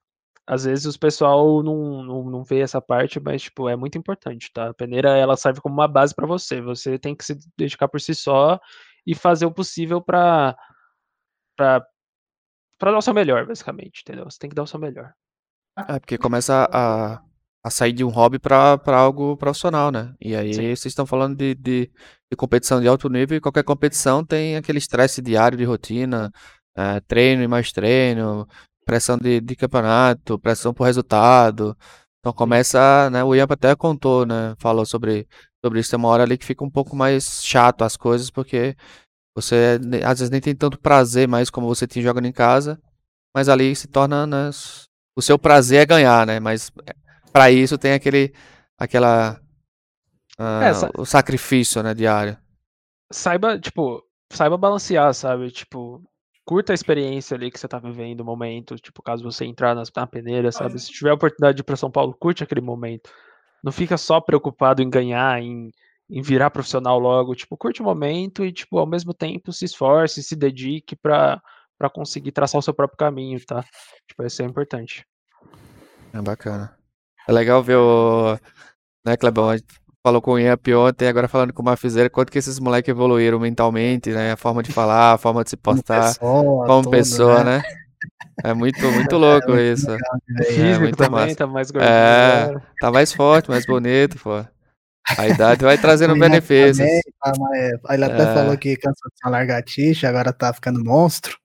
[0.47, 4.51] às vezes os pessoal não, não, não vê essa parte, mas tipo, é muito importante,
[4.55, 4.71] tá?
[4.71, 6.63] A peneira ela serve como uma base para você.
[6.63, 8.59] Você tem que se dedicar por si só
[9.07, 10.57] e fazer o possível para
[11.57, 11.87] para
[12.79, 14.25] para dar o seu melhor, basicamente, entendeu?
[14.25, 15.13] Você tem que dar o seu melhor.
[15.89, 17.23] é porque começa a,
[17.65, 20.15] a sair de um hobby pra pra algo profissional, né?
[20.21, 20.63] E aí Sim.
[20.63, 21.91] vocês estão falando de, de,
[22.31, 26.31] de competição de alto nível e qualquer competição tem aquele estresse diário de rotina,
[26.77, 28.47] eh, treino e mais treino,
[28.85, 31.77] pressão de, de campeonato, pressão por resultado.
[32.21, 33.23] Então começa, né?
[33.23, 34.55] O Ian até contou, né?
[34.59, 35.29] Falou sobre,
[35.65, 35.91] sobre isso.
[35.91, 38.75] Tem uma hora ali que fica um pouco mais chato as coisas, porque
[39.35, 42.81] você às vezes nem tem tanto prazer mais como você tinha jogando em casa,
[43.35, 44.51] mas ali se torna, né?
[45.17, 46.41] O seu prazer é ganhar, né?
[46.41, 46.71] Mas
[47.33, 48.33] para isso tem aquele,
[48.79, 49.41] aquela,
[50.39, 51.95] ah, sa- o sacrifício, né?
[51.95, 52.37] Diário.
[53.13, 55.51] Saiba, tipo, saiba balancear, sabe?
[55.51, 56.03] Tipo,
[56.45, 59.91] curta a experiência ali que você tá vivendo, o momento, tipo, caso você entrar nas,
[59.95, 60.79] na peneira, sabe?
[60.79, 63.11] Se tiver a oportunidade de ir pra São Paulo, curte aquele momento.
[63.63, 65.71] Não fica só preocupado em ganhar, em,
[66.09, 67.35] em virar profissional logo.
[67.35, 71.41] Tipo, curte o momento e, tipo, ao mesmo tempo se esforce, se dedique pra,
[71.79, 73.65] pra conseguir traçar o seu próprio caminho, tá?
[74.07, 75.07] Tipo, isso é importante.
[76.13, 76.77] É bacana.
[77.27, 78.39] É legal ver o,
[79.05, 79.51] né, Clebão?
[79.51, 79.67] A gente
[80.03, 83.41] falou com o Ian ontem, agora falando com o Mafizeira, quanto que esses moleques evoluíram
[83.41, 84.33] mentalmente, né?
[84.33, 87.59] A forma de falar, a forma de se Como postar, pessoa, como pessoa, né?
[87.59, 87.63] né?
[88.45, 89.91] É muito, muito louco muito isso.
[89.91, 90.45] legal ver, é.
[90.53, 91.37] físico muito também massa.
[91.37, 94.45] tá mais gordinho É, tá mais forte, mais bonito, pô.
[95.19, 96.79] A idade vai trazendo benefícios.
[96.79, 98.35] também, tá, mas ele até É.
[98.35, 101.37] falou que cansou de ser uma largatixa, agora tá ficando monstro.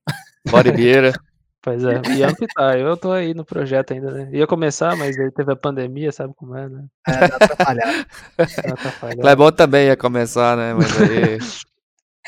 [0.50, 1.14] Bodybuilder.
[1.62, 4.30] Pois é, Ian que tá, eu tô aí no projeto ainda, né?
[4.32, 6.86] Ia começar, mas aí teve a pandemia, sabe como é, né?
[7.06, 8.06] É, tá atrapalhado.
[8.38, 9.20] Tá atrapalhado.
[9.22, 10.74] Clebão também ia começar, né?
[10.74, 11.38] Mas aí.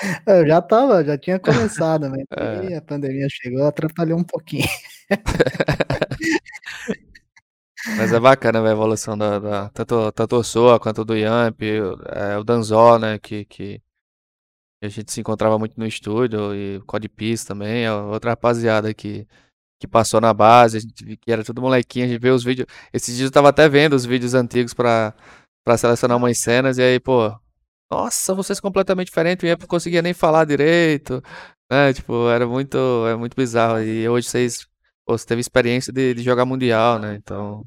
[0.28, 2.60] Eu já tava, já tinha começado, mas É.
[2.68, 4.68] aí a pandemia chegou, atrapalhou um pouquinho.
[7.98, 12.38] Mas é bacana a evolução da, da- tanto, tanto o Soa quanto do Yamp, é,
[12.38, 13.18] o Danzó, né?
[13.20, 13.82] Que, que
[14.84, 19.28] a gente se encontrava muito no estúdio, e o Codepis também, é outra rapaziada que,
[19.80, 22.68] que passou na base, a gente que era tudo molequinho, a gente vê os vídeos.
[22.94, 25.14] Esses dias eu tava até vendo os vídeos antigos pra,
[25.66, 27.32] pra selecionar umas cenas, e aí, pô,
[27.92, 31.22] nossa, vocês completamente diferentes, o Yamp não conseguia nem falar direito,
[31.72, 31.94] né?
[31.94, 32.78] Tipo, era muito,
[33.08, 33.82] é muito bizarro.
[33.82, 34.68] E hoje vocês,
[35.06, 37.16] pô, você teve experiência de, de jogar Mundial, né?
[37.16, 37.66] Então.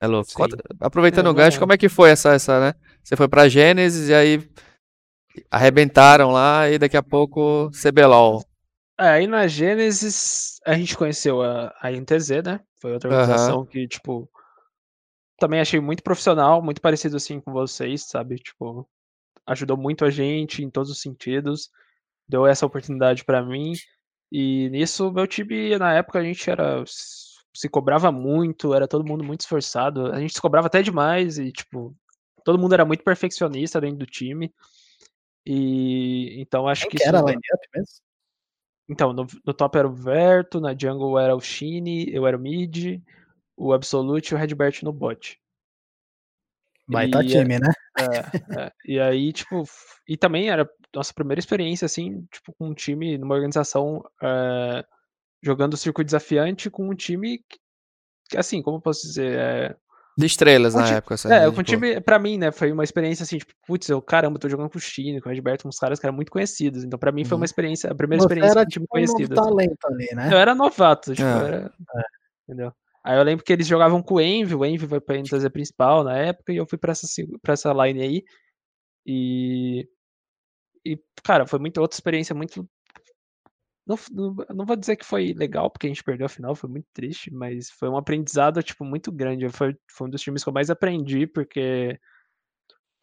[0.00, 0.32] É louco.
[0.34, 2.74] Conta- aproveitando É, o gancho, não- como é que foi essa, essa, né?
[3.02, 4.50] Você foi pra Gênesis e aí
[5.50, 8.44] arrebentaram lá e daqui a pouco CBLOL.
[8.98, 12.60] É, aí na Gênesis a gente conheceu a, a INTZ, né?
[12.80, 13.66] Foi outra organização uhum.
[13.66, 14.28] que, tipo,
[15.38, 18.36] também achei muito profissional, muito parecido assim com vocês, sabe?
[18.36, 18.88] Tipo,
[19.46, 21.70] ajudou muito a gente em todos os sentidos,
[22.28, 23.72] deu essa oportunidade para mim.
[24.34, 26.82] E nisso, meu time, na época, a gente era.
[26.86, 30.06] se cobrava muito, era todo mundo muito esforçado.
[30.06, 31.94] A gente se cobrava até demais e, tipo,
[32.42, 34.50] todo mundo era muito perfeccionista dentro do time.
[35.44, 36.96] E então acho Quem que.
[36.96, 37.42] que era a line
[37.74, 37.94] mesmo?
[38.88, 42.40] Então, no, no, top era o Verto, na jungle era o Shine, eu era o
[42.40, 43.02] mid,
[43.54, 45.38] o Absolute e o Redbert no bot.
[46.88, 47.72] Baita e, time, né?
[47.98, 49.64] É, é, e aí, tipo,
[50.08, 54.84] e também era nossa primeira experiência, assim, tipo, com um time, numa organização, é,
[55.42, 57.38] jogando circuito desafiante com um time
[58.28, 59.76] que, assim, como eu posso dizer, é,
[60.16, 61.34] de estrelas na época, sabe?
[61.34, 64.38] É, com o time, pra mim, né, foi uma experiência assim, tipo, putz, eu, caramba,
[64.38, 66.84] tô jogando com o Chine, com o Edberto, uns caras que eram muito conhecidos.
[66.84, 67.44] Então, pra mim, foi uma uhum.
[67.44, 69.32] experiência, a primeira Você experiência era, com time tipo, conhecido.
[69.32, 70.28] Um talento ali, né?
[70.30, 71.46] Eu era novato, tipo, é.
[71.46, 71.72] era.
[71.96, 72.02] É.
[72.46, 72.72] Entendeu?
[73.04, 76.04] Aí eu lembro que eles jogavam com o Envy, o Envy foi pra NTZ principal
[76.04, 77.06] na época, e eu fui pra essa,
[77.42, 78.24] pra essa line aí.
[79.06, 79.88] E.
[80.84, 82.68] E, cara, foi muito outra experiência muito
[83.86, 86.70] não, não, não, vou dizer que foi legal, porque a gente perdeu a final, foi
[86.70, 89.48] muito triste, mas foi um aprendizado, tipo, muito grande.
[89.48, 91.98] Foi, foi um dos times que eu mais aprendi, porque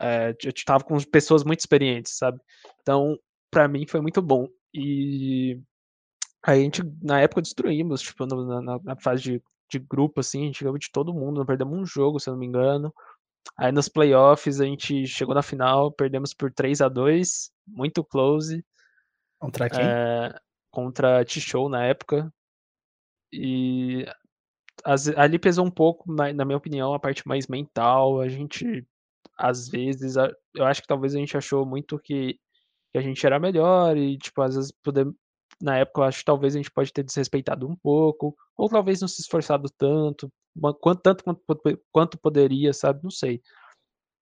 [0.01, 2.39] é, eu tava com pessoas muito experientes, sabe?
[2.81, 3.17] Então,
[3.51, 4.47] para mim foi muito bom.
[4.73, 5.59] E
[6.43, 10.63] a gente, na época, destruímos, tipo, na, na fase de, de, grupo, assim, a gente
[10.63, 12.93] ganhou de todo mundo, não perdemos um jogo, se eu não me engano.
[13.57, 18.63] Aí nos playoffs a gente chegou na final, perdemos por 3 a 2 muito close.
[19.39, 19.81] Contra quem?
[19.81, 20.33] É,
[20.71, 22.31] contra T-Show na época.
[23.31, 24.05] E
[24.83, 28.19] as, ali pesou um pouco, na minha opinião, a parte mais mental.
[28.19, 28.85] A gente,
[29.37, 32.39] às vezes, eu acho que talvez a gente achou muito que,
[32.91, 35.07] que a gente era melhor e, tipo, às vezes poder,
[35.61, 39.01] na época eu acho que talvez a gente pode ter desrespeitado um pouco, ou talvez
[39.01, 40.31] não se esforçado tanto,
[40.79, 43.01] quanto, tanto quanto, quanto poderia, sabe?
[43.03, 43.41] Não sei.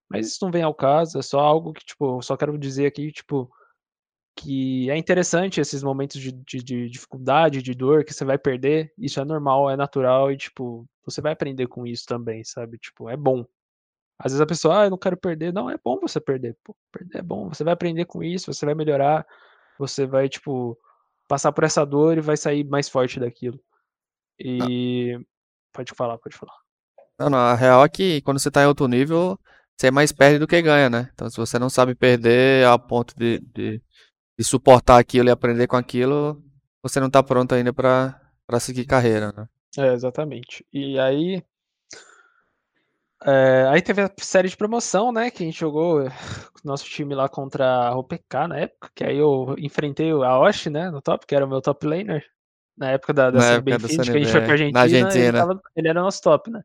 [0.09, 3.11] Mas isso não vem ao caso, é só algo que, tipo, só quero dizer aqui,
[3.11, 3.51] tipo,
[4.37, 8.93] que é interessante esses momentos de, de, de, dificuldade, de dor que você vai perder.
[8.97, 12.77] Isso é normal, é natural e, tipo, você vai aprender com isso também, sabe?
[12.77, 13.45] Tipo, é bom.
[14.19, 15.51] Às vezes a pessoa, ah, eu não quero perder.
[15.53, 16.55] Não, é bom você perder.
[16.63, 17.49] Pô, perder é bom.
[17.49, 19.25] Você vai aprender com isso, você vai melhorar,
[19.79, 20.77] você vai, tipo,
[21.27, 23.59] passar por essa dor e vai sair mais forte daquilo.
[24.39, 25.17] E.
[25.73, 26.55] Pode falar, pode falar.
[27.19, 29.39] Não, não, a real é que quando você tá em outro nível,
[29.75, 31.09] você mais perde do que ganha, né?
[31.13, 33.81] Então, se você não sabe perder a ponto de, de
[34.37, 36.41] de suportar aquilo e aprender com aquilo,
[36.81, 39.47] você não está pronto ainda para seguir carreira, né?
[39.77, 40.65] É, exatamente.
[40.71, 41.43] E aí.
[43.25, 45.31] É, aí teve a série de promoção, né?
[45.31, 46.11] Que a gente jogou o
[46.63, 48.91] nosso time lá contra a OPK na época.
[48.93, 50.89] Que aí eu enfrentei a Osh, né?
[50.91, 52.25] No top, que era o meu top laner.
[52.77, 54.79] Na época da, da época que a gente foi pra Argentina.
[54.81, 55.25] Argentina.
[55.25, 56.61] Ele, tava, ele, era o nosso top, né?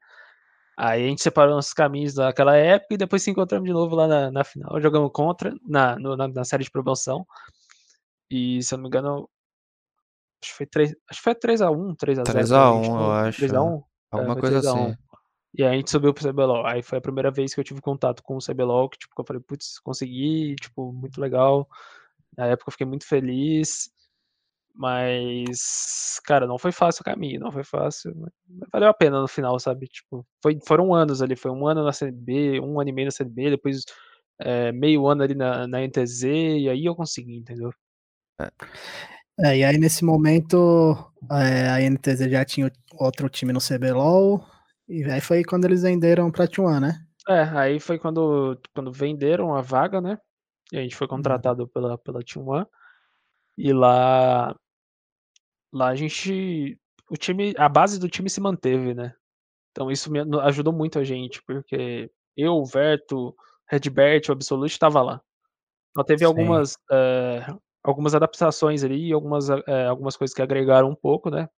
[0.77, 4.07] Aí a gente separou nossos caminhos naquela época e depois se encontramos de novo lá
[4.07, 4.79] na, na final.
[4.81, 7.27] Jogamos contra, na, no, na, na série de promoção.
[8.31, 9.29] E se eu não me engano,
[10.43, 12.25] acho que foi 3, acho que foi 3x1, 3x0.
[12.25, 13.47] 3x1, eu acho.
[13.47, 13.83] 3x1?
[14.11, 14.97] Alguma é, coisa assim.
[15.55, 16.67] E aí a gente subiu pro CBLOL.
[16.67, 19.25] Aí foi a primeira vez que eu tive contato com o CBLOL, que tipo, eu
[19.25, 21.69] falei, putz, consegui, tipo, muito legal.
[22.37, 23.91] Na época eu fiquei muito feliz.
[24.75, 28.15] Mas, cara, não foi fácil o caminho, não foi fácil.
[28.73, 29.87] valeu a pena no final, sabe?
[29.87, 33.11] Tipo, foi, foram anos ali, foi um ano na CNB, um ano e meio na
[33.11, 33.85] CNB, depois
[34.41, 37.71] é, meio ano ali na, na NTZ, e aí eu consegui, entendeu?
[39.39, 40.97] É, e aí nesse momento
[41.31, 44.45] é, a NTZ já tinha outro time no CBLOL,
[44.93, 47.07] e aí foi quando eles venderam pra T1, né?
[47.29, 50.19] É, aí foi quando, quando venderam a vaga, né?
[50.73, 51.17] E a gente foi uhum.
[51.17, 52.67] contratado pela, pela T1.
[53.59, 54.57] E lá.
[55.73, 56.79] Lá a gente.
[57.11, 57.55] O time.
[57.59, 59.15] A base do time se manteve, né?
[59.71, 63.35] Então isso me ajudou muito a gente, porque eu, o Verto,
[63.71, 65.23] Redbert, o Absolute estava lá.
[65.97, 66.25] Só teve Sim.
[66.27, 66.79] algumas.
[66.91, 67.47] É,
[67.83, 71.49] algumas adaptações ali, algumas, é, algumas coisas que agregaram um pouco, né?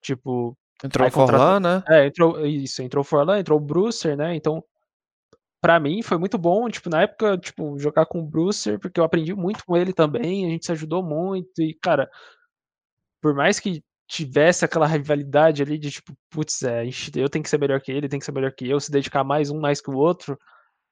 [0.00, 0.56] Tipo.
[0.84, 1.82] Entrou o Forlan, né?
[1.88, 2.44] É, entrou.
[2.46, 4.34] Isso, entrou o Forlan, entrou o Brucer, né?
[4.34, 4.64] Então,
[5.60, 9.04] para mim foi muito bom, tipo, na época, tipo, jogar com o Brucer, porque eu
[9.04, 12.10] aprendi muito com ele também, a gente se ajudou muito, e, cara,
[13.22, 16.84] por mais que tivesse aquela rivalidade ali de tipo, putz, é,
[17.16, 19.24] eu tenho que ser melhor que ele, tem que ser melhor que eu, se dedicar
[19.24, 20.36] mais um mais que o outro,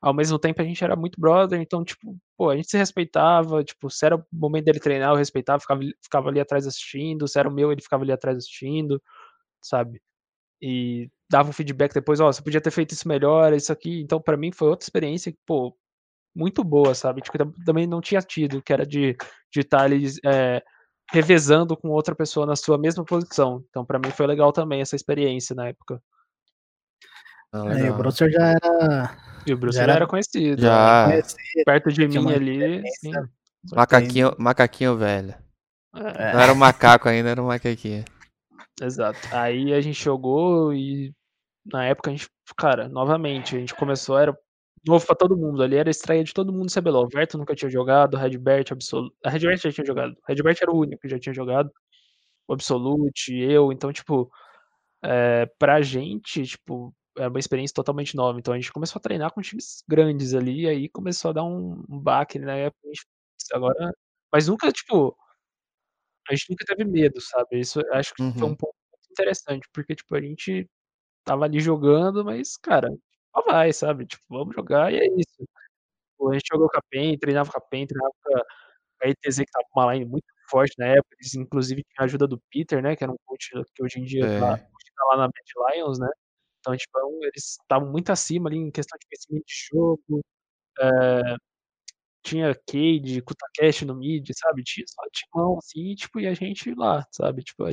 [0.02, 3.64] ao mesmo tempo a gente era muito brother, então, tipo, pô, a gente se respeitava,
[3.64, 7.38] tipo, se era o momento dele treinar, eu respeitava, ficava, ficava ali atrás assistindo, se
[7.38, 9.02] era o meu, ele ficava ali atrás assistindo,
[9.62, 10.00] sabe?
[10.62, 14.00] E dava um feedback depois, ó, oh, você podia ter feito isso melhor, isso aqui.
[14.00, 15.76] Então, para mim, foi outra experiência que, pô,
[16.34, 17.20] muito boa, sabe?
[17.22, 19.16] Tipo, tam- também não tinha tido, que era de
[19.52, 20.62] de estar ali é,
[21.12, 23.64] revezando com outra pessoa na sua mesma posição.
[23.68, 26.00] Então, pra mim foi legal também essa experiência na época.
[27.52, 27.94] Ah, Aí, o.
[27.94, 30.60] Brewster já era E o Bruce Já era- era conhecido.
[30.62, 31.08] Já.
[31.08, 31.20] né?
[31.64, 32.82] Perto de mim ali.
[33.72, 35.34] Macaquinho, macaquinho velho.
[35.96, 38.04] É, Não era um macaco ainda, era um macaquinho.
[38.80, 39.28] Exato.
[39.30, 41.12] Aí a gente jogou e
[41.66, 42.28] na época a gente,
[42.58, 44.36] cara, novamente, a gente começou, era
[44.86, 45.62] novo pra todo mundo.
[45.62, 47.06] Ali era estreia de todo mundo CBLOL.
[47.06, 49.14] O Verto nunca tinha jogado, o Redbert, absoluto.
[49.24, 50.12] A Redbert já tinha jogado.
[50.14, 51.70] O Redbert era o único que já tinha jogado.
[52.48, 53.72] O Absolute, eu.
[53.72, 54.30] Então, tipo,
[55.04, 58.38] é, pra gente, tipo, era uma experiência totalmente nova.
[58.38, 61.82] Então a gente começou a treinar com times grandes ali, aí começou a dar um,
[61.88, 62.80] um baque na época.
[62.86, 63.06] a gente,
[63.54, 63.92] Agora.
[64.32, 65.16] Mas nunca, tipo.
[66.30, 67.60] A gente nunca teve medo, sabe?
[67.60, 68.50] Isso acho que foi Uhum.
[68.50, 70.68] um ponto muito interessante, porque, tipo, a gente
[71.24, 72.88] tava ali jogando, mas, cara,
[73.36, 74.06] só vai, sabe?
[74.06, 75.44] Tipo, vamos jogar e é isso.
[76.30, 78.36] A gente jogou com a PEN, treinava com a PEN, treinava com
[79.06, 81.16] a ETZ, que tava com uma line muito forte na época.
[81.20, 82.96] Eles, inclusive, tinham a ajuda do Peter, né?
[82.96, 84.70] Que era um coach que hoje em dia tá, É.
[84.74, 86.08] hoje tá lá na Mad Lions, né?
[86.60, 90.20] Então, tipo, é eles estavam muito acima ali em questão de conhecimento de jogo.
[90.80, 91.36] eh,
[92.22, 94.62] tinha Cade, Kutakeshi no mid, sabe?
[94.62, 97.42] Tinha só timão, assim, tipo, e a gente lá, sabe?
[97.42, 97.70] Tipo, a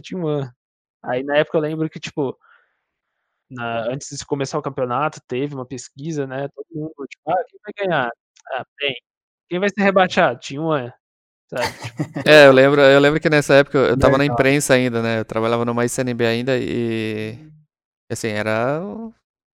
[1.04, 2.38] Aí na época eu lembro que, tipo,
[3.50, 6.48] na, antes de começar o campeonato, teve uma pesquisa, né?
[6.50, 8.12] Todo mundo, tipo, ah, quem vai ganhar?
[8.54, 8.96] Ah, bem.
[9.50, 10.40] Quem vai ser rebaixado?
[10.40, 10.92] T1,
[11.50, 11.74] sabe?
[11.80, 15.20] Tipo, É, eu lembro, eu lembro que nessa época eu tava na imprensa ainda, né?
[15.20, 17.38] Eu trabalhava no Mais CNB ainda e
[18.12, 18.82] assim, era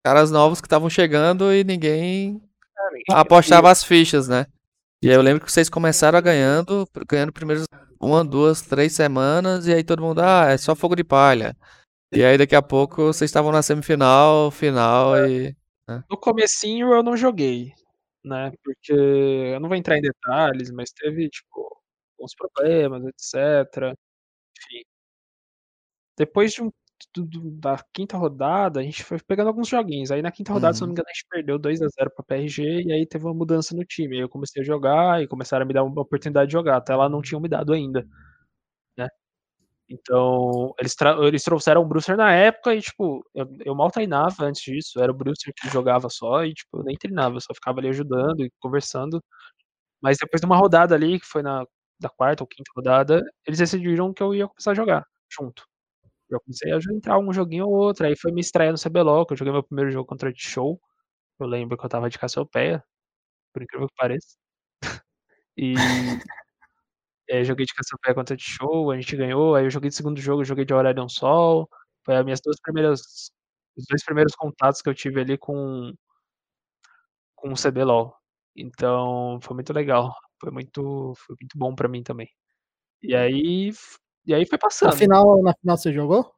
[0.03, 2.41] caras novos que estavam chegando e ninguém
[3.11, 4.47] apostava as fichas, né?
[5.03, 7.65] E aí eu lembro que vocês começaram a ganhando, ganhando primeiros
[7.99, 11.57] uma, duas, três semanas, e aí todo mundo, ah, é só fogo de palha.
[12.13, 15.53] E aí daqui a pouco vocês estavam na semifinal, final e.
[16.09, 17.73] No comecinho eu não joguei,
[18.23, 18.51] né?
[18.63, 21.77] Porque eu não vou entrar em detalhes, mas teve, tipo,
[22.17, 23.93] alguns problemas, etc.
[24.57, 24.83] Enfim.
[26.17, 26.71] Depois de um,
[27.15, 30.11] do- da quinta rodada, a gente foi pegando alguns joguinhos.
[30.11, 30.95] Aí na quinta rodada, se eu não Uhum.
[30.95, 34.15] me engano, a gente perdeu 2x0 pra PRG e aí teve uma mudança no time.
[34.17, 36.77] Aí eu comecei a jogar e começaram a me dar uma oportunidade de jogar.
[36.77, 38.05] Até lá não tinham me dado ainda,
[38.97, 39.07] né?
[39.89, 40.95] Então, eles,
[41.27, 44.99] eles trouxeram o Brucer na época e, tipo, eu, eu mal treinava antes disso.
[45.01, 47.89] Era o Brucer que jogava só e, tipo, eu nem treinava, eu só ficava ali
[47.89, 49.23] ajudando e conversando.
[50.01, 51.65] Mas depois de uma rodada ali, que foi na
[51.99, 55.63] da quarta ou quinta rodada, eles decidiram que eu ia começar a jogar junto.
[56.35, 58.05] Eu comecei a entrar um joguinho ou outro.
[58.05, 60.79] Aí foi minha estreia no CBLOL, que eu joguei meu primeiro jogo contra a Show.
[61.39, 62.83] Eu lembro que eu tava de Cassiopeia,
[63.53, 64.37] por incrível que pareça.
[65.57, 65.73] E
[67.29, 69.55] é, joguei de Cassiopeia contra a Show, a gente ganhou.
[69.55, 71.69] Aí eu joguei de segundo jogo, joguei de Aurelion Sol.
[72.05, 73.31] Foi as minhas duas primeiras.
[73.77, 75.93] Os dois primeiros contatos que eu tive ali com,
[77.35, 78.15] com o CBLOL.
[78.55, 80.13] Então foi muito legal.
[80.39, 82.27] Foi muito, foi muito bom pra mim também.
[83.03, 83.71] E aí,
[84.25, 84.95] e aí foi Na passando.
[84.97, 86.31] final, na final você jogou?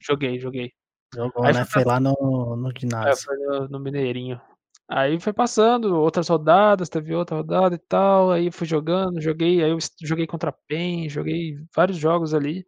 [0.00, 0.72] Joguei, joguei.
[1.14, 1.64] Jogou, Aí né?
[1.64, 3.24] foi Foi lá no, no É, ginásio.
[3.24, 4.40] foi no, no Mineirinho.
[4.88, 9.70] Aí foi passando, outras rodadas, teve outra rodada e tal, aí fui jogando, joguei, aí
[9.70, 12.64] eu joguei contra a PEN, joguei vários jogos ali,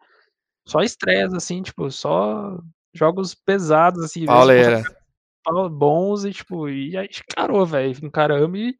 [0.66, 2.58] só estresse, assim, tipo, só
[2.92, 4.82] jogos pesados, assim, Pauleira.
[5.70, 8.76] bons e, tipo, e aí encarou, velho, encaramos e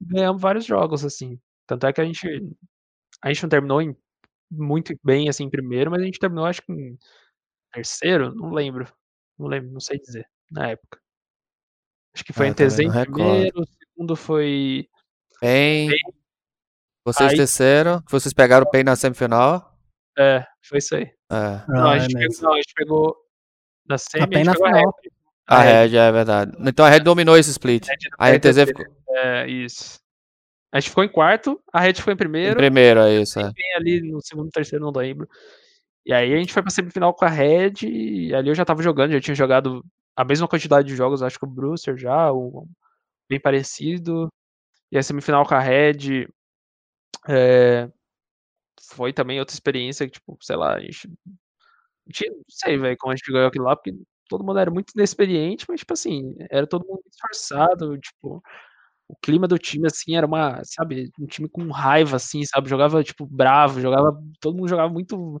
[0.00, 1.40] ganhamos vários jogos, assim.
[1.66, 2.28] Tanto é que a gente,
[3.20, 3.96] a gente não terminou em-
[4.50, 6.98] muito bem, assim, em primeiro, mas a gente terminou, acho que em
[7.72, 8.86] terceiro, não lembro,
[9.38, 11.00] não lembro, não sei dizer, na época.
[12.14, 14.88] Acho que foi Ah, em TZ em primeiro, o segundo foi.
[15.40, 15.90] PEN.
[17.04, 19.76] Vocês Aí- desceram, vocês pegaram o PEN na semifinal.
[20.18, 21.04] É, foi isso aí.
[21.30, 21.62] É.
[21.68, 22.42] Não, a Ah, é gente, pegou, mesmo.
[22.48, 23.16] não, a gente pegou.
[23.88, 24.94] Na semi, a gente na pegou a final.
[25.02, 25.10] Red.
[25.48, 25.72] A A Red.
[25.88, 26.52] Red, é verdade.
[26.60, 27.86] Então a Red dominou esse split.
[28.18, 30.00] A RTZ, ficou É, isso.
[30.72, 33.38] A gente ficou em quarto, a Red ficou em em primeiro, primeiro, é isso.
[33.40, 33.50] É.
[33.76, 35.28] ali no segundo, terceiro, não lembro.
[36.04, 38.82] E aí a gente foi pra semifinal com a Red, e ali eu já tava
[38.82, 39.84] jogando, já tinha jogado
[40.16, 42.66] a mesma quantidade de jogos, acho que o Brewster já, um,
[43.28, 44.28] bem parecido.
[44.92, 46.28] E a semifinal com a Red
[47.28, 47.90] é,
[48.82, 51.08] foi também outra experiência que, tipo, sei lá, a gente.
[51.08, 53.94] a gente- Não sei, velho, como a gente ganhou aquilo lá, porque
[54.28, 58.42] todo mundo era muito inexperiente, mas, tipo assim, era todo mundo esforçado, tipo,
[59.08, 63.04] o clima do time, assim, era uma, sabe, um time com raiva, assim, sabe, jogava,
[63.04, 65.40] tipo, bravo, jogava, todo mundo jogava muito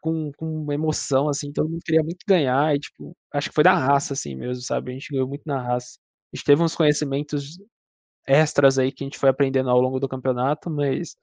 [0.00, 3.74] com, com emoção, assim, todo mundo queria muito ganhar, e, tipo, acho que foi da
[3.74, 5.98] raça, assim, mesmo, sabe, a gente ganhou muito na raça.
[6.32, 7.58] A gente teve uns conhecimentos
[8.28, 11.16] extras aí que a gente foi aprendendo ao longo do campeonato, mas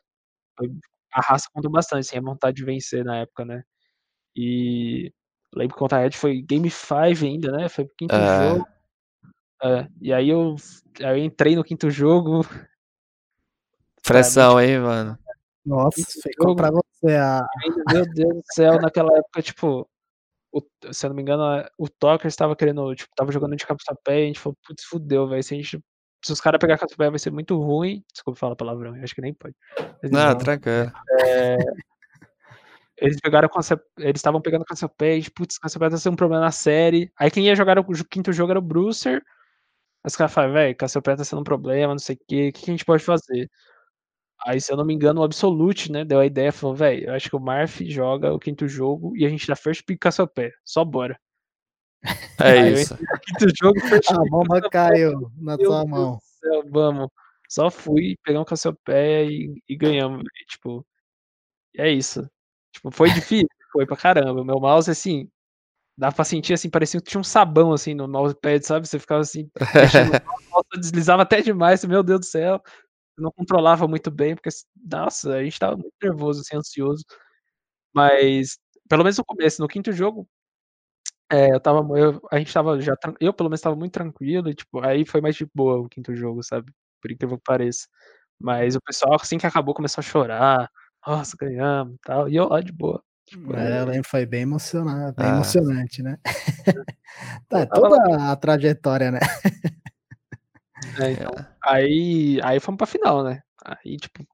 [1.14, 3.64] a raça contou bastante, assim, a vontade de vencer na época, né.
[4.38, 5.12] E
[5.56, 8.26] lembro que contra a Red foi Game 5 ainda, né, foi o quinto É.
[8.26, 8.68] jogo.
[9.64, 10.56] É, e aí eu,
[11.00, 12.42] aí eu entrei no quinto jogo.
[14.04, 15.18] Pressão, hein, mano?
[15.66, 16.56] Nossa, Quinto ficou jogo.
[16.58, 17.48] pra você a.
[17.94, 19.88] Meu Deus do céu, naquela época, tipo,
[20.52, 20.62] o-
[20.92, 24.20] se eu não me engano, a- o Tucker estava querendo, tipo, tava jogando de capitapé
[24.20, 25.42] e a gente falou, putz, fudeu, velho.
[25.42, 25.80] Se, a gente-
[26.24, 28.04] se os caras pegar capitapé vai ser muito ruim.
[28.14, 29.56] Desculpa falar palavrão, eu acho que nem pode.
[30.02, 30.92] Mas, Não, enfim, tranquilo.
[32.98, 33.50] eles pegaram
[33.98, 37.10] eles estavam pegando Cassiopeia, e, putz, Cassiopeia tá sendo um problema na série.
[37.18, 39.24] Aí quem ia jogar o quinto jogo era o Brucer.
[40.04, 42.54] Aí os caras falaram, velho, Cassiopeia tá sendo um problema, não sei o quê, o
[42.54, 43.50] que, que a gente pode fazer?
[44.46, 47.14] Aí, se eu não me engano, o Absolute, né, deu a ideia, falou, velho, eu
[47.14, 50.54] acho que o Marf joga o quinto jogo e a gente dá first pick Cassiopeia,
[50.66, 51.18] só bora.
[52.40, 52.98] É Aí isso.
[52.98, 56.20] quinto jogo, first A bomba caiu na meu sua Deus mão.
[56.22, 57.08] céu, vamos.
[57.50, 60.86] Só fui, pegamos Cassiopeia e, e ganhamos, velho, tipo,
[61.78, 62.30] é isso.
[62.74, 63.48] Tipo, foi difícil?
[63.72, 64.42] Foi pra caramba.
[64.42, 65.30] O meu mouse, assim,
[65.98, 68.88] dá pra sentir, assim, parecia que tinha um sabão, assim, no mousepad, sabe?
[68.88, 70.12] Você ficava, assim, mexendo
[70.52, 72.62] nossa, deslizava até demais, meu Deus do céu.
[73.18, 74.50] Não controlava muito bem, porque,
[74.92, 77.04] nossa, a gente tava muito nervoso, assim, ansioso.
[77.94, 78.58] Mas,
[78.90, 80.28] pelo menos no começo, no quinto jogo,
[81.32, 84.54] é, eu tava, eu, a gente tava já, eu pelo menos tava muito tranquilo, e,
[84.56, 86.72] tipo, aí foi mais de boa o quinto jogo, sabe?
[87.02, 87.88] Por incrível que pareça.
[88.40, 90.70] Mas o pessoal, assim que acabou, começou a chorar.
[91.08, 92.30] Nossa, ganhamos e tal.
[92.30, 93.04] E eu lá de boa.
[93.26, 95.36] Tipo, É, eu lembro, foi bem emocionante, bem Ah.
[95.36, 96.18] emocionante, né?
[97.50, 99.20] tá, é toda a trajetória, né?
[101.00, 101.32] É, então,
[101.64, 103.42] aí, aí fomos pra final, né?
[103.66, 104.26] Aí, tipo,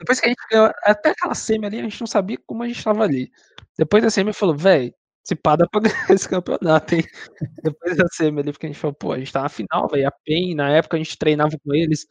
[0.00, 2.68] depois que a gente ganhou, até aquela semi ali, a gente não sabia como a
[2.68, 3.30] gente tava ali.
[3.78, 4.92] Depois da semi, falou, velho,
[5.24, 7.04] se pá, dá pra ganhar esse campeonato, hein?
[7.62, 10.08] Depois da semi ali, porque a gente falou, pô, a gente tá na final, velho,
[10.08, 12.06] a PEN, na época a gente treinava com eles,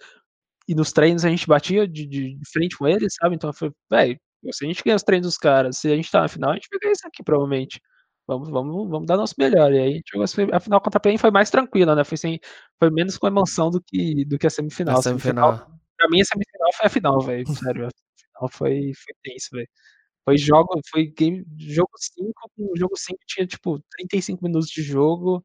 [0.68, 3.36] e nos treinos a gente batia de, de, de frente com eles, sabe?
[3.36, 4.20] Então falei, velho,
[4.52, 6.54] se a gente ganha os treinos dos caras, se a gente tá na final, a
[6.56, 7.82] gente vai ganhar isso aqui, provavelmente.
[8.28, 9.74] Vamos, vamos, vamos dar nosso melhor.
[9.74, 10.02] E aí
[10.54, 12.04] a final contra a PEN foi mais tranquila, né?
[12.04, 12.40] Foi, sem,
[12.80, 14.94] foi menos com emoção do que, do que a semifinal.
[14.94, 15.82] Na A semifinal semifinal.
[15.98, 17.48] Pra mim, a semifinal foi a final, velho.
[17.54, 19.68] Sério, a final foi, foi tenso, velho.
[20.24, 25.44] Foi jogo, foi game, jogo 5, o jogo 5 tinha, tipo, 35 minutos de jogo.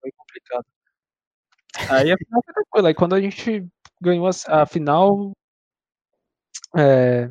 [0.00, 0.64] Foi complicado.
[1.90, 2.88] Aí a final foi tranquila.
[2.88, 3.66] Aí quando a gente
[4.00, 5.32] ganhou a, a final.
[6.76, 7.30] é,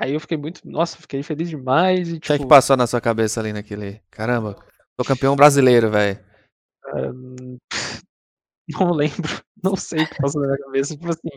[0.00, 0.60] aí eu fiquei muito.
[0.64, 2.08] Nossa, fiquei feliz demais.
[2.08, 4.00] E, O que é que tipo, passou na sua cabeça ali naquele.
[4.10, 4.56] Caramba,
[4.98, 6.18] sou campeão brasileiro, velho.
[8.68, 9.40] não lembro.
[9.62, 10.96] Não sei o que passou na minha cabeça.
[10.96, 11.28] Tipo assim,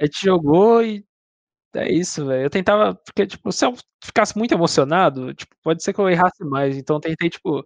[0.00, 1.04] a gente jogou e
[1.74, 2.44] é isso, velho.
[2.44, 6.42] Eu tentava, porque, tipo, se eu ficasse muito emocionado, tipo, pode ser que eu errasse
[6.42, 6.74] mais.
[6.78, 7.62] Então eu tentei, tipo,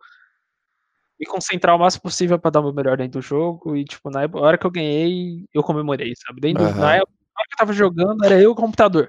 [1.20, 3.76] me concentrar o máximo possível pra dar o meu melhor dentro do jogo.
[3.76, 6.40] E, tipo, na hora que eu ganhei, eu comemorei, sabe?
[6.40, 9.08] Dentro, do- na época hora que eu tava jogando, era eu e o computador.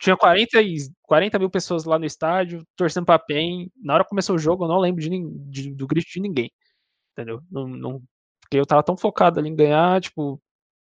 [0.00, 3.70] Tinha 40, e- 40 mil pessoas lá no estádio, torcendo pra PEN.
[3.82, 5.08] Na hora que começou o jogo, eu não lembro de,
[5.50, 6.50] de- do grito de ninguém.
[7.12, 7.40] Entendeu?
[7.50, 8.02] Não, não-
[8.42, 10.40] porque eu tava tão focado ali em ganhar, tipo,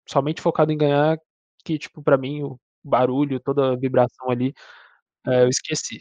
[0.08, 1.18] somente focado em ganhar,
[1.64, 4.54] que, tipo, pra mim, o barulho, toda a vibração ali,
[5.26, 6.00] eh, eu esqueci.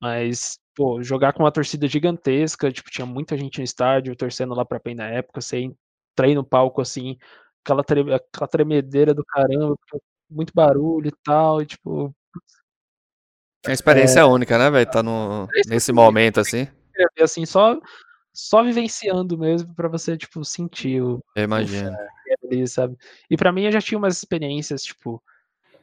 [0.00, 4.64] Mas, pô, jogar com uma torcida gigantesca, tipo, tinha muita gente no estádio torcendo lá
[4.64, 7.16] pra PEN na época, você entrei no palco, assim,
[7.64, 9.76] aquela, tre- aquela tremedeira do caramba,
[10.30, 12.14] muito barulho e tal, e tipo,
[13.64, 14.90] É uma experiência única, né, velho?
[14.90, 16.66] Tá no, Experiência nesse momento assim.
[17.20, 17.78] assim, só,
[18.32, 21.22] só vivenciando mesmo pra você, tipo, sentir o,
[22.44, 22.96] ali, sabe?
[23.30, 25.22] E pra mim eu já tinha umas experiências, tipo,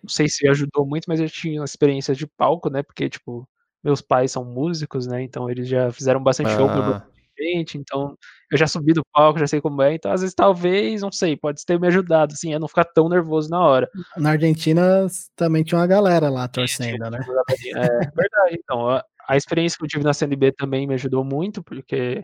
[0.03, 2.83] não sei se ajudou muito, mas eu tinha umas experiências de palco, né?
[2.83, 3.47] Porque, tipo,
[3.83, 5.21] meus pais são músicos, né?
[5.23, 8.15] Então eles já fizeram bastante show Ah, bastante gente, então
[8.51, 9.93] eu já subi do palco, já sei como é.
[9.95, 13.07] Então, às vezes, talvez, não sei, pode ter me ajudado, assim, a não ficar tão
[13.07, 13.89] nervoso na hora.
[14.17, 17.19] Na Argentina também tinha uma galera lá torcendo, né?
[17.75, 18.89] É verdade, então.
[18.89, 22.23] A, a experiência que eu tive na CNB também me ajudou muito, porque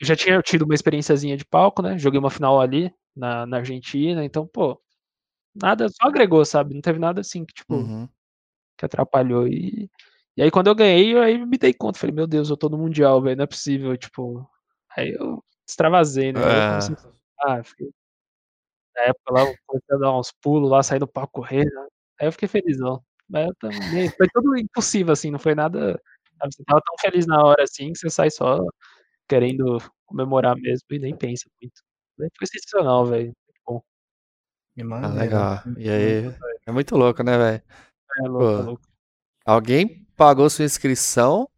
[0.00, 1.98] eu já tinha tido uma experiênciazinha de palco, né?
[1.98, 4.80] Joguei uma final ali na, na Argentina, então, pô,
[5.54, 6.74] nada, só agregou, sabe?
[6.74, 8.08] Não teve nada assim que, tipo, uhum.
[8.78, 9.46] que atrapalhou.
[9.48, 9.90] E,
[10.40, 12.70] e aí, quando eu ganhei, eu aí me dei conta, falei, meu Deus, eu tô
[12.70, 14.48] no Mundial, velho, não é possível, tipo.
[14.96, 16.42] Aí eu extravasei, né?
[16.42, 16.96] Aí eu comecei
[17.42, 17.90] Ah, fiquei,
[18.96, 21.70] na época lá, eu comecei a dar uns pulos lá, sair do palco correndo.
[21.70, 21.86] né?
[22.18, 23.04] Aí eu fiquei felizão.
[23.28, 26.00] Mas eu também, foi tudo impossível, assim, não foi nada.
[26.42, 28.64] Você tava tão feliz na hora assim que você sai só
[29.28, 29.76] querendo
[30.06, 31.82] comemorar mesmo e nem pensa muito.
[32.16, 33.26] Foi sensacional, velho.
[33.26, 33.82] Muito bom.
[34.74, 35.62] Que ah, legal.
[35.76, 36.34] E aí,
[36.66, 37.62] é muito louco, né, velho?
[38.16, 38.62] É louco, é Pô.
[38.62, 38.82] louco.
[39.44, 41.48] Alguém pagou sua inscrição,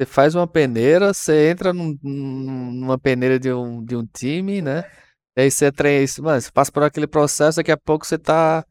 [0.00, 4.60] você faz uma peneira, você entra num- num- numa peneira de um, de um time,
[4.60, 4.90] né?
[5.36, 8.18] E aí você treina isso, mano, você passa por aquele processo, daqui a pouco você
[8.18, 8.64] tá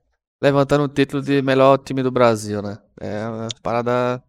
[0.43, 2.77] levantando o título de melhor time do Brasil, né?
[2.99, 4.21] É uma parada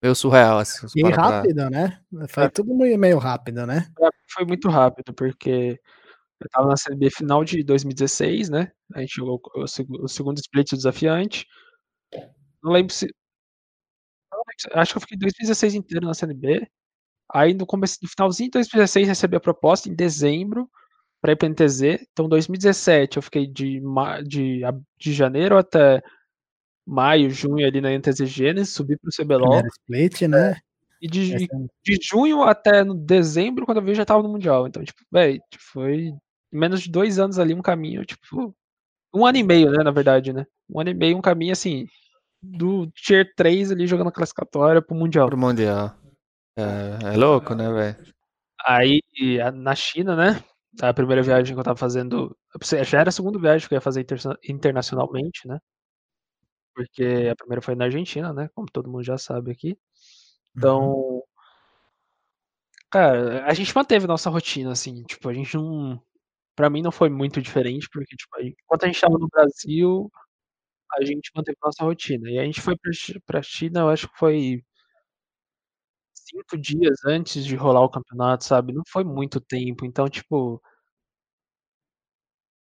[0.00, 0.86] meio surreal, assim.
[0.94, 2.00] E pra- rápido, né?
[2.28, 2.48] Foi É.
[2.48, 3.90] tudo meio, rápido, né?
[4.32, 5.80] Foi muito rápido, porque
[6.40, 9.64] eu estava na Série B final de 2016, né, a gente jogou o
[10.04, 11.46] o segundo split desafiante.
[12.62, 13.08] Não lembro se
[14.74, 16.66] acho que eu fiquei 2016 inteiro na Série B,
[17.32, 20.68] aí no começo no finalzinho de 2016 recebi a proposta em dezembro,
[21.20, 21.82] pra ir pra NTZ,
[22.12, 23.80] então 2017 eu fiquei de
[24.26, 24.62] de
[24.98, 26.02] de janeiro até
[26.86, 29.62] maio, junho ali na NTZ Gênesis, subi para o CBLOL.
[29.68, 30.56] Split, né?
[31.00, 31.46] E de Essa-
[31.84, 34.66] de junho até no dezembro, quando eu vi, já estava no mundial.
[34.66, 36.12] Então, tipo, véi, tipo, foi
[36.52, 38.54] menos de 2 anos ali, um caminho, tipo
[39.14, 40.46] 1 ano e meio, né, na verdade, né.
[40.68, 41.86] 1 ano e meio, um caminho, assim,
[42.42, 45.28] do tier 3 ali, jogando classificatória para o mundial.
[45.28, 45.94] Pro Mundial.
[46.56, 47.96] É, é louco, né, velho?
[48.66, 49.00] Aí,
[49.54, 50.42] na China, né,
[50.80, 52.36] a primeira viagem que eu estava fazendo
[52.84, 55.58] já era a segunda viagem que eu ia fazer interna internacionalmente, né.
[56.74, 59.68] Porque a primeira foi na Argentina, né, como todo mundo já sabe aqui.
[59.68, 59.76] Uhum.
[60.56, 61.22] Então
[62.90, 66.00] cara, a gente manteve nossa rotina, assim, tipo, a gente não
[66.56, 70.10] pra mim não foi muito diferente, porque, tipo, enquanto a gente estava no Brasil,
[70.94, 72.30] a gente manteve nossa rotina.
[72.30, 72.90] E a gente foi pra
[73.26, 74.62] pra China, eu acho que foi
[76.26, 80.60] 5 dias antes de rolar o campeonato, sabe, não foi muito tempo, então, tipo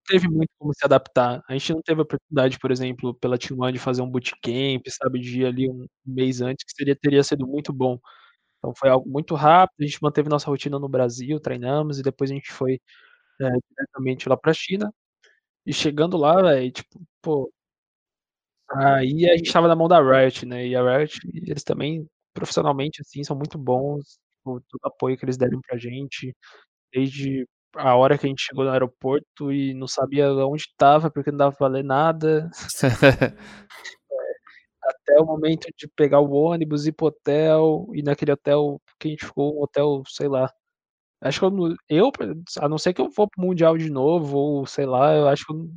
[0.08, 1.42] teve muito como se adaptar.
[1.48, 5.20] A gente não teve a oportunidade, por exemplo, pela T1 de fazer um bootcamp, sabe,
[5.20, 7.98] de ir ali um mês antes, que seria teria sido muito bom.
[8.60, 12.32] Então foi algo muito rápido, a gente manteve nossa rotina no Brasil, treinamos e depois
[12.32, 12.76] a gente foi,
[13.42, 14.94] eh, diretamente lá pra China.
[15.66, 17.52] E chegando lá, véi, tipo, pô
[18.76, 23.02] aí a gente estava na mão da Riot, né, e a Riot, eles também, profissionalmente,
[23.02, 24.04] assim, são muito bons,
[24.40, 26.36] tipo, todo o apoio que eles deram pra gente,
[26.94, 31.32] desde a hora que a gente chegou no aeroporto e não sabia onde estava, porque
[31.32, 32.50] não dava pra ler nada.
[34.84, 39.08] Até o momento de pegar o ônibus, ir para o hotel, e naquele hotel que
[39.10, 40.50] a gente ficou, um hotel, sei lá,
[41.22, 42.12] acho que eu não eu
[42.62, 45.28] a não ser que eu for para o mundial de novo ou sei lá, eu
[45.30, 45.70] acho que eu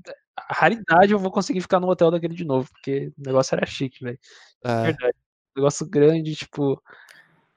[0.51, 4.05] raridade eu vou conseguir ficar num hotel daquele de novo, porque o negócio era chique,
[4.05, 4.19] velho.
[4.65, 4.83] É.
[4.85, 5.15] verdade.
[5.57, 6.83] Negócio grande, tipo,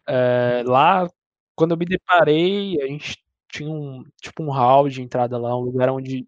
[0.07, 1.09] eh, lá,
[1.55, 3.17] quando eu me deparei, a gente
[3.51, 6.27] tinha um tipo um hall de entrada lá, um lugar onde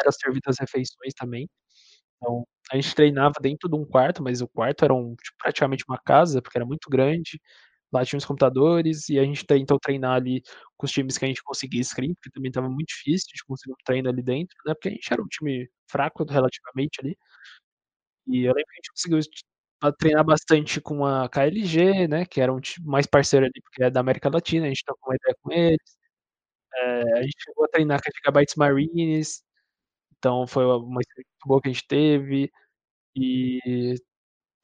[0.00, 1.48] era servido as refeições também.
[2.18, 5.84] Então, a gente treinava dentro de um quarto, mas o quarto era um tipo, praticamente
[5.88, 7.40] uma casa, porque era muito grande.
[7.92, 10.42] Lá tinha os computadores e a gente tentou treinar ali
[10.76, 13.72] com os times que a gente conseguia scrim, porque também estava muito difícil de conseguir
[13.72, 17.16] um treino ali dentro, né, porque a gente era um time fraco relativamente ali.
[18.26, 19.20] E eu lembro que a gente conseguiu
[19.98, 23.90] treinar bastante com a KLG, né, que era um time mais parceiro ali, porque é
[23.90, 25.96] da América Latina, a gente trocou uma ideia com eles.
[26.76, 29.42] Eh, a gente chegou a treinar com a Gigabytes Marines,
[30.18, 32.52] então foi uma experiência muito boa que a gente teve.
[33.16, 33.94] E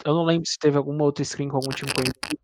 [0.07, 2.41] eu não lembro se teve alguma outra scrim com algum time conhecido,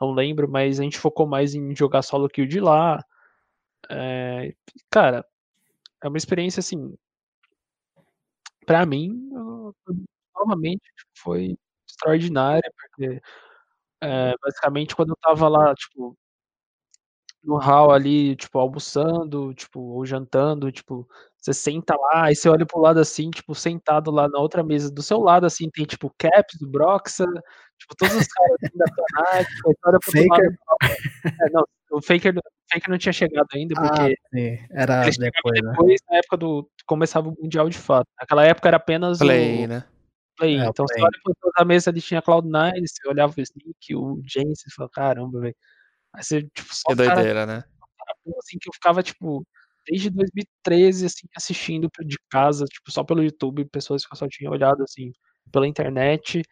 [0.00, 3.04] não lembro, mas a gente focou mais em jogar solo kill de lá.
[3.90, 4.54] Eh,
[4.90, 5.24] cara,
[6.04, 6.96] é uma experiência, assim
[8.66, 9.30] pra mim,
[10.36, 10.82] novamente,
[11.18, 11.56] foi
[11.88, 13.20] extraordinária, porque,
[14.02, 16.16] eh, basicamente quando eu estava lá, tipo
[17.42, 21.08] no hall ali, tipo, almoçando, tipo, ou jantando, tipo,
[21.44, 24.64] você senta lá, aí você olha para o lado, assim, tipo, sentado lá na outra
[24.64, 27.26] mesa do seu lado, assim, tem tipo o Caps, o Broxah,
[27.78, 30.58] tipo, todos os caras assim da Fnatic, você olha para o outro lado Faker.
[30.64, 30.96] fala
[31.40, 35.30] é, não, o Faker o Faker não tinha chegado ainda, Ah, porque sim, era chegava
[35.32, 35.70] depois, né?
[35.70, 38.06] depois, na época do começava o mundial de fato.
[38.18, 39.84] Naquela época era apenas Play, o né?
[40.38, 41.04] Play, É, então você Play.
[41.04, 44.22] olha para o outro lado da mesa ali tinha Cloud9, você olhava o Sneak, o
[44.26, 45.56] Jayce, você fala: "Caramba, velho".
[46.14, 47.64] Aí você, tipo, só Que o cara doideira, né?
[48.38, 49.46] assim, que eu ficava, tipo,
[49.88, 54.50] desde 2013, assim, assistindo de casa, tipo, só pelo YouTube, pessoas que eu só tinha
[54.50, 55.12] olhado, assim,
[55.52, 56.42] pela internet,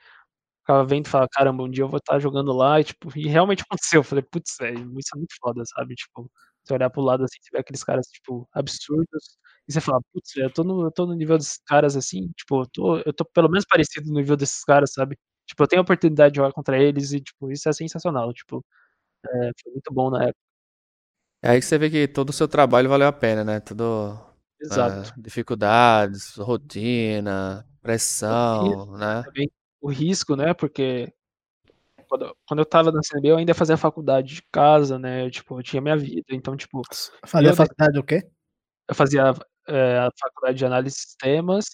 [0.61, 3.29] ficava vendo e falava: "Caramba, um dia eu vou estar jogando lá", e tipo, e
[3.29, 6.31] realmente aconteceu, eu falei: "Putz, velho, isso é muito foda", sabe, tipo,
[6.65, 10.37] você olhar para o lado, assim, vê aqueles caras, tipo, absurdos, e você fala: "Putz,
[10.37, 13.25] eu tô no eu tô no nível desses caras, assim, tipo, eu tô eu tô
[13.27, 15.19] pelo menos parecido no nível desses caras", sabe.
[15.47, 18.65] Tipo, eu tenho a oportunidade de jogar contra eles e, tipo, isso é sensacional, tipo,
[19.27, 20.37] eh, foi muito bom na época.
[21.45, 24.17] É aí que você vê que todo o seu trabalho valeu a pena, né, tudo,
[24.61, 25.13] Exato.
[25.17, 27.67] eh, dificuldades, rotina,
[28.29, 29.25] O pressão, risco né.
[29.25, 31.13] também, o risco, né, porque
[32.09, 35.63] quando quando eu estava na CNB eu ainda fazia faculdade de casa, né, tipo, eu
[35.65, 36.83] tinha minha vida, então, tipo,
[37.27, 38.33] Fazia eu de faculdade do quê?
[38.89, 39.33] Eu fazia,
[39.69, 41.65] eh, a faculdade de análise de sistemas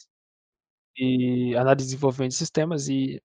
[0.99, 3.21] e análise e desenvolvimento de sistemas e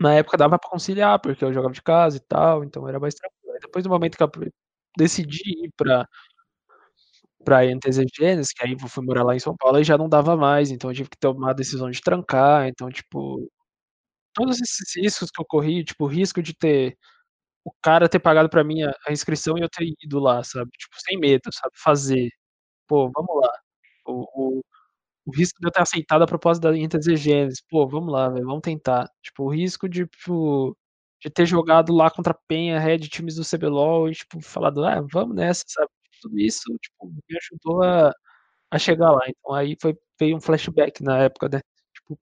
[0.00, 3.14] na época dava pra conciliar, porque eu jogava de casa e tal, então era mais
[3.14, 3.52] tranquilo.
[3.54, 4.30] Aí depois do momento que eu
[4.98, 6.06] decidi ir pra
[7.44, 10.36] pra NTZ que aí eu fui morar lá em São Paulo, aí já não dava
[10.36, 13.48] mais, então eu tive que tomar a decisão de trancar, então, tipo,
[14.34, 16.96] todos esses riscos que eu corri, tipo, o risco de ter
[17.64, 20.70] o cara ter pagado pra mim a a inscrição e eu ter ido lá, sabe,
[20.78, 22.30] tipo, sem medo, sabe, fazer.
[22.88, 23.50] Pô, vamos lá.
[24.06, 24.62] O o
[25.26, 28.62] o risco de eu ter aceitado a proposta da Exegesis, pô, vamos lá, velho, vamos
[28.62, 29.08] tentar.
[29.22, 30.76] Tipo, o risco de, tipo,
[31.20, 35.36] de ter jogado lá contra Penha, Red, times do CBLOL e, tipo, falado: "Ah, vamos
[35.36, 35.88] nessa", sabe.
[36.22, 38.12] Tudo isso, tipo, me ajudou a
[38.72, 39.22] a chegar lá.
[39.28, 41.60] Então aí foi veio um flashback na época, né,
[41.94, 42.18] tipo,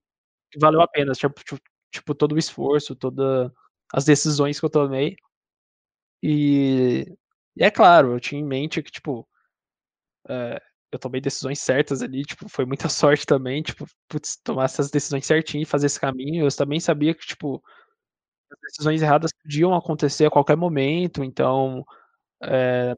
[0.52, 3.52] que valeu a pena, tipo tipo tipo, todo o esforço, toda
[3.94, 5.16] as decisões que eu tomei.
[6.22, 7.06] E
[7.58, 9.26] e é claro, eu tinha em mente que, tipo,
[10.28, 10.60] eh,
[10.92, 15.26] eu tomei decisões certas ali, tipo, foi muita sorte também, tipo, putz, tomar essas decisões
[15.26, 16.44] certinho e fazer esse caminho.
[16.46, 17.62] Eu também sabia que, tipo,
[18.52, 21.84] as decisões erradas podiam acontecer a qualquer momento, então,
[22.42, 22.94] eh,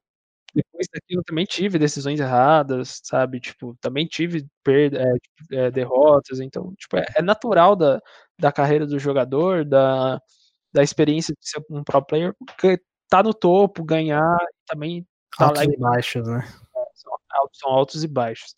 [0.54, 5.00] depois daquilo eu também tive decisões erradas, sabe, tipo, também tive perda
[5.52, 8.00] eh, derrotas, então, tipo, é é natural da
[8.40, 10.20] da carreira do jogador, da
[10.74, 12.80] da experiência de ser um pro player, porque
[13.10, 14.36] tá no topo, ganhar
[14.68, 15.06] também
[15.38, 16.40] tá Altos lá e baixos, né.
[16.76, 18.56] É, são altos são altos e baixos.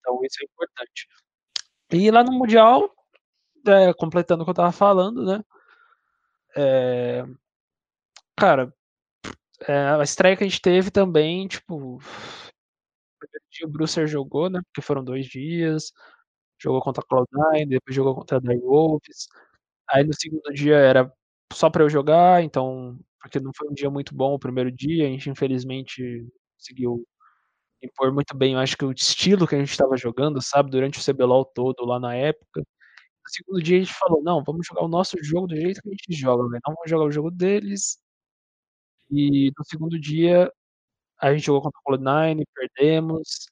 [0.00, 1.08] Então isso é importante.
[1.92, 2.90] E lá no mundial,
[3.68, 5.42] eh, completando o que eu estava falando, né,
[6.56, 7.24] eh,
[8.36, 8.72] cara,
[9.68, 12.00] eh, a estreia que a gente teve também, tipo,
[13.64, 15.92] o Brucer jogou, né, porque foram 2 dias,
[16.60, 19.28] jogou contra a Cloud9, depois jogou contra a Direwolves.
[19.90, 21.12] Aí no segundo dia era
[21.52, 25.06] só pra eu jogar, então porque não foi um dia muito bom o primeiro dia,
[25.06, 26.26] a gente infelizmente
[26.58, 27.04] conseguiu
[27.82, 30.98] impor muito bem, eu acho que o estilo que a gente estava jogando, sabe, durante
[31.00, 32.64] o CBLOL todo lá na época.
[33.28, 35.88] No segundo dia a gente falou: "Não, vamos jogar o nosso jogo do jeito que
[35.88, 37.94] a gente joga, né, não vamos jogar o jogo deles".
[39.10, 40.52] E no segundo dia,
[41.20, 43.46] a gente jogou contra a Cloud9, perdemos,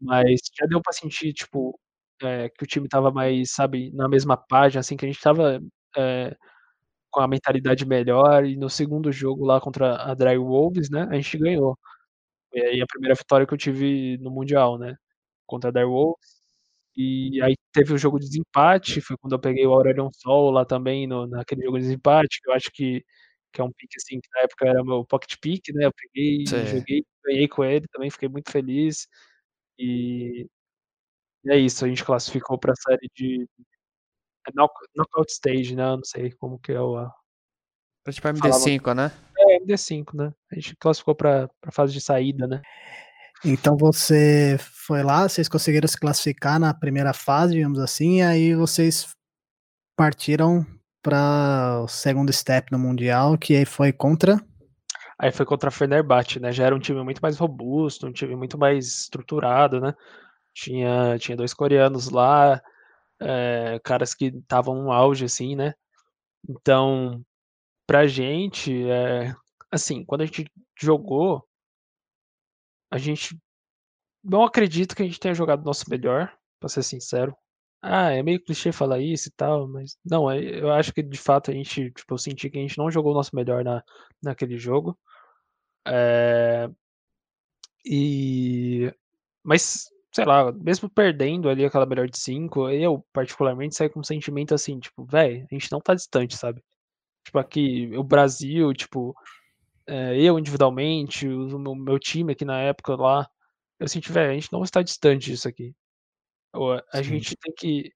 [0.00, 1.78] mas já deu pra sentir, tipo,
[2.22, 5.60] eh, que o time estava mais, sabe, na mesma página, assim, que a gente estava,
[5.98, 6.36] eh,
[7.10, 11.38] com a mentalidade melhor e no segundo jogo lá contra a Direwolves, né, a gente
[11.38, 11.78] ganhou.
[12.50, 14.96] Foi aí a primeira vitória que eu tive no mundial, né,
[15.46, 16.40] contra a Direwolves.
[16.96, 20.64] E aí teve o jogo de desempate, foi quando eu peguei o Aurelion Sol lá
[20.64, 23.04] também no naquele jogo de desempate, que eu acho que
[23.52, 26.46] que é um pick, assim, que na época era meu pocket pick, né, eu peguei
[26.46, 26.64] Sei.
[26.66, 29.06] joguei, ganhei com ele também, fiquei muito feliz.
[29.78, 30.46] E
[31.46, 33.44] e é isso, a gente classificou pra série de
[34.48, 37.12] é knock knockout stage, né, eu não sei como que é o a
[38.06, 39.10] É tipo falava MD5, né.
[39.38, 42.62] é, MD5, né, a gente classificou pra pra fase de saída, né.
[43.44, 48.54] Então você foi lá, vocês conseguiram se classificar na primeira fase, digamos assim, e aí
[48.54, 49.08] vocês
[49.96, 50.66] partiram
[51.02, 54.38] pra o segundo step no mundial, que aí foi contra?
[55.18, 58.36] Aí foi contra a Fenerbahçe, né, já era um time muito mais robusto, um time
[58.36, 59.94] muito mais estruturado, né.
[60.54, 62.60] Tinha tinha 2 coreanos lá,
[63.22, 65.74] eh, caras que estavam no auge, assim, né.
[66.48, 67.22] Então,
[67.86, 69.34] pra gente, eh,
[69.72, 70.46] assim, quando a gente
[70.80, 71.44] jogou
[72.94, 73.36] a gente
[74.24, 77.36] não acredito que a gente tenha jogado nosso melhor, pra ser sincero.
[77.82, 81.18] Ah, é meio clichê falar isso e tal, mas não, eh, eu acho que de
[81.18, 83.82] fato a gente, tipo, eu senti que a gente não jogou o nosso melhor na
[84.22, 84.98] naquele jogo.
[85.86, 86.68] Eh
[87.84, 88.92] e
[89.44, 94.04] mas, sei lá, mesmo perdendo ali aquela melhor de 5, eu particularmente saí com um
[94.04, 96.62] sentimento assim, tipo: "Véi, a gente não tá distante", sabe.
[97.26, 99.14] Tipo, aqui, o Brasil, tipo,
[99.88, 103.28] eh, eu individualmente, o meu meu time aqui na época lá,
[103.80, 105.74] eu senti: "Véi, a gente não está distante disso aqui".
[106.92, 107.02] A Sim.
[107.02, 107.92] gente tem que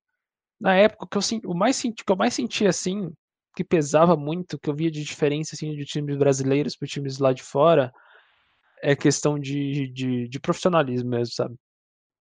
[0.61, 3.13] na época que eu sen o mais senti que eu mais senti, assim,
[3.57, 7.33] que pesava muito, que eu via de diferença, assim, de times brasileiros para times lá
[7.35, 7.93] de fora,
[8.83, 11.57] é questão de de de profissionalismo mesmo, sabe.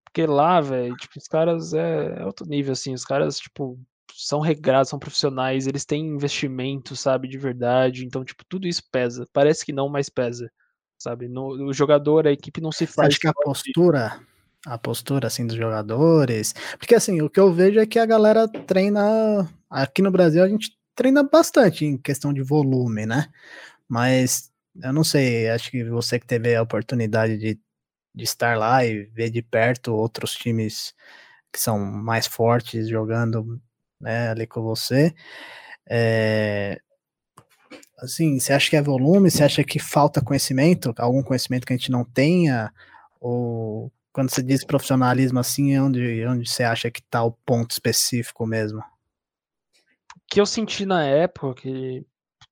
[0.06, 3.80] Porque lá, véi, tipo, os caras é é outro nível, assim, os caras, tipo,
[4.16, 9.28] são regrados, são profissionais, eles têm investimento, sabe, de verdade, então, tipo, tudo isso pesa.
[9.34, 10.52] Parece que não, mas pesa,
[10.98, 11.28] sabe.
[11.28, 14.20] No o jogador, a equipe não se faz acha que a postura
[14.66, 18.48] a postura, assim, dos jogadores porque, assim, o que eu vejo é que a galera
[18.48, 23.30] treina aqui no Brasil a gente treina bastante em questão de volume, né,
[23.88, 24.52] mas
[24.84, 27.60] eu não sei, acho que você que teve a oportunidade de
[28.16, 30.94] de estar lá e ver de perto outros times
[31.54, 33.62] que são mais fortes jogando,
[34.00, 35.14] né, ali com você,
[35.90, 36.80] eh
[38.00, 41.78] assim, você acha que é volume, você acha que falta conhecimento, algum conhecimento que a
[41.78, 42.72] gente não tenha,
[43.20, 47.72] ou quando você diz profissionalismo, assim, é onde onde você acha que tá o ponto
[47.72, 48.82] específico mesmo?
[50.16, 52.06] O que eu senti na época que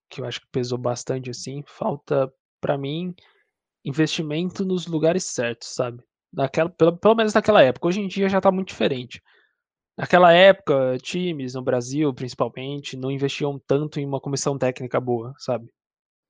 [0.10, 2.32] que eu acho que pesou bastante, assim, falta
[2.62, 3.14] pra mim
[3.86, 6.04] investimento nos lugares certos, sabe.
[6.34, 9.22] Naquela pelo pelo menos naquela época, hoje em dia já tá muito diferente.
[9.98, 15.70] Naquela época, times no Brasil, principalmente, não investiam tanto em uma comissão técnica boa, sabe?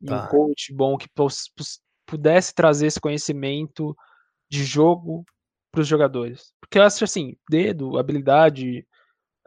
[0.01, 0.27] E um Tá.
[0.27, 1.07] coach bom que
[2.05, 3.95] pudesse trazer esse conhecimento
[4.49, 5.25] de jogo
[5.71, 6.53] para os jogadores.
[6.61, 8.85] Porque eu acho assim, dedo, habilidade,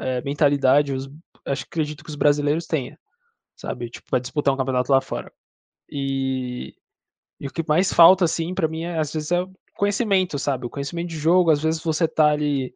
[0.00, 1.08] eh, mentalidade, os,
[1.46, 2.96] acho que acredito que os brasileiros tenham,
[3.56, 3.90] sabe?
[3.90, 5.32] Tipo, para disputar um campeonato lá fora.
[5.90, 6.74] E,
[7.40, 9.44] e o que mais falta, assim, para mim, é, às vezes, é
[9.76, 10.66] conhecimento, sabe?
[10.66, 11.50] O conhecimento de jogo.
[11.50, 12.74] Às vezes você tá ali,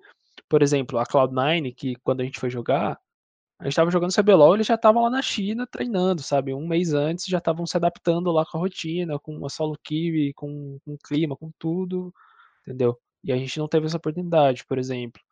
[0.53, 3.01] por exemplo, a Cloud9, que quando a gente foi jogar,
[3.59, 6.53] a gente tava jogando CBLOL, eles já estavam lá na China treinando, sabe?
[6.53, 10.35] Um mês antes já estavam se adaptando lá com a rotina, com a solo queue,
[10.35, 12.13] com, com o clima, com tudo,
[12.67, 13.01] entendeu?
[13.25, 15.23] E a gente não teve essa oportunidade, por exemplo.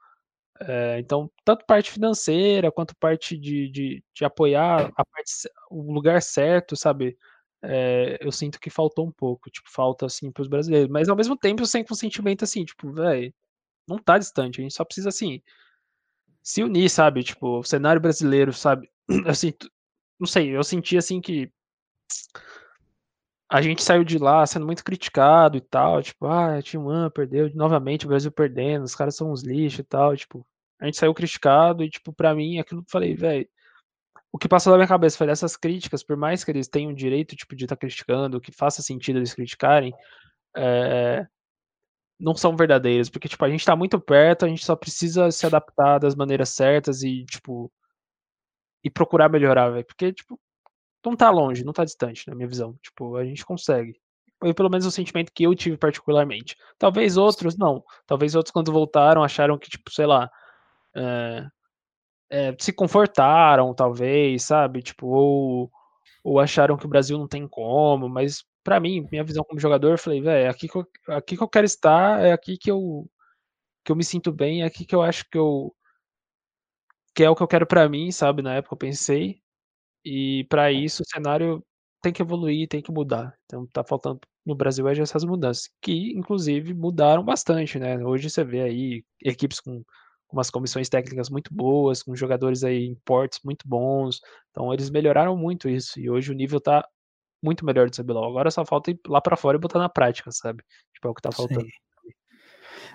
[0.61, 5.33] É, então, tanto parte financeira quanto parte de, de, de apoiar parte,
[5.71, 7.19] o lugar certo, sabe?
[7.63, 10.89] É, eu sinto que faltou um pouco, tipo, falta assim para os brasileiros.
[10.91, 13.35] Mas ao mesmo tempo eu sinto um sentimento assim, tipo, velho,
[13.91, 15.43] não tá distante, a gente só precisa assim
[16.43, 17.23] se unir, sabe?
[17.23, 18.91] Tipo, o cenário brasileiro, sabe?
[19.35, 19.71] Sinto,
[20.19, 21.53] não sei, eu senti assim que
[23.51, 27.51] a gente saiu de lá sendo muito criticado e tal, tipo, ah, Team One perdeu
[27.55, 30.47] novamente, o Brasil perdendo, os caras são uns lixos e tal, tipo,
[30.81, 33.49] a gente saiu criticado e, tipo, pra mim, aquilo que falei, velho,
[34.33, 36.95] o que passou na minha cabeça foi dessas críticas, por mais que eles tenham o
[36.95, 39.93] direito, tipo, de estar criticando, que faça sentido eles criticarem,
[40.57, 41.27] é,
[42.21, 45.47] não são verdadeiras, porque, tipo, a gente tá muito perto, a gente só precisa se
[45.47, 47.73] adaptar das maneiras certas e, tipo,
[48.85, 50.39] e procurar melhorar, velho, porque, tipo,
[51.05, 52.77] não tá longe, não tá distante, na minha visão.
[52.83, 53.95] Tipo, a gente consegue.
[54.41, 56.57] Foi pelo menos o sentimento que eu tive particularmente.
[56.79, 57.85] Talvez outros não.
[58.07, 60.31] Talvez outros, quando voltaram, acharam que, tipo, sei lá.
[60.97, 61.47] é,
[62.31, 64.83] é, se confortaram, talvez, sabe?
[64.83, 65.71] Tipo, ou,
[66.25, 68.09] ou acharam que o Brasil não tem como.
[68.09, 71.37] Mas, pra mim, minha visão como jogador, eu falei, velho, é aqui, que eu, aqui
[71.37, 73.09] que eu quero estar, é aqui que eu,
[73.85, 75.75] que eu me sinto bem, é aqui que eu acho que eu.
[77.15, 78.43] que é o que eu quero pra mim, sabe?
[78.43, 79.41] Na época eu pensei.
[80.05, 81.65] E para isso o cenário
[82.03, 83.37] tem que evoluir, tem que mudar.
[83.47, 87.99] Então tá faltando no Brasil é essas mudanças, que inclusive mudaram bastante, né?
[88.05, 89.83] Hoje você vê aí equipes com,
[90.27, 94.21] com umas comissões técnicas muito boas, com jogadores aí em portes muito bons.
[94.51, 96.87] Então eles melhoraram muito isso e hoje o nível tá
[97.43, 98.29] muito melhor do CBLOL.
[98.29, 100.63] Agora só falta ir lá para fora e botar na prática, sabe?
[100.93, 101.63] Tipo, é o que tá faltando.
[101.63, 101.71] Sim.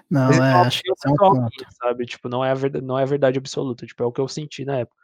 [0.09, 1.49] Não, Mas é, acho que é um ponto.
[1.81, 2.05] sabe?
[2.05, 4.27] Tipo, não é a verdade, não é a verdade absoluta, tipo, é o que eu
[4.27, 4.97] senti na época.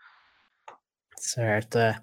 [1.18, 2.00] Certo, é.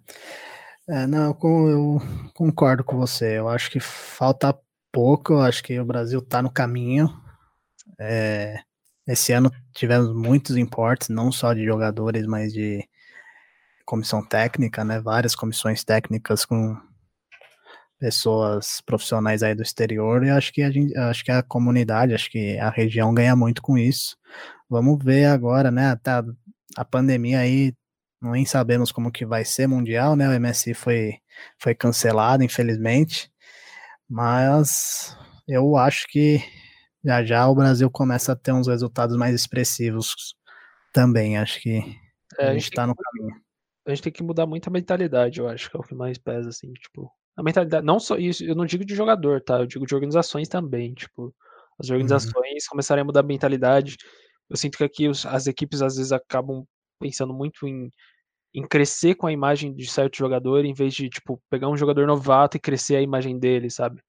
[0.89, 2.03] É, não, eu eu
[2.35, 3.39] concordo com você.
[3.39, 4.57] Eu acho que falta
[4.91, 5.35] pouco.
[5.35, 7.09] Eu acho que o Brasil está no caminho.
[7.99, 8.61] É,
[9.07, 12.89] esse ano tivemos muitos importes, não só de jogadores, mas de
[13.85, 15.01] comissão técnica, né?
[15.01, 16.77] Várias comissões técnicas com
[17.99, 20.25] pessoas profissionais aí do exterior.
[20.25, 23.63] E acho que a gente, acho que a comunidade, acho que a região ganha muito
[23.63, 24.17] com isso.
[24.69, 25.97] Vamos ver agora, né?
[25.97, 26.25] Tá,
[26.77, 27.75] a pandemia aí
[28.21, 30.29] nem sabemos como que vai ser mundial, né?
[30.29, 31.15] O MSI foi,
[31.59, 33.31] foi cancelado, infelizmente.
[34.09, 35.17] Mas
[35.49, 36.43] eu acho que
[37.05, 40.15] já já o Brasil começa a ter uns resultados mais expressivos
[40.93, 41.39] também.
[41.39, 41.83] Acho que
[42.39, 43.43] É, a gente tá tem no caminho.
[43.87, 46.19] a gente tem que mudar muito a mentalidade, eu acho que é o que mais
[46.19, 49.61] pesa, assim, tipo, a mentalidade, não só isso, eu não digo de jogador, tá?
[49.61, 51.35] Eu digo de organizações também, tipo,
[51.79, 51.95] as Uhum.
[51.97, 53.97] organizações começarem a mudar a mentalidade.
[54.51, 56.65] Eu sinto que aqui os- as equipes às vezes acabam
[57.01, 57.91] pensando muito em,
[58.55, 62.07] em crescer com a imagem de certo jogador, em vez de, tipo, pegar um jogador
[62.07, 64.01] novato e crescer a imagem dele, sabe?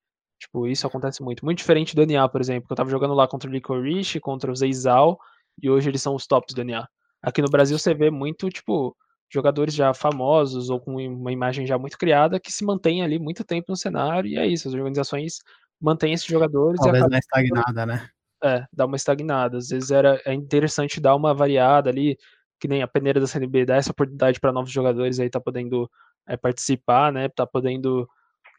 [0.42, 1.46] Tipo, isso acontece muito.
[1.46, 4.52] Muito diferente do NA, por exemplo, que eu tava jogando lá contra o Licorice, contra
[4.52, 5.20] o Zeizal,
[5.62, 6.88] e hoje eles são os tops do NA.
[7.22, 8.96] Aqui no Brasil você vê muito, tipo,
[9.32, 13.44] jogadores já famosos ou com uma imagem já muito criada que se mantém ali muito
[13.44, 15.40] tempo no cenário, e é isso, as organizações
[15.82, 18.10] mantêm esses jogadores e Talvez acabam na estagnada, né?
[18.44, 19.58] é, dar uma estagnada.
[19.58, 22.18] Às vezes era, é interessante dar uma variada ali,
[22.60, 25.90] que nem a peneira da CNB dá essa oportunidade para novos jogadores aí tá podendo
[26.28, 27.30] é, participar, né?
[27.30, 28.08] Tá podendo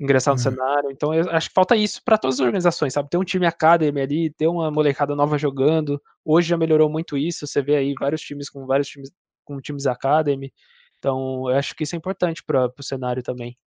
[0.01, 0.44] ingressar no Uhum.
[0.44, 0.90] cenário.
[0.90, 3.10] Então eu acho que falta isso para todas as organizações, sabe?
[3.10, 6.01] Ter um time academy ali, ter uma molecada nova jogando.
[6.24, 7.47] Hoje já melhorou muito isso.
[7.47, 9.10] Você vê aí vários times com vários times
[9.55, 10.52] com times academy.
[10.98, 13.59] Então eu acho que isso é importante para o cenário também.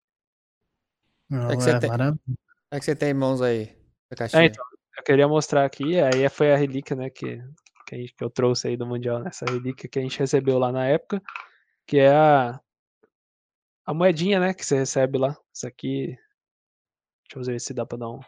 [1.29, 1.91] Não, É que você é tem-.
[1.91, 3.77] O que você tem em mãos aí?
[4.35, 4.65] É, então,
[4.97, 7.39] eu queria mostrar aqui, aí foi a relíquia, né, que,
[7.87, 10.59] que, a gente- que eu trouxe aí do Mundial, nessa relíquia que a gente recebeu
[10.59, 11.23] lá na época,
[11.87, 12.61] que é a,
[13.87, 15.35] a moedinha, né, que você recebe lá.
[15.53, 16.09] Isso aqui,
[17.25, 18.21] deixa eu ver se dá pra dar um...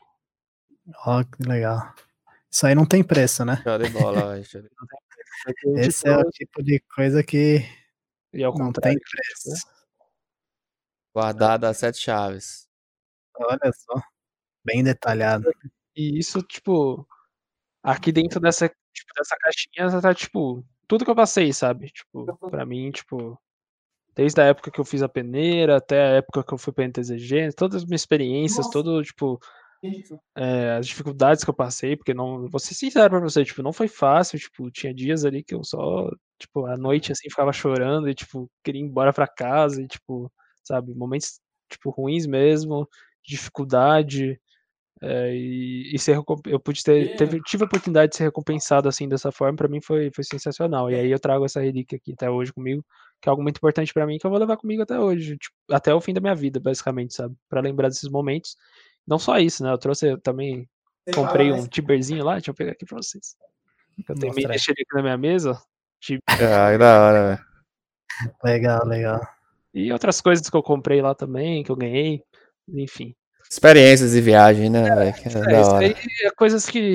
[1.06, 1.94] Ó, que legal.
[2.50, 3.60] Isso aí não tem preço, né?
[3.62, 4.70] Show de bola, vai, show de-
[5.46, 7.60] A Esse é o tipo de coisa que
[8.32, 9.66] e ao não tem preço.
[11.14, 12.68] Guardado as sete chaves.
[13.38, 14.00] Olha só,
[14.64, 15.50] bem detalhado.
[15.96, 17.06] E isso, tipo,
[17.82, 21.90] aqui dentro dessa, tipo, dessa caixinha tá, tipo, tudo que eu passei, sabe?
[21.90, 23.40] Tipo, pra mim, tipo,
[24.14, 26.84] desde a época que eu fiz a peneira até a época que eu fui pra
[26.84, 29.40] NTZG, todas as minhas experiências, todo, tipo,
[30.36, 33.72] é, as dificuldades que eu passei, porque não, vou ser sincero pra você, tipo, não
[33.72, 38.08] foi fácil, tipo, tinha dias ali que eu só, tipo, à noite, assim, ficava chorando
[38.08, 40.30] e, tipo, queria ir embora pra casa e, tipo,
[40.64, 41.40] sabe, momentos,
[41.70, 42.88] tipo, ruins mesmo,
[43.26, 44.40] dificuldade,
[45.02, 49.08] é, e, e ser, eu pude ter, teve, tive a oportunidade de ser recompensado, assim,
[49.08, 52.30] dessa forma, pra mim foi, foi sensacional, e aí eu trago essa relíquia aqui até
[52.30, 52.84] hoje comigo,
[53.20, 55.54] que é algo muito importante pra mim, que eu vou levar comigo até hoje, tipo,
[55.70, 58.56] até o fim da minha vida, basicamente, sabe, pra lembrar desses momentos,
[59.06, 59.70] não só isso, né?
[59.70, 60.68] Eu trouxe eu também.
[61.14, 63.36] Comprei um tiberzinho lá, deixa eu pegar aqui pra vocês.
[64.08, 65.60] Eu tenho meio deixei aqui na minha mesa.
[66.28, 67.46] Ah, que da hora, velho.
[68.42, 69.20] Legal, legal.
[69.72, 72.22] E outras coisas que eu comprei lá também, que eu ganhei.
[72.68, 73.14] Enfim.
[73.50, 75.14] Experiências de viagem, né, é, velho?
[75.50, 76.94] É, é, isso aí é coisas que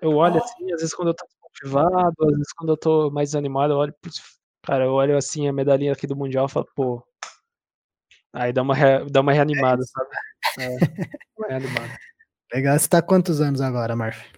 [0.00, 3.30] eu olho assim, às vezes quando eu tô motivado, às vezes quando eu tô mais
[3.30, 3.94] desanimado, eu olho,
[4.62, 7.05] cara, eu olho assim a medalhinha aqui do Mundial e falo, pô.
[8.36, 8.74] Aí dá uma,
[9.10, 10.10] dá uma reanimada, é sabe?
[10.60, 10.66] É,
[11.56, 11.98] animado.
[12.52, 12.78] Legal.
[12.78, 14.30] Você tá quantos anos agora, Marf?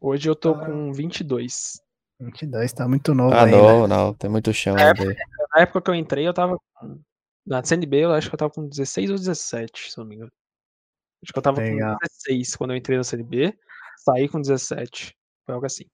[0.00, 1.80] Hoje eu tô com 22.
[2.18, 3.56] 22, tá muito novo ah, ainda.
[3.56, 5.14] não, não, tem muito chão na época,
[5.54, 6.58] na época, que eu entrei, eu tava
[7.46, 10.32] na CNB, eu acho que eu tava com 16 ou 17, se não me engano.
[11.22, 11.92] Acho que eu tava Legal.
[11.92, 13.56] com 16 quando eu entrei na CNB,
[13.98, 15.14] saí com 17.
[15.44, 15.84] Foi algo assim.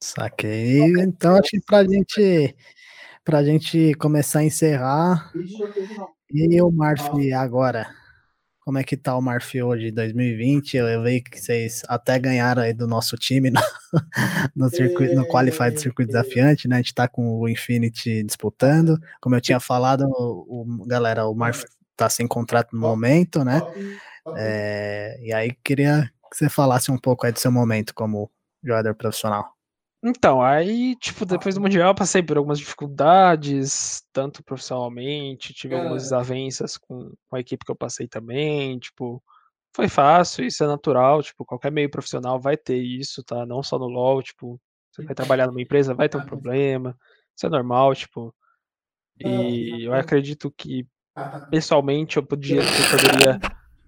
[0.00, 0.82] Saquei.
[1.00, 2.54] Então acho que pra gente
[3.24, 5.32] pra gente começar a encerrar.
[6.30, 7.86] E o Marf agora?
[8.64, 10.76] como é que tá o Marfil hoje, 2020.
[10.76, 13.60] Eu, vi que vocês até ganharam aí do nosso time no,
[14.54, 16.76] no circuito, no Qualified Circuito Desafiante, né?
[16.76, 19.00] A gente tá com o Infinity disputando.
[19.20, 21.64] Como eu tinha falado, o, o galera, o Marf
[21.96, 23.60] tá sem contrato no momento, né?
[24.36, 28.30] É, e aí queria que você falasse um pouco aí do seu momento como
[28.62, 29.52] jogador profissional.
[30.04, 36.76] Então, aí, tipo, depois do Mundial passei por algumas dificuldades, tanto profissionalmente, tive algumas desavenças
[36.76, 39.22] com, com a equipe que eu passei também, tipo,
[39.74, 43.46] foi fácil, isso é natural, tipo, qualquer meio profissional vai ter isso, tá?
[43.46, 44.60] Não só no LoL, tipo,
[44.90, 46.98] você vai trabalhar numa empresa, vai ter um problema,
[47.36, 48.34] isso é normal, tipo,
[49.20, 50.84] e eu acredito que,
[51.48, 53.40] pessoalmente, eu podia, eu poderia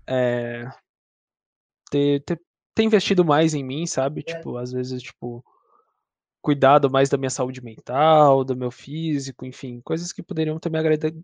[0.07, 0.70] é,
[1.91, 2.41] ter, ter,
[2.74, 4.23] ter investido mais em mim, sabe?
[4.23, 5.45] Tipo, às vezes, tipo,
[6.45, 10.79] cuidado mais da minha saúde mental, do meu físico, enfim, coisas que poderiam ter me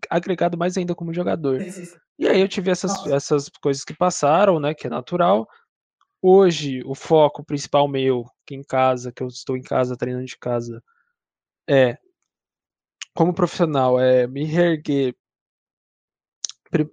[0.09, 1.61] agregado mais ainda como jogador.
[2.17, 5.47] E aí eu tive essas, essas coisas que passaram, né, que é natural.
[6.19, 10.37] Hoje, o foco principal meu, que em casa, que eu estou em casa, treinando de
[10.39, 10.83] casa,
[11.69, 11.99] é,
[13.13, 15.15] como profissional, é me reerguer.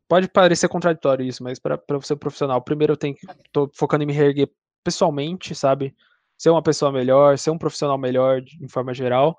[0.06, 3.26] Pode parecer contraditório isso, mas para ser profissional, primeiro eu tenho que.
[3.52, 4.50] tô focando em me reerguer
[4.84, 5.96] pessoalmente, sabe?
[6.38, 9.36] Ser uma pessoa melhor, ser um profissional melhor de, em forma geral,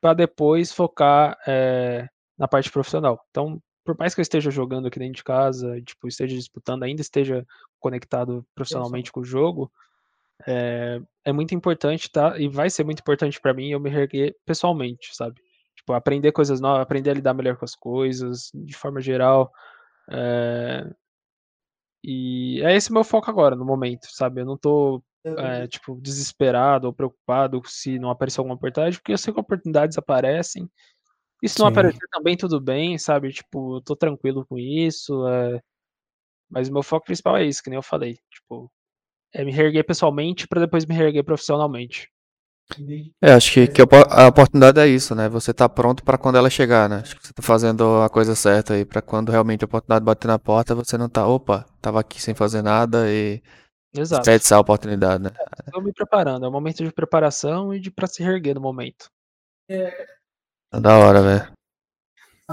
[0.00, 2.08] para depois focar é,
[2.38, 3.20] na parte profissional.
[3.30, 7.02] Então, por mais que eu esteja jogando aqui dentro de casa, tipo, esteja disputando, ainda
[7.02, 7.46] esteja
[7.78, 9.70] conectado profissionalmente com o jogo,
[10.46, 12.38] é, é muito importante, tá?
[12.38, 15.40] E vai ser muito importante para mim eu me reerguer pessoalmente, sabe?
[15.76, 19.52] Tipo, aprender coisas novas, aprender a lidar melhor com as coisas, de forma geral.
[20.10, 20.86] É...
[22.02, 24.40] E é esse meu foco agora, no momento, sabe?
[24.40, 25.02] Eu não tô
[25.36, 29.98] é, tipo, desesperado ou preocupado se não aparecer alguma oportunidade, porque eu sei que oportunidades
[29.98, 30.68] aparecem.
[31.42, 31.72] E se não Sim.
[31.72, 33.32] aparecer também, tudo bem, sabe?
[33.32, 35.26] Tipo, eu tô tranquilo com isso.
[35.28, 35.60] É...
[36.50, 38.18] Mas o meu foco principal é isso, que nem eu falei.
[38.30, 38.70] Tipo,
[39.32, 42.10] é me reerguer pessoalmente para depois me reerguer profissionalmente.
[43.22, 45.28] É, acho que, que a oportunidade é isso, né?
[45.28, 46.96] Você tá pronto para quando ela chegar, né?
[46.96, 50.28] Acho que você tá fazendo a coisa certa aí, para quando realmente a oportunidade bater
[50.28, 53.42] na porta, você não tá, opa, tava aqui sem fazer nada e
[53.94, 54.22] Exato.
[54.22, 55.30] Desperdiçar a oportunidade, né?
[55.38, 58.60] É, estou me preparando, é um momento de preparação e de pra se reerguer no
[58.60, 59.10] momento.
[60.70, 61.52] Tá da hora, velho.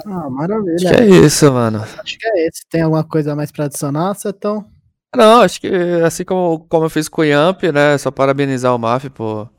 [0.06, 0.76] Ah, maravilha.
[0.76, 1.80] Acho que é isso, mano.
[1.80, 2.66] Acho que é esse.
[2.70, 4.70] Tem alguma coisa mais pra adicionar, Setão?
[5.16, 5.68] Não, acho que
[6.06, 7.98] assim como, como eu fiz com o Yamp, né?
[7.98, 9.49] Só parabenizar o MAF por,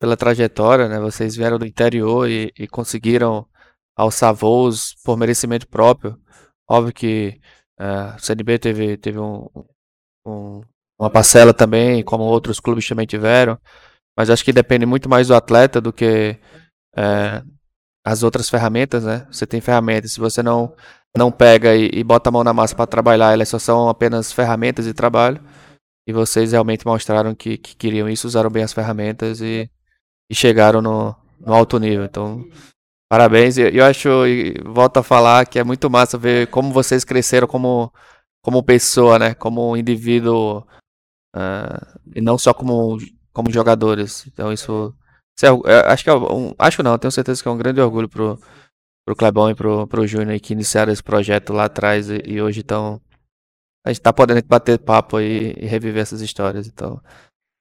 [0.00, 0.98] pela trajetória, né?
[0.98, 3.46] Vocês vieram do interior e, e conseguiram
[3.94, 6.18] alçar voos por merecimento próprio.
[6.66, 7.40] Óbvio que
[7.78, 9.46] uh, o CNB teve, teve um,
[10.26, 10.62] um,
[10.98, 13.58] uma parcela também, como outros clubes também tiveram.
[14.16, 16.36] Mas acho que depende muito mais do atleta do que
[16.96, 17.42] é,
[18.04, 19.26] as outras ferramentas, né?
[19.30, 20.74] Você tem ferramentas, se você não
[21.16, 24.32] não pega e, e bota a mão na massa para trabalhar, elas só são apenas
[24.32, 25.42] ferramentas de trabalho.
[26.06, 29.70] E vocês realmente mostraram que, que queriam isso, usaram bem as ferramentas e,
[30.30, 32.04] e chegaram no, no alto nível.
[32.04, 32.44] Então,
[33.10, 33.58] parabéns.
[33.58, 37.46] E eu acho, e volto a falar, que é muito massa ver como vocês cresceram
[37.46, 37.92] como,
[38.42, 39.34] como pessoa, né?
[39.34, 40.66] Como indivíduo
[41.38, 42.98] Uh, e não só como,
[43.32, 44.26] como jogadores.
[44.26, 44.92] Então isso
[45.40, 48.40] é, acho que é um, acho não, tenho certeza que é um grande orgulho pro,
[49.06, 52.60] pro Clebão e pro, pro Júnior que iniciaram esse projeto lá atrás e, e hoje
[52.60, 53.00] estão.
[53.86, 56.66] A gente tá podendo bater papo aí e reviver essas histórias.
[56.66, 57.00] Então,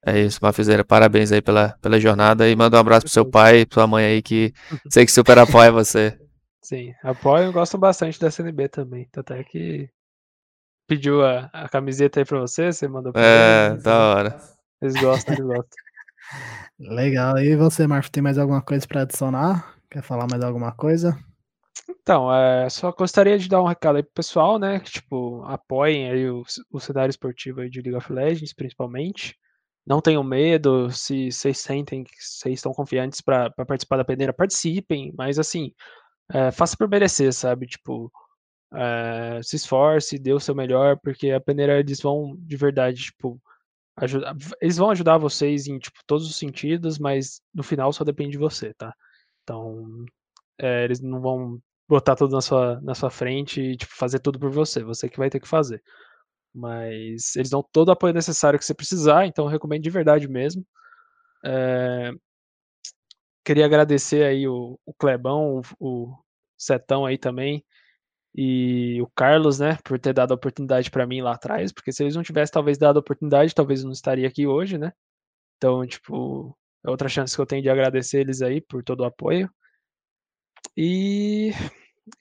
[0.05, 0.83] é isso, Mafizeira.
[0.83, 3.87] Parabéns aí pela, pela jornada e manda um abraço pro seu pai e pra sua
[3.87, 4.53] mãe aí que
[4.89, 6.17] sei que super apoia você.
[6.63, 9.07] Sim, apoio, gosto bastante da CNB também.
[9.15, 9.87] Até que
[10.87, 14.39] pediu a, a camiseta aí pra você, você mandou pra É, eles, da hora.
[14.81, 15.77] Eles gostam, eles gostam.
[16.79, 17.37] Legal.
[17.39, 19.75] E você, Marfo, tem mais alguma coisa para adicionar?
[19.89, 21.17] Quer falar mais alguma coisa?
[21.89, 24.79] Então, é, só gostaria de dar um recado aí pro pessoal, né?
[24.79, 29.37] Que, tipo, apoiem aí o, o cenário esportivo aí de League of Legends, principalmente.
[29.85, 35.13] Não tenham medo, se vocês sentem que vocês estão confiantes para participar da peneira, participem,
[35.17, 35.71] mas assim,
[36.33, 37.67] é, faça por merecer, sabe?
[37.67, 38.11] Tipo,
[38.73, 43.41] é, se esforce, dê o seu melhor, porque a peneira eles vão de verdade, tipo,
[43.97, 48.31] ajudar, eles vão ajudar vocês em tipo, todos os sentidos, mas no final só depende
[48.31, 48.93] de você, tá?
[49.43, 50.05] Então,
[50.59, 54.39] é, eles não vão botar tudo na sua, na sua frente e tipo, fazer tudo
[54.39, 55.81] por você, você que vai ter que fazer.
[56.53, 60.27] Mas eles dão todo o apoio necessário que você precisar, então eu recomendo de verdade
[60.27, 60.65] mesmo.
[61.45, 62.11] É,
[63.45, 66.17] queria agradecer aí o, o Clebão, o, o
[66.57, 67.63] Setão aí também,
[68.37, 72.03] e o Carlos, né, por ter dado a oportunidade para mim lá atrás, porque se
[72.03, 74.93] eles não tivessem talvez dado a oportunidade, talvez eu não estaria aqui hoje, né?
[75.57, 76.55] Então, tipo,
[76.85, 79.49] é outra chance que eu tenho de agradecer eles aí por todo o apoio.
[80.75, 81.51] E,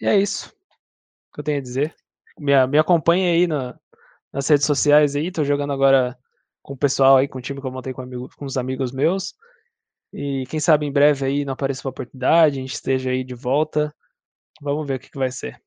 [0.00, 0.50] e é isso
[1.34, 1.94] que eu tenho a dizer.
[2.38, 3.78] Me, me acompanhe aí na,
[4.32, 6.18] nas redes sociais aí, tô jogando agora
[6.62, 8.90] com o pessoal aí, com o time que eu montei com, amigo, com os amigos
[8.90, 9.34] meus.
[10.12, 13.34] E quem sabe em breve aí não apareça uma oportunidade, a gente esteja aí de
[13.34, 13.94] volta.
[14.62, 15.60] Vamos ver o que, que vai ser.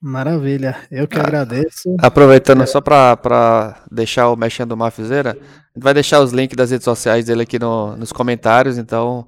[0.00, 1.94] Maravilha, eu que ah, agradeço.
[2.00, 2.66] Aproveitando é.
[2.66, 6.84] só para deixar o Mexendo do Mafizeira, a gente vai deixar os links das redes
[6.84, 9.26] sociais dele aqui no, nos comentários, então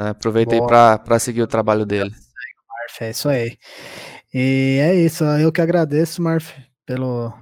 [0.00, 0.92] né, aproveita Boa.
[0.92, 2.10] aí para seguir o trabalho dele.
[2.10, 3.58] Marf, é isso aí.
[4.32, 6.52] E é isso, eu que agradeço, Marf,
[6.86, 7.32] pelo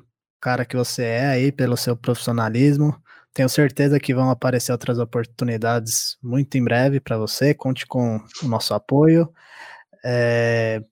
[0.40, 3.00] cara que você é aí, pelo seu profissionalismo.
[3.32, 7.54] Tenho certeza que vão aparecer outras oportunidades muito em breve para você.
[7.54, 9.32] Conte com o nosso apoio.
[10.04, 10.82] É,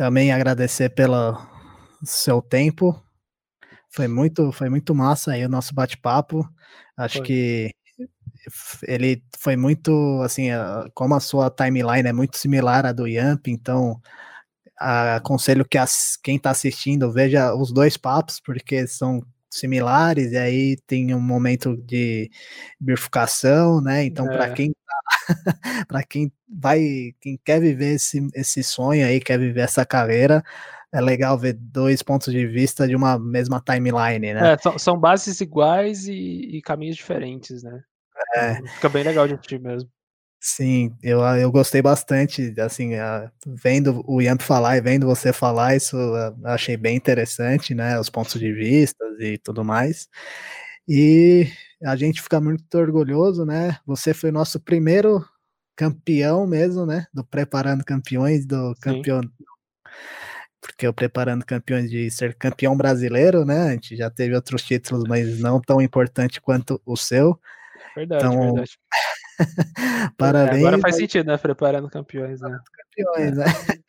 [0.00, 1.36] também agradecer pelo
[2.02, 2.98] seu tempo.
[3.90, 6.48] Foi muito, foi muito massa aí o nosso bate-papo.
[6.96, 7.26] Acho foi.
[7.26, 7.74] que
[8.88, 10.48] ele foi muito assim,
[10.94, 14.00] como a sua timeline é muito similar à do Yamp, então
[14.74, 20.76] aconselho que as, quem está assistindo veja os dois papos, porque são similares, e aí
[20.86, 22.30] tem um momento de
[22.80, 24.02] bifurcação, né?
[24.04, 24.34] Então, é.
[24.34, 24.72] para quem
[25.88, 30.42] para quem vai, quem quer viver esse, esse sonho aí, quer viver essa carreira,
[30.92, 34.52] é legal ver dois pontos de vista de uma mesma timeline, né?
[34.52, 37.82] É, são, são, bases iguais e, e, caminhos diferentes, né?
[38.34, 38.52] É.
[38.52, 39.88] Então, fica bem legal de assistir mesmo.
[40.42, 42.92] Sim, eu, eu gostei bastante, assim,
[43.46, 45.96] vendo o Yamp falar e vendo você falar, isso
[46.44, 50.08] achei bem interessante, né, os pontos de vista e tudo mais.
[50.88, 51.46] E
[51.84, 53.78] a gente fica muito orgulhoso, né?
[53.86, 55.24] Você foi nosso primeiro
[55.76, 57.06] campeão mesmo, né?
[57.12, 59.20] Do Preparando Campeões, do campeão.
[60.60, 63.68] Porque o Preparando Campeões de ser campeão brasileiro, né?
[63.68, 67.38] A gente já teve outros títulos, mas não tão importante quanto o seu.
[67.96, 68.78] Verdade, então, verdade.
[70.18, 70.56] Parabéns.
[70.60, 71.38] É, agora faz sentido, né?
[71.38, 72.58] Preparando campeões, né?
[72.94, 73.46] Campeões, né?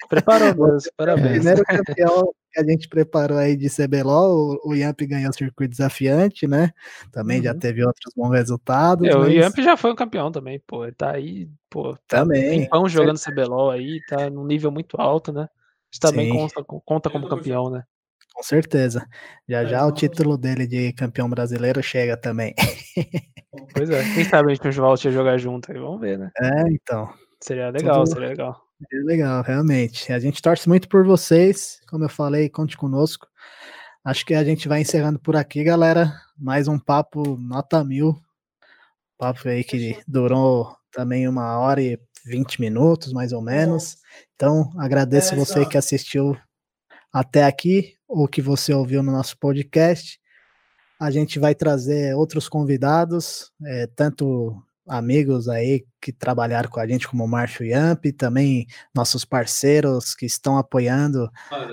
[0.08, 1.44] Preparou mesmo, parabéns.
[1.44, 6.48] Primeiro campeão que a gente preparou aí de CBLOL, o, Yamp ganhou o circuito desafiante,
[6.48, 6.72] né?
[7.12, 7.44] Também uhum.
[7.46, 9.08] já teve outros bons resultados.
[9.08, 9.28] É, mas...
[9.28, 10.84] O Yamp já foi um campeão também, pô.
[10.84, 11.94] Ele tá aí, pô.
[12.08, 12.62] Tá também.
[12.62, 15.48] Tempão jogando CBLOL aí, tá num nível muito alto, né?
[15.92, 17.84] Isso também conta, conta como campeão, né?
[18.34, 19.06] Com certeza.
[19.48, 22.56] Já já o título dele de campeão brasileiro chega também.
[23.74, 24.02] Pois é.
[24.14, 26.32] Quem sabe a gente volte a jogar junto aí, vamos ver, né?
[26.42, 27.14] É, então.
[27.42, 28.14] Seria legal, Tudo...
[28.14, 28.71] seria legal.
[28.90, 30.12] É legal, realmente.
[30.12, 31.80] A gente torce muito por vocês.
[31.88, 33.28] Como eu falei, conte conosco.
[34.04, 36.12] Acho que a gente vai encerrando por aqui, galera.
[36.38, 38.20] Mais um papo nota mil.
[39.18, 43.98] Papo aí que durou também uma hora e vinte minutos, mais ou menos.
[44.36, 46.36] Então, agradeço é, você que assistiu
[47.14, 50.20] até aqui, ou que você ouviu no nosso podcast.
[51.00, 54.56] A gente vai trazer outros convidados, é, tanto
[54.88, 60.26] amigos aí que trabalharam com a gente, como o Márcio Yamp, também nossos parceiros que
[60.26, 61.30] estão apoiando,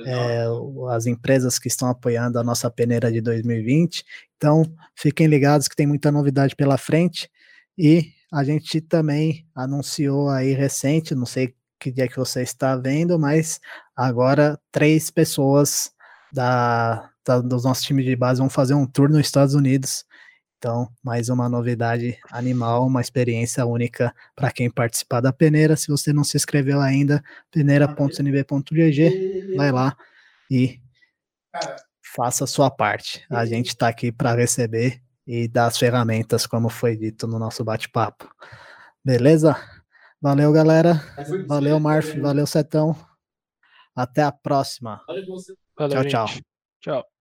[0.07, 0.45] é,
[0.91, 4.05] as empresas que estão apoiando a nossa peneira de 2020.
[4.37, 4.63] Então,
[4.95, 7.31] fiquem ligados que tem muita novidade pela frente.
[7.77, 13.19] E a gente também anunciou aí recente, não sei que dia que você está vendo,
[13.19, 13.61] mas
[13.97, 15.91] agora três pessoas
[16.33, 20.05] da, da, dos nossos times de base vão fazer um tour nos Estados Unidos
[20.59, 25.77] Então, mais uma novidade animal, uma experiência única para quem participar da peneira.
[25.77, 27.23] Se você não se inscreveu ainda,
[27.53, 29.97] peneira.cnb.gg, vai lá
[30.51, 30.81] e
[32.03, 33.25] faça a sua parte.
[33.31, 37.63] A gente está aqui para receber e dar as ferramentas, como foi dito no nosso
[37.63, 38.29] bate-papo.
[39.05, 39.55] Beleza?
[40.21, 41.01] Valeu, galera.
[41.47, 42.19] Valeu, Marf.
[42.19, 42.97] Valeu, Setão.
[43.95, 45.01] Até a próxima.
[45.07, 46.27] Valeu, Tchau, tchau.
[46.81, 47.18] Tchau.